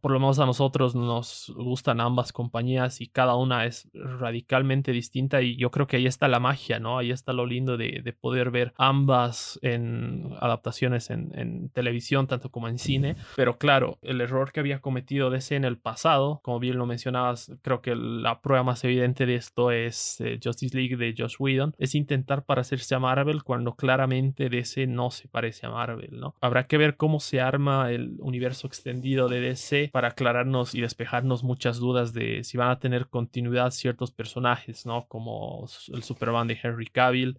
por 0.00 0.10
lo 0.10 0.20
menos 0.20 0.38
a 0.38 0.46
nosotros 0.46 0.94
nos 0.94 1.52
gustan 1.56 2.00
ambas 2.00 2.32
compañías 2.32 3.00
y 3.00 3.08
cada 3.08 3.36
una 3.36 3.66
es 3.66 3.88
radicalmente 3.92 4.92
distinta 4.92 5.42
y 5.42 5.56
yo 5.56 5.70
creo 5.70 5.86
que 5.86 5.96
ahí 5.96 6.06
está 6.06 6.28
la 6.28 6.40
magia, 6.40 6.80
¿no? 6.80 6.98
Ahí 6.98 7.10
está 7.10 7.32
lo 7.32 7.46
lindo 7.46 7.76
de, 7.76 8.02
poder 8.20 8.50
ver 8.50 8.72
ambas 8.76 9.58
en 9.62 10.34
adaptaciones 10.40 11.10
en, 11.10 11.70
televisión, 11.70 12.26
tanto 12.26 12.50
como 12.50 12.68
en 12.68 12.78
cine. 12.78 13.16
Pero 13.36 13.58
claro, 13.58 13.98
el 14.02 14.20
error 14.20 14.52
que 14.52 14.60
había 14.60 14.80
cometido 14.80 15.30
DC 15.30 15.56
en 15.56 15.64
el 15.64 15.78
pasado, 15.78 16.40
como 16.42 16.58
bien 16.58 16.78
lo 16.78 16.86
mencionabas, 16.86 17.52
creo 17.62 17.80
que 17.80 17.94
la 17.94 18.40
prueba 18.40 18.62
más 18.62 18.84
evidente 18.84 19.26
de 19.26 19.34
esto 19.34 19.70
es 19.70 20.20
eh, 20.20 20.38
Justice 20.42 20.76
League 20.76 20.96
de 20.96 21.14
Josh 21.16 21.36
Whedon, 21.38 21.74
es 21.78 21.94
intentar 21.94 22.44
parecerse 22.44 22.94
a 22.94 22.98
Marvel 22.98 23.42
cuando 23.42 23.74
claramente 23.74 24.48
DC 24.48 24.86
no 24.86 25.10
se 25.10 25.28
parece 25.28 25.66
a 25.66 25.70
Marvel, 25.70 26.18
¿no? 26.18 26.34
Habrá 26.40 26.66
que 26.66 26.78
ver 26.78 26.96
cómo 26.96 27.20
se 27.20 27.40
arma 27.40 27.90
el 27.90 28.16
universo 28.20 28.66
extendido 28.66 29.28
de 29.28 29.40
DC 29.42 29.90
para 29.92 30.08
aclararnos 30.08 30.74
y 30.74 30.80
despejarnos 30.80 31.44
muchas 31.44 31.78
dudas 31.78 32.12
de 32.12 32.44
si 32.44 32.56
van 32.56 32.70
a 32.70 32.78
tener 32.78 33.08
continuidad 33.08 33.70
ciertos 33.70 34.10
personajes, 34.10 34.86
¿no? 34.86 35.06
Como 35.06 35.66
el 35.92 36.02
Superman 36.02 36.48
de 36.48 36.58
Henry 36.62 36.86
Cavill 36.86 37.36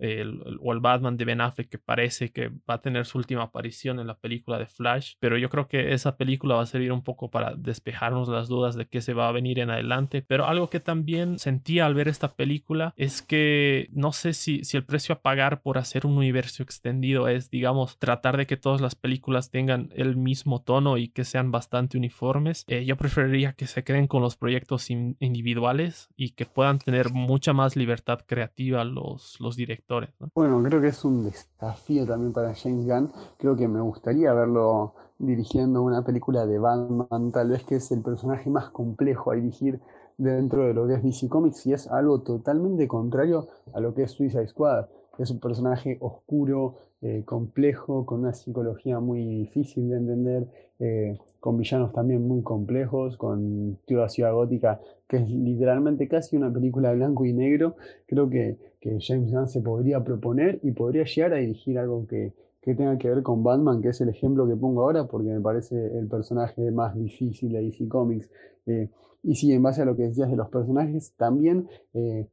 o 0.59 0.73
el 0.73 0.79
Batman 0.79 1.17
de 1.17 1.25
Ben 1.25 1.41
Affleck 1.41 1.69
que 1.69 1.79
parece 1.79 2.31
que 2.31 2.49
va 2.69 2.75
a 2.75 2.81
tener 2.81 3.05
su 3.05 3.17
última 3.17 3.43
aparición 3.43 3.99
en 3.99 4.07
la 4.07 4.17
película 4.17 4.59
de 4.59 4.65
Flash, 4.65 5.15
pero 5.19 5.37
yo 5.37 5.49
creo 5.49 5.67
que 5.67 5.93
esa 5.93 6.17
película 6.17 6.55
va 6.55 6.63
a 6.63 6.67
servir 6.67 6.91
un 6.91 7.03
poco 7.03 7.31
para 7.31 7.55
despejarnos 7.55 8.27
las 8.27 8.47
dudas 8.47 8.75
de 8.75 8.87
qué 8.87 9.01
se 9.01 9.13
va 9.13 9.27
a 9.27 9.31
venir 9.31 9.59
en 9.59 9.69
adelante, 9.69 10.23
pero 10.27 10.45
algo 10.45 10.69
que 10.69 10.79
también 10.79 11.39
sentía 11.39 11.85
al 11.85 11.95
ver 11.95 12.07
esta 12.07 12.33
película 12.33 12.93
es 12.97 13.21
que 13.21 13.89
no 13.91 14.11
sé 14.11 14.33
si, 14.33 14.63
si 14.63 14.77
el 14.77 14.85
precio 14.85 15.15
a 15.15 15.21
pagar 15.21 15.61
por 15.61 15.77
hacer 15.77 16.05
un 16.05 16.17
universo 16.17 16.63
extendido 16.63 17.27
es, 17.27 17.49
digamos, 17.49 17.97
tratar 17.97 18.37
de 18.37 18.45
que 18.45 18.57
todas 18.57 18.81
las 18.81 18.95
películas 18.95 19.49
tengan 19.49 19.89
el 19.95 20.15
mismo 20.15 20.61
tono 20.61 20.97
y 20.97 21.09
que 21.09 21.25
sean 21.25 21.51
bastante 21.51 21.92
uniformes. 21.95 22.63
Eh, 22.67 22.85
yo 22.85 22.97
preferiría 22.97 23.53
que 23.53 23.67
se 23.67 23.83
queden 23.83 24.07
con 24.07 24.21
los 24.21 24.35
proyectos 24.35 24.89
individuales 24.89 26.09
y 26.15 26.31
que 26.31 26.45
puedan 26.45 26.79
tener 26.79 27.11
mucha 27.11 27.53
más 27.53 27.75
libertad 27.75 28.19
creativa 28.25 28.83
los, 28.83 29.39
los 29.39 29.55
directores. 29.55 30.09
Bueno, 30.35 30.61
creo 30.63 30.81
que 30.81 30.87
es 30.87 31.05
un 31.05 31.23
desafío 31.23 32.05
también 32.05 32.33
para 32.33 32.53
James 32.53 32.85
Gunn. 32.85 33.11
Creo 33.37 33.55
que 33.55 33.67
me 33.67 33.81
gustaría 33.81 34.33
verlo 34.33 34.93
dirigiendo 35.19 35.81
una 35.81 36.03
película 36.03 36.45
de 36.45 36.59
Batman, 36.59 37.31
tal 37.31 37.49
vez 37.49 37.63
que 37.63 37.75
es 37.75 37.91
el 37.91 38.01
personaje 38.01 38.49
más 38.49 38.69
complejo 38.69 39.31
a 39.31 39.35
dirigir 39.35 39.79
dentro 40.17 40.67
de 40.67 40.73
lo 40.73 40.87
que 40.87 40.95
es 40.95 41.03
DC 41.03 41.29
Comics 41.29 41.65
y 41.65 41.73
es 41.73 41.87
algo 41.87 42.21
totalmente 42.21 42.87
contrario 42.87 43.47
a 43.73 43.79
lo 43.79 43.93
que 43.93 44.03
es 44.03 44.11
Suicide 44.11 44.47
Squad. 44.47 44.85
Es 45.17 45.29
un 45.29 45.39
personaje 45.39 45.97
oscuro, 45.99 46.75
eh, 47.01 47.23
complejo, 47.25 48.05
con 48.05 48.21
una 48.21 48.33
psicología 48.33 48.99
muy 48.99 49.25
difícil 49.25 49.89
de 49.89 49.97
entender, 49.97 50.47
eh, 50.79 51.17
con 51.39 51.57
villanos 51.57 51.91
también 51.91 52.25
muy 52.25 52.41
complejos, 52.41 53.17
con 53.17 53.77
Ciudad 53.85 54.07
Ciudad 54.07 54.33
Gótica, 54.33 54.79
que 55.07 55.17
es 55.17 55.29
literalmente 55.29 56.07
casi 56.07 56.37
una 56.37 56.51
película 56.51 56.93
blanco 56.93 57.25
y 57.25 57.33
negro. 57.33 57.75
Creo 58.07 58.29
que, 58.29 58.57
James 58.99 59.31
Gunn 59.31 59.47
se 59.47 59.61
podría 59.61 60.03
proponer 60.03 60.59
y 60.61 60.71
podría 60.71 61.03
llegar 61.05 61.33
a 61.33 61.37
dirigir 61.37 61.77
algo 61.77 62.07
que, 62.07 62.33
tenga 62.61 62.97
que 62.97 63.09
ver 63.09 63.21
con 63.21 63.43
Batman, 63.43 63.81
que 63.81 63.89
es 63.89 64.01
el 64.01 64.09
ejemplo 64.09 64.47
que 64.47 64.55
pongo 64.55 64.83
ahora, 64.83 65.05
porque 65.05 65.29
me 65.29 65.41
parece 65.41 65.97
el 65.97 66.07
personaje 66.07 66.71
más 66.71 66.95
difícil 66.95 67.51
de 67.51 67.61
DC 67.61 67.87
Comics. 67.87 68.29
Eh, 68.65 68.89
y 69.23 69.35
sí, 69.35 69.51
en 69.51 69.61
base 69.61 69.81
a 69.81 69.85
lo 69.85 69.95
que 69.95 70.03
decías 70.03 70.29
de 70.29 70.37
los 70.37 70.49
personajes, 70.49 71.13
también 71.17 71.67
e, 71.93 72.27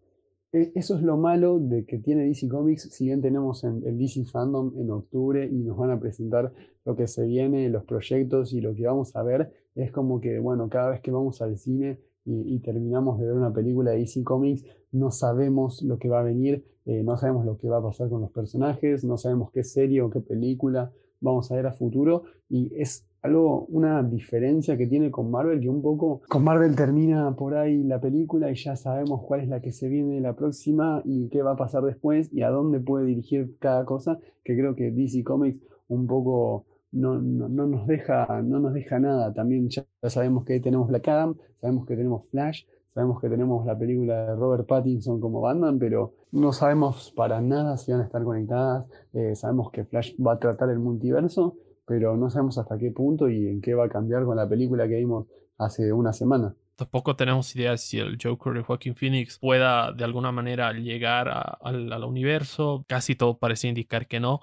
eso 0.53 0.97
es 0.97 1.03
lo 1.03 1.17
malo 1.17 1.61
de 1.61 1.85
que 1.85 1.99
tiene 1.99 2.25
DC 2.25 2.49
Comics, 2.49 2.89
si 2.91 3.05
bien 3.05 3.21
tenemos 3.21 3.63
el 3.63 3.97
DC 3.99 4.25
Fandom 4.25 4.73
en 4.79 4.91
octubre 4.91 5.47
y 5.47 5.63
nos 5.63 5.77
van 5.77 5.91
a 5.91 6.01
presentar 6.01 6.53
lo 6.85 6.97
que 6.97 7.07
se 7.07 7.25
viene, 7.25 7.69
los 7.69 7.85
proyectos 7.85 8.53
y 8.53 8.61
lo 8.61 8.75
que 8.75 8.87
vamos 8.87 9.15
a 9.15 9.23
ver, 9.23 9.53
es 9.75 9.93
como 9.93 10.21
que, 10.21 10.39
bueno, 10.41 10.69
cada 10.69 10.91
vez 10.91 11.01
que 11.01 11.13
vamos 11.13 11.41
al 11.41 11.57
cine 11.57 12.01
y, 12.25 12.59
terminamos 12.61 13.19
de 13.19 13.27
ver 13.27 13.35
una 13.35 13.53
película 13.53 13.93
de 13.93 13.99
DC 13.99 14.23
Comics, 14.25 14.65
no 14.93 15.11
sabemos 15.11 15.83
lo 15.83 15.99
que 15.99 16.09
va 16.09 16.21
a 16.21 16.25
venir, 16.25 16.65
eh, 16.85 17.03
no 17.03 17.17
sabemos 17.17 17.45
lo 17.45 17.57
que 17.57 17.69
va 17.69 17.79
a 17.79 17.83
pasar 17.83 18.09
con 18.09 18.21
los 18.21 18.31
personajes, 18.31 19.05
no 19.05 19.17
sabemos 19.17 19.51
qué 19.53 19.65
serie 19.65 20.03
o 20.03 20.11
qué 20.11 20.21
película 20.21 20.93
vamos 21.21 21.51
a 21.51 21.57
ver 21.57 21.67
a 21.67 21.73
futuro 21.73 22.25
y 22.49 22.73
es 22.75 23.07
algo, 23.23 23.67
una 23.67 24.03
diferencia 24.03 24.77
que 24.77 24.87
tiene 24.87 25.11
con 25.11 25.31
Marvel, 25.31 25.61
que 25.61 25.69
un 25.69 25.83
poco 25.83 26.23
con 26.29 26.43
Marvel 26.43 26.75
termina 26.75 27.35
por 27.37 27.55
ahí 27.55 27.83
la 27.83 28.01
película 28.01 28.51
y 28.51 28.55
ya 28.55 28.77
sabemos 28.77 29.23
cuál 29.23 29.41
es 29.41 29.49
la 29.49 29.61
que 29.61 29.73
se 29.73 29.89
viene 29.89 30.21
la 30.21 30.35
próxima 30.35 31.03
y 31.05 31.29
qué 31.29 31.43
va 31.43 31.53
a 31.53 31.57
pasar 31.57 31.83
después 31.83 32.33
y 32.33 32.43
a 32.43 32.51
dónde 32.51 32.81
puede 32.81 33.05
dirigir 33.05 33.57
cada 33.59 33.85
cosa, 33.85 34.19
que 34.43 34.57
creo 34.57 34.75
que 34.75 34.91
DC 34.91 35.23
Comics 35.23 35.61
un 35.89 36.07
poco 36.07 36.65
no, 36.93 37.21
no, 37.21 37.49
nos, 37.67 37.87
deja, 37.87 38.43
no 38.43 38.59
nos 38.59 38.75
deja 38.75 38.99
nada. 38.99 39.33
También 39.33 39.69
ya 39.69 39.85
sabemos 40.05 40.45
que 40.45 40.61
tenemos 40.61 40.89
Black 40.89 41.09
Adam, 41.09 41.37
sabemos 41.61 41.87
que 41.87 41.97
tenemos 41.97 42.27
Flash, 42.29 42.65
sabemos 42.95 43.21
que 43.21 43.29
tenemos 43.29 43.65
la 43.67 43.79
película 43.79 44.27
de 44.27 44.37
Robert 44.37 44.67
Pattinson 44.67 45.21
como 45.21 45.41
Batman, 45.41 45.79
pero 45.79 46.15
no 46.33 46.53
sabemos 46.53 47.13
para 47.17 47.41
nada 47.41 47.77
si 47.77 47.93
van 47.93 48.01
a 48.01 48.05
estar 48.05 48.23
conectadas. 48.23 48.87
Eh, 49.13 49.35
sabemos 49.35 49.71
que 49.71 49.85
Flash 49.85 50.15
va 50.21 50.35
a 50.35 50.39
tratar 50.39 50.71
el 50.71 50.79
multiverso 50.79 51.57
pero 51.91 52.17
no 52.17 52.31
sabemos 52.31 52.57
hasta 52.57 52.79
qué 52.79 52.93
punto 52.93 53.29
y 53.29 53.49
en 53.49 53.61
qué 53.61 53.75
va 53.75 53.87
a 53.87 53.89
cambiar 53.89 54.25
con 54.25 54.37
la 54.37 54.49
película 54.49 54.87
que 54.87 54.95
vimos 54.95 55.27
hace 55.59 55.93
una 55.93 56.13
semana. 56.13 56.55
Tampoco 56.77 57.17
tenemos 57.17 57.57
idea 57.57 57.77
si 57.77 57.99
el 57.99 58.17
Joker 58.17 58.53
de 58.53 58.63
Joaquin 58.63 58.95
Phoenix 58.95 59.41
pueda 59.41 59.91
de 59.91 60.05
alguna 60.05 60.31
manera 60.31 60.73
llegar 60.73 61.29
al 61.61 62.05
universo. 62.05 62.85
Casi 62.87 63.17
todo 63.17 63.39
parece 63.39 63.67
indicar 63.67 64.07
que 64.07 64.21
no, 64.21 64.39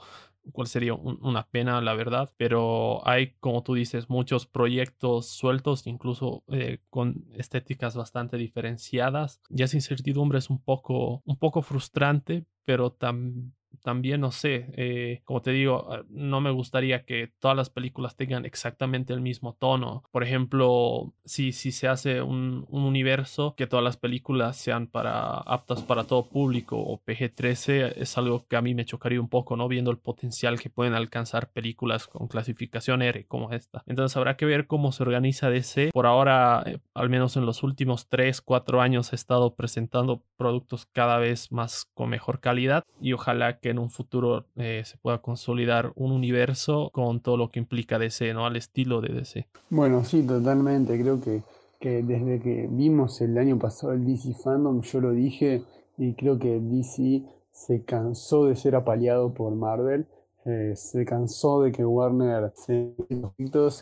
cual 0.52 0.68
sería 0.68 0.94
una 0.94 1.48
pena, 1.48 1.82
la 1.82 1.94
verdad. 1.94 2.34
Pero 2.38 3.08
hay, 3.08 3.34
como 3.40 3.64
tú 3.64 3.74
dices, 3.74 4.10
muchos 4.10 4.46
proyectos 4.46 5.28
sueltos, 5.28 5.88
incluso 5.88 6.44
eh, 6.50 6.80
con 6.90 7.26
estéticas 7.34 7.96
bastante 7.96 8.38
diferenciadas. 8.38 9.42
Y 9.50 9.64
esa 9.64 9.78
incertidumbre 9.78 10.40
es 10.40 10.50
un 10.50 10.62
poco, 10.62 11.22
un 11.26 11.38
poco 11.38 11.62
frustrante, 11.62 12.46
pero 12.66 12.92
también 12.92 13.57
también, 13.84 14.22
no 14.22 14.32
sé, 14.32 14.68
eh, 14.76 15.22
como 15.24 15.42
te 15.42 15.52
digo, 15.52 15.88
ah, 15.92 16.04
no 16.10 16.42
me 16.42 16.52
gustaría 16.52 17.04
que 17.06 17.32
todas 17.40 17.56
las 17.56 17.70
películas 17.70 18.16
tengan 18.16 18.46
exactamente 18.46 19.14
el 19.14 19.22
mismo 19.22 19.56
tono. 19.58 20.04
Por 20.12 20.24
ejemplo, 20.24 21.14
si, 21.24 21.52
si 21.52 21.72
se 21.72 21.88
hace 21.88 22.22
un, 22.22 22.66
universo, 22.70 23.56
que 23.56 23.68
todas 23.68 23.84
las 23.84 23.98
películas 23.98 24.56
sean 24.56 24.88
para 24.88 25.38
aptas 25.40 25.82
para 25.82 26.04
todo 26.04 26.28
público 26.30 26.78
o 26.78 27.02
PG-13, 27.04 27.94
es 27.98 28.18
algo 28.18 28.46
que 28.48 28.56
a 28.56 28.62
mí 28.62 28.76
me 28.76 28.86
chocaría 28.86 29.20
un 29.20 29.30
poco, 29.30 29.56
¿no? 29.56 29.68
Viendo 29.68 29.92
el 29.92 29.98
potencial 29.98 30.60
que 30.60 30.70
pueden 30.70 30.94
alcanzar 30.94 31.50
películas 31.52 32.08
con 32.08 32.28
clasificación 32.28 33.02
R 33.02 33.26
como 33.26 33.52
esta. 33.52 33.84
Entonces 33.88 34.16
habrá 34.18 34.38
que 34.38 34.46
ver 34.46 34.68
cómo 34.68 34.92
se 34.92 35.04
organiza 35.04 35.50
DC. 35.50 35.92
Por 35.94 36.06
ahora, 36.06 36.64
eh, 36.66 36.80
al 36.94 37.10
menos 37.10 37.36
en 37.36 37.46
los 37.46 37.64
últimos 37.64 38.08
3, 38.08 38.42
4 38.42 38.82
años, 38.82 39.12
he 39.12 39.16
estado 39.16 39.56
presentando 39.56 40.24
productos 40.38 40.86
cada 40.86 41.18
vez 41.18 41.52
más 41.52 41.90
con 41.94 42.10
mejor 42.10 42.40
calidad 42.40 42.84
y 43.02 43.14
ojalá 43.14 43.57
que 43.60 43.70
en 43.70 43.80
un 43.80 43.90
futuro 43.90 44.46
eh, 44.56 44.84
se 44.86 44.98
pueda 44.98 45.20
consolidar 45.20 45.92
un 45.96 46.12
universo 46.12 46.90
con 46.94 47.20
todo 47.20 47.38
lo 47.38 47.50
que 47.50 47.60
implica 47.60 48.00
DC, 48.00 48.34
¿no? 48.34 48.46
Al 48.46 48.56
estilo 48.56 49.02
de 49.02 49.14
DC. 49.14 49.48
Bueno, 49.70 50.04
sí, 50.04 50.24
totalmente. 50.24 51.00
Creo 51.00 51.22
que, 51.22 51.42
que 51.80 52.04
desde 52.04 52.40
que 52.40 52.68
vimos 52.70 53.22
el 53.22 53.38
año 53.38 53.58
pasado 53.58 53.94
el 53.94 54.06
DC 54.06 54.34
Fandom, 54.44 54.82
yo 54.82 55.02
lo 55.02 55.12
dije 55.12 55.64
y 55.98 56.14
creo 56.14 56.40
que 56.40 56.60
DC 56.60 57.24
se 57.52 57.84
cansó 57.84 58.46
de 58.46 58.56
ser 58.56 58.76
apaleado 58.76 59.34
por 59.34 59.56
Marvel. 59.56 60.06
Eh, 60.46 60.74
se 60.76 61.04
cansó 61.04 61.62
de 61.62 61.74
que 61.74 61.84
Warner 61.86 62.54
se, 62.56 62.96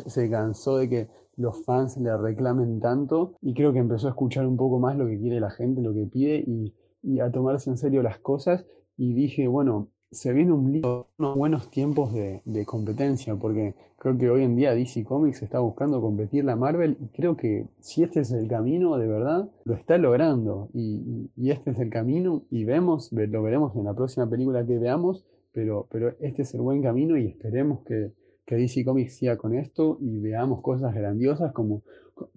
se 0.08 0.30
cansó 0.30 0.78
de 0.78 0.90
que 0.90 1.08
los 1.38 1.64
fans 1.64 1.98
le 1.98 2.16
reclamen 2.18 2.80
tanto 2.80 3.34
y 3.42 3.54
creo 3.54 3.74
que 3.74 3.80
empezó 3.80 4.08
a 4.08 4.12
escuchar 4.12 4.48
un 4.48 4.58
poco 4.58 4.80
más 4.80 4.98
lo 4.98 5.06
que 5.06 5.20
quiere 5.20 5.40
la 5.40 5.52
gente, 5.52 5.82
lo 5.82 5.94
que 5.94 6.06
pide 6.06 6.44
y, 6.48 6.74
a 7.22 7.32
tomarse 7.32 7.70
en 7.70 7.78
serio 7.78 8.02
las 8.02 8.18
cosas 8.18 8.66
y 8.98 9.14
dije, 9.14 9.48
bueno, 9.48 9.90
se 10.12 10.32
viene 10.32 10.54
un 10.54 10.82
unos 11.18 11.36
buenos 11.36 11.70
tiempos 11.70 12.14
de, 12.14 12.42
competencia 12.66 13.36
porque 13.36 13.76
creo 13.98 14.18
que 14.18 14.30
hoy 14.30 14.44
en 14.44 14.56
día 14.56 14.74
DC 14.74 15.04
Comics 15.04 15.42
está 15.42 15.60
buscando 15.60 16.00
competir 16.02 16.46
la 16.46 16.56
Marvel 16.56 16.98
y 17.02 17.08
creo 17.08 17.36
que 17.36 17.68
si 17.80 18.04
este 18.04 18.22
es 18.22 18.32
el 18.32 18.48
camino, 18.48 18.98
de 18.98 19.08
verdad, 19.08 19.50
lo 19.66 19.74
está 19.74 19.98
logrando. 19.98 20.70
Y, 20.74 21.30
y 21.36 21.52
este 21.52 21.72
es 21.72 21.80
el 21.80 21.90
camino 21.90 22.44
y 22.50 22.64
vemos, 22.64 23.12
lo 23.12 23.44
veremos 23.44 23.76
en 23.76 23.86
la 23.86 23.94
próxima 23.94 24.30
película 24.30 24.66
que 24.66 24.78
veamos, 24.78 25.26
pero, 25.52 25.88
pero 25.92 26.16
este 26.20 26.44
es 26.44 26.54
el 26.54 26.62
buen 26.62 26.82
camino 26.82 27.18
y 27.18 27.26
esperemos 27.28 27.82
que, 27.82 28.12
que 28.46 28.56
DC 28.56 28.86
Comics 28.86 29.16
siga 29.16 29.38
con 29.38 29.56
esto 29.56 29.98
y 30.00 30.20
veamos 30.20 30.62
cosas 30.62 30.94
grandiosas 30.94 31.52
como, 31.52 31.82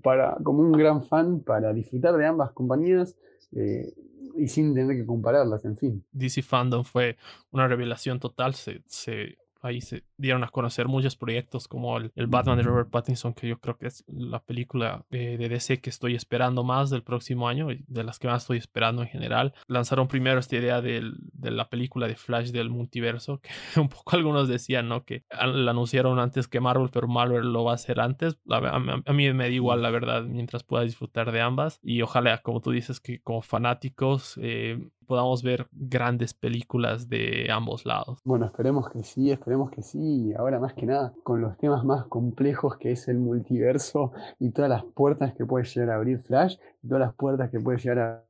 para, 0.03 0.37
como 0.43 0.61
un 0.61 0.73
gran 0.73 1.05
fan 1.05 1.41
para 1.41 1.73
disfrutar 1.73 2.17
de 2.17 2.27
ambas 2.27 2.53
compañías 2.53 3.17
eh, 3.53 3.93
y 4.39 4.49
sin 4.49 4.75
tener 4.75 4.97
que 4.97 5.07
compararlas, 5.07 5.65
en 5.65 5.77
fin. 5.77 6.05
DC 6.13 6.43
Fandom 6.43 6.85
fue 6.85 7.17
una 7.51 7.67
revelación 7.69 8.21
total, 8.21 8.55
se, 8.55 8.83
se 8.87 9.37
ahí 9.61 9.81
se 9.81 10.05
dieron 10.17 10.45
a 10.45 10.49
conocer 10.49 10.89
muchos 10.89 11.17
proyectos 11.17 11.69
como 11.69 11.97
el, 11.99 12.13
Batman 12.27 12.59
de 12.59 12.65
Robert 12.65 12.91
Pattinson, 12.91 13.35
que 13.35 13.49
yo 13.49 13.59
creo 13.59 13.77
que 13.77 13.87
es 13.87 14.05
la 14.09 14.41
película 14.41 15.05
de 15.11 15.37
DC 15.37 15.81
que 15.81 15.91
estoy 15.91 16.15
esperando 16.15 16.65
más 16.65 16.91
del 16.91 17.03
próximo 17.03 17.49
año 17.49 17.71
y 17.71 17.85
de 17.87 18.05
las 18.05 18.19
que 18.19 18.29
más 18.29 18.43
estoy 18.43 18.59
esperando 18.59 19.03
en 19.03 19.09
general. 19.09 19.55
Lanzaron 19.67 20.09
primero 20.09 20.41
esta 20.41 20.57
idea 20.57 20.81
de 20.81 21.03
la 21.51 21.69
película 21.69 22.07
de 22.07 22.17
Flash 22.17 22.51
del 22.51 22.71
multiverso, 22.71 23.41
que 23.41 23.51
un 23.81 23.89
poco 23.89 24.17
algunos 24.17 24.49
decían, 24.49 24.89
¿no? 24.89 25.05
Que 25.05 25.25
la 25.31 25.71
anunciaron 25.71 26.19
antes 26.19 26.49
que 26.49 26.61
Marvel, 26.61 26.91
pero 26.93 27.09
Marvel 27.09 27.53
lo 27.53 27.65
va 27.65 27.73
a 27.73 27.75
hacer 27.77 28.01
antes. 28.01 28.39
A, 28.51 29.13
mí 29.13 29.33
me 29.33 29.45
da 29.45 29.51
igual, 29.51 29.83
la 29.83 29.91
verdad, 29.91 30.23
mientras 30.25 30.63
pueda 30.63 30.85
disfrutar 30.85 31.33
de 31.33 31.41
ambas. 31.41 31.81
Y 31.83 32.03
ojalá, 32.03 32.39
como 32.43 32.61
tú 32.61 32.71
dices, 32.71 33.01
que 33.01 33.21
como 33.21 33.43
fanáticos 33.43 34.39
eh, 34.43 34.79
podamos 35.09 35.43
ver 35.43 35.67
grandes 35.73 36.35
películas 36.35 37.09
de 37.09 37.49
ambos 37.51 37.85
lados. 37.85 38.21
Bueno, 38.25 38.47
esperemos 38.47 38.89
que 38.91 39.03
sí, 39.03 39.33
esperemos 39.33 39.71
que 39.71 39.83
sí. 39.83 40.33
Ahora 40.39 40.61
más 40.61 40.75
que 40.75 40.87
nada, 40.87 41.13
con 41.25 41.41
los 41.41 41.57
temas 41.59 41.85
más 41.85 42.05
complejos 42.07 42.77
que 42.77 42.93
es 42.93 43.09
el 43.09 43.19
multiverso 43.19 44.13
y 44.39 44.51
todas 44.51 44.71
las 44.71 44.85
puertas 44.85 45.35
que 45.35 45.45
puede 45.45 45.65
llegar 45.65 45.91
a 45.91 45.97
abrir 45.97 46.21
Flash, 46.21 46.57
y 46.83 46.89
todas 46.89 47.01
las 47.01 47.15
puertas 47.15 47.51
que 47.51 47.59
puede 47.59 47.79
llegar 47.79 47.99
a 47.99 48.25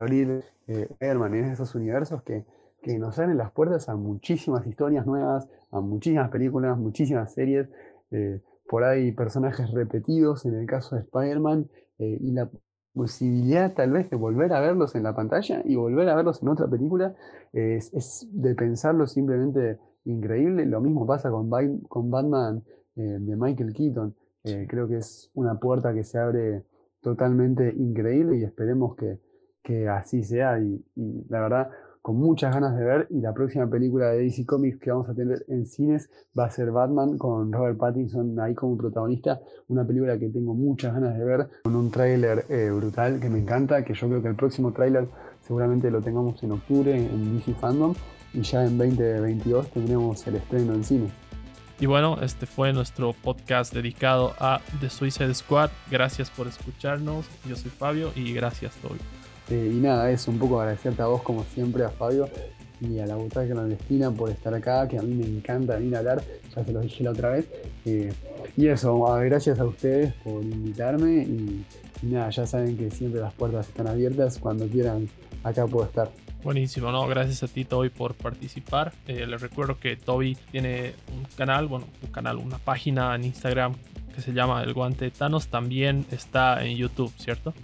abrir 0.00 0.42
eh, 0.66 0.88
en 0.98 1.34
esos 1.44 1.74
universos 1.74 2.22
que, 2.22 2.44
que 2.82 2.98
nos 2.98 3.18
abren 3.18 3.36
las 3.36 3.52
puertas 3.52 3.88
a 3.88 3.94
muchísimas 3.94 4.66
historias 4.66 5.06
nuevas, 5.06 5.48
a 5.70 5.80
muchísimas 5.80 6.30
películas, 6.30 6.76
muchísimas 6.78 7.32
series. 7.32 7.68
Eh, 8.10 8.40
por 8.68 8.84
ahí 8.84 9.12
personajes 9.12 9.70
repetidos 9.72 10.46
en 10.46 10.54
el 10.54 10.66
caso 10.66 10.96
de 10.96 11.02
Spider-Man 11.02 11.68
eh, 11.98 12.18
y 12.20 12.32
la 12.32 12.50
posibilidad 12.94 13.74
tal 13.74 13.92
vez 13.92 14.08
de 14.08 14.16
volver 14.16 14.52
a 14.52 14.60
verlos 14.60 14.94
en 14.94 15.02
la 15.02 15.14
pantalla 15.14 15.62
y 15.64 15.74
volver 15.74 16.08
a 16.08 16.14
verlos 16.14 16.42
en 16.42 16.48
otra 16.48 16.68
película 16.68 17.14
es, 17.52 18.28
de 18.32 18.54
pensarlo 18.54 19.06
simplemente 19.06 19.78
increíble. 20.04 20.64
Lo 20.66 20.80
mismo 20.80 21.06
pasa 21.06 21.30
con, 21.30 21.50
con 21.88 22.10
Batman 22.10 22.62
eh, 22.96 23.18
de 23.20 23.36
Michael 23.36 23.72
Keaton. 23.72 24.14
Eh, 24.44 24.66
creo 24.68 24.86
que 24.86 24.98
es 24.98 25.30
una 25.34 25.58
puerta 25.58 25.92
que 25.92 26.04
se 26.04 26.18
abre 26.18 26.64
totalmente 27.00 27.74
increíble 27.76 28.36
y 28.36 28.44
esperemos 28.44 28.94
que, 28.96 29.18
que 29.62 29.88
así 29.88 30.22
sea. 30.22 30.58
y, 30.60 30.84
la 31.28 31.40
verdad, 31.40 31.70
con 32.04 32.16
muchas 32.16 32.52
ganas 32.52 32.76
de 32.76 32.84
ver 32.84 33.06
y 33.08 33.22
la 33.22 33.32
próxima 33.32 33.66
película 33.66 34.10
de 34.10 34.24
DC 34.24 34.44
Comics 34.44 34.78
que 34.78 34.90
vamos 34.90 35.08
a 35.08 35.14
tener 35.14 35.42
en 35.48 35.64
cines 35.64 36.10
va 36.38 36.44
a 36.44 36.50
ser 36.50 36.70
Batman 36.70 37.16
con 37.16 37.50
Robert 37.50 37.78
Pattinson 37.78 38.38
ahí 38.40 38.54
como 38.54 38.76
protagonista, 38.76 39.40
una 39.68 39.86
película 39.86 40.18
que 40.18 40.28
tengo 40.28 40.52
muchas 40.52 40.92
ganas 40.92 41.16
de 41.16 41.24
ver 41.24 41.48
con 41.62 41.74
un 41.74 41.90
tráiler 41.90 42.44
eh, 42.50 42.70
brutal 42.70 43.18
que 43.20 43.30
me 43.30 43.38
encanta, 43.38 43.82
que 43.86 43.94
yo 43.94 44.06
creo 44.06 44.20
que 44.20 44.28
el 44.28 44.34
próximo 44.34 44.70
tráiler 44.72 45.08
seguramente 45.40 45.90
lo 45.90 46.02
tengamos 46.02 46.42
en 46.42 46.52
octubre 46.52 46.94
en 46.94 47.38
DC 47.38 47.54
Fandom 47.54 47.94
y 48.34 48.42
ya 48.42 48.66
en 48.66 48.76
2022 48.76 49.70
tendremos 49.70 50.26
el 50.26 50.34
estreno 50.34 50.74
en 50.74 50.84
cines. 50.84 51.12
Y 51.80 51.86
bueno, 51.86 52.18
este 52.20 52.44
fue 52.44 52.74
nuestro 52.74 53.14
podcast 53.14 53.72
dedicado 53.72 54.34
a 54.38 54.60
The 54.78 54.90
Suicide 54.90 55.32
Squad. 55.32 55.70
Gracias 55.90 56.28
por 56.28 56.48
escucharnos. 56.48 57.24
Yo 57.48 57.56
soy 57.56 57.70
Fabio 57.70 58.12
y 58.14 58.34
gracias, 58.34 58.74
Toby. 58.82 58.98
Eh, 59.50 59.70
y 59.72 59.76
nada, 59.76 60.10
es 60.10 60.26
un 60.28 60.38
poco 60.38 60.60
agradecerte 60.60 61.02
a 61.02 61.06
vos, 61.06 61.22
como 61.22 61.44
siempre, 61.44 61.84
a 61.84 61.90
Fabio 61.90 62.28
y 62.80 62.98
a 62.98 63.06
la 63.06 63.16
butaca 63.16 63.52
clandestina 63.52 64.10
por 64.10 64.30
estar 64.30 64.52
acá, 64.54 64.88
que 64.88 64.98
a 64.98 65.02
mí 65.02 65.14
me 65.14 65.26
encanta 65.26 65.76
venir 65.76 65.96
a 65.96 65.98
hablar, 65.98 66.22
ya 66.54 66.64
se 66.64 66.72
lo 66.72 66.80
dije 66.80 67.04
la 67.04 67.10
otra 67.10 67.30
vez. 67.30 67.46
Eh, 67.84 68.12
y 68.56 68.66
eso, 68.66 69.06
ah, 69.06 69.22
gracias 69.22 69.58
a 69.58 69.64
ustedes 69.64 70.12
por 70.14 70.42
invitarme 70.42 71.22
y, 71.22 71.64
nada, 72.02 72.30
ya 72.30 72.46
saben 72.46 72.76
que 72.76 72.90
siempre 72.90 73.20
las 73.20 73.32
puertas 73.34 73.68
están 73.68 73.86
abiertas, 73.86 74.38
cuando 74.38 74.66
quieran, 74.66 75.08
acá 75.42 75.66
puedo 75.66 75.86
estar. 75.86 76.10
Buenísimo, 76.42 76.92
no, 76.92 77.06
gracias 77.06 77.42
a 77.42 77.48
ti 77.48 77.64
Toby 77.64 77.88
por 77.88 78.14
participar. 78.14 78.92
Eh, 79.06 79.26
les 79.26 79.40
recuerdo 79.40 79.78
que 79.78 79.96
Toby 79.96 80.36
tiene 80.50 80.92
un 81.16 81.24
canal, 81.36 81.68
bueno, 81.68 81.86
un 82.02 82.10
canal, 82.10 82.36
una 82.36 82.58
página 82.58 83.14
en 83.14 83.24
Instagram 83.24 83.74
que 84.14 84.20
se 84.20 84.32
llama 84.32 84.62
El 84.62 84.74
Guante 84.74 85.06
de 85.06 85.10
Thanos, 85.10 85.48
también 85.48 86.04
está 86.10 86.64
en 86.64 86.76
YouTube, 86.76 87.12
¿cierto? 87.16 87.54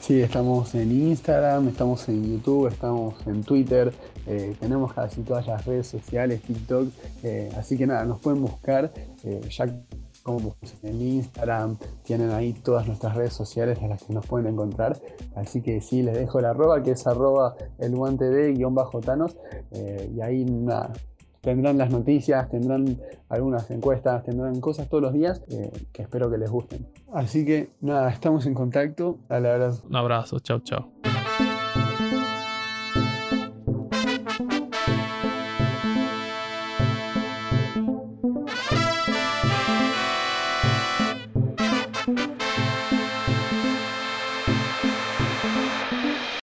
Sí, 0.00 0.20
estamos 0.20 0.74
en 0.74 0.90
Instagram, 0.90 1.68
estamos 1.68 2.08
en 2.08 2.24
YouTube, 2.32 2.68
estamos 2.68 3.14
en 3.26 3.44
Twitter, 3.44 3.92
eh, 4.26 4.56
tenemos 4.58 4.92
casi 4.92 5.22
todas 5.22 5.46
las 5.46 5.64
redes 5.64 5.86
sociales, 5.86 6.42
TikTok, 6.42 6.88
eh, 7.22 7.50
así 7.56 7.76
que 7.76 7.86
nada, 7.86 8.04
nos 8.04 8.20
pueden 8.20 8.42
buscar, 8.42 8.92
eh, 9.24 9.40
ya 9.50 9.66
como 10.22 10.56
en 10.82 11.00
Instagram, 11.00 11.76
tienen 12.02 12.30
ahí 12.30 12.52
todas 12.52 12.86
nuestras 12.86 13.14
redes 13.14 13.32
sociales 13.32 13.78
a 13.82 13.88
las 13.88 14.02
que 14.02 14.12
nos 14.12 14.26
pueden 14.26 14.46
encontrar, 14.48 14.98
así 15.34 15.62
que 15.62 15.80
sí, 15.80 16.02
les 16.02 16.14
dejo 16.14 16.40
la 16.40 16.50
arroba, 16.50 16.82
que 16.82 16.92
es 16.92 17.06
arroba 17.06 17.56
el 17.78 17.94
guante 17.94 18.24
de 18.24 18.52
guion 18.52 18.74
bajo 18.74 19.00
Thanos, 19.00 19.36
y 19.72 20.20
ahí 20.20 20.44
nada, 20.44 20.92
tendrán 21.40 21.78
las 21.78 21.90
noticias, 21.90 22.48
tendrán 22.48 22.98
algunas 23.28 23.70
encuestas, 23.70 24.22
tendrán 24.24 24.60
cosas 24.60 24.88
todos 24.88 25.02
los 25.02 25.12
días 25.12 25.42
eh, 25.50 25.70
que 25.92 26.02
espero 26.02 26.30
que 26.30 26.38
les 26.38 26.50
gusten. 26.50 26.86
Así 27.12 27.44
que 27.44 27.70
nada, 27.80 28.10
estamos 28.10 28.46
en 28.46 28.54
contacto. 28.54 29.18
Dale 29.28 29.50
abrazo. 29.50 29.86
Un 29.88 29.96
abrazo, 29.96 30.38
chao, 30.40 30.60
chao. 30.60 30.99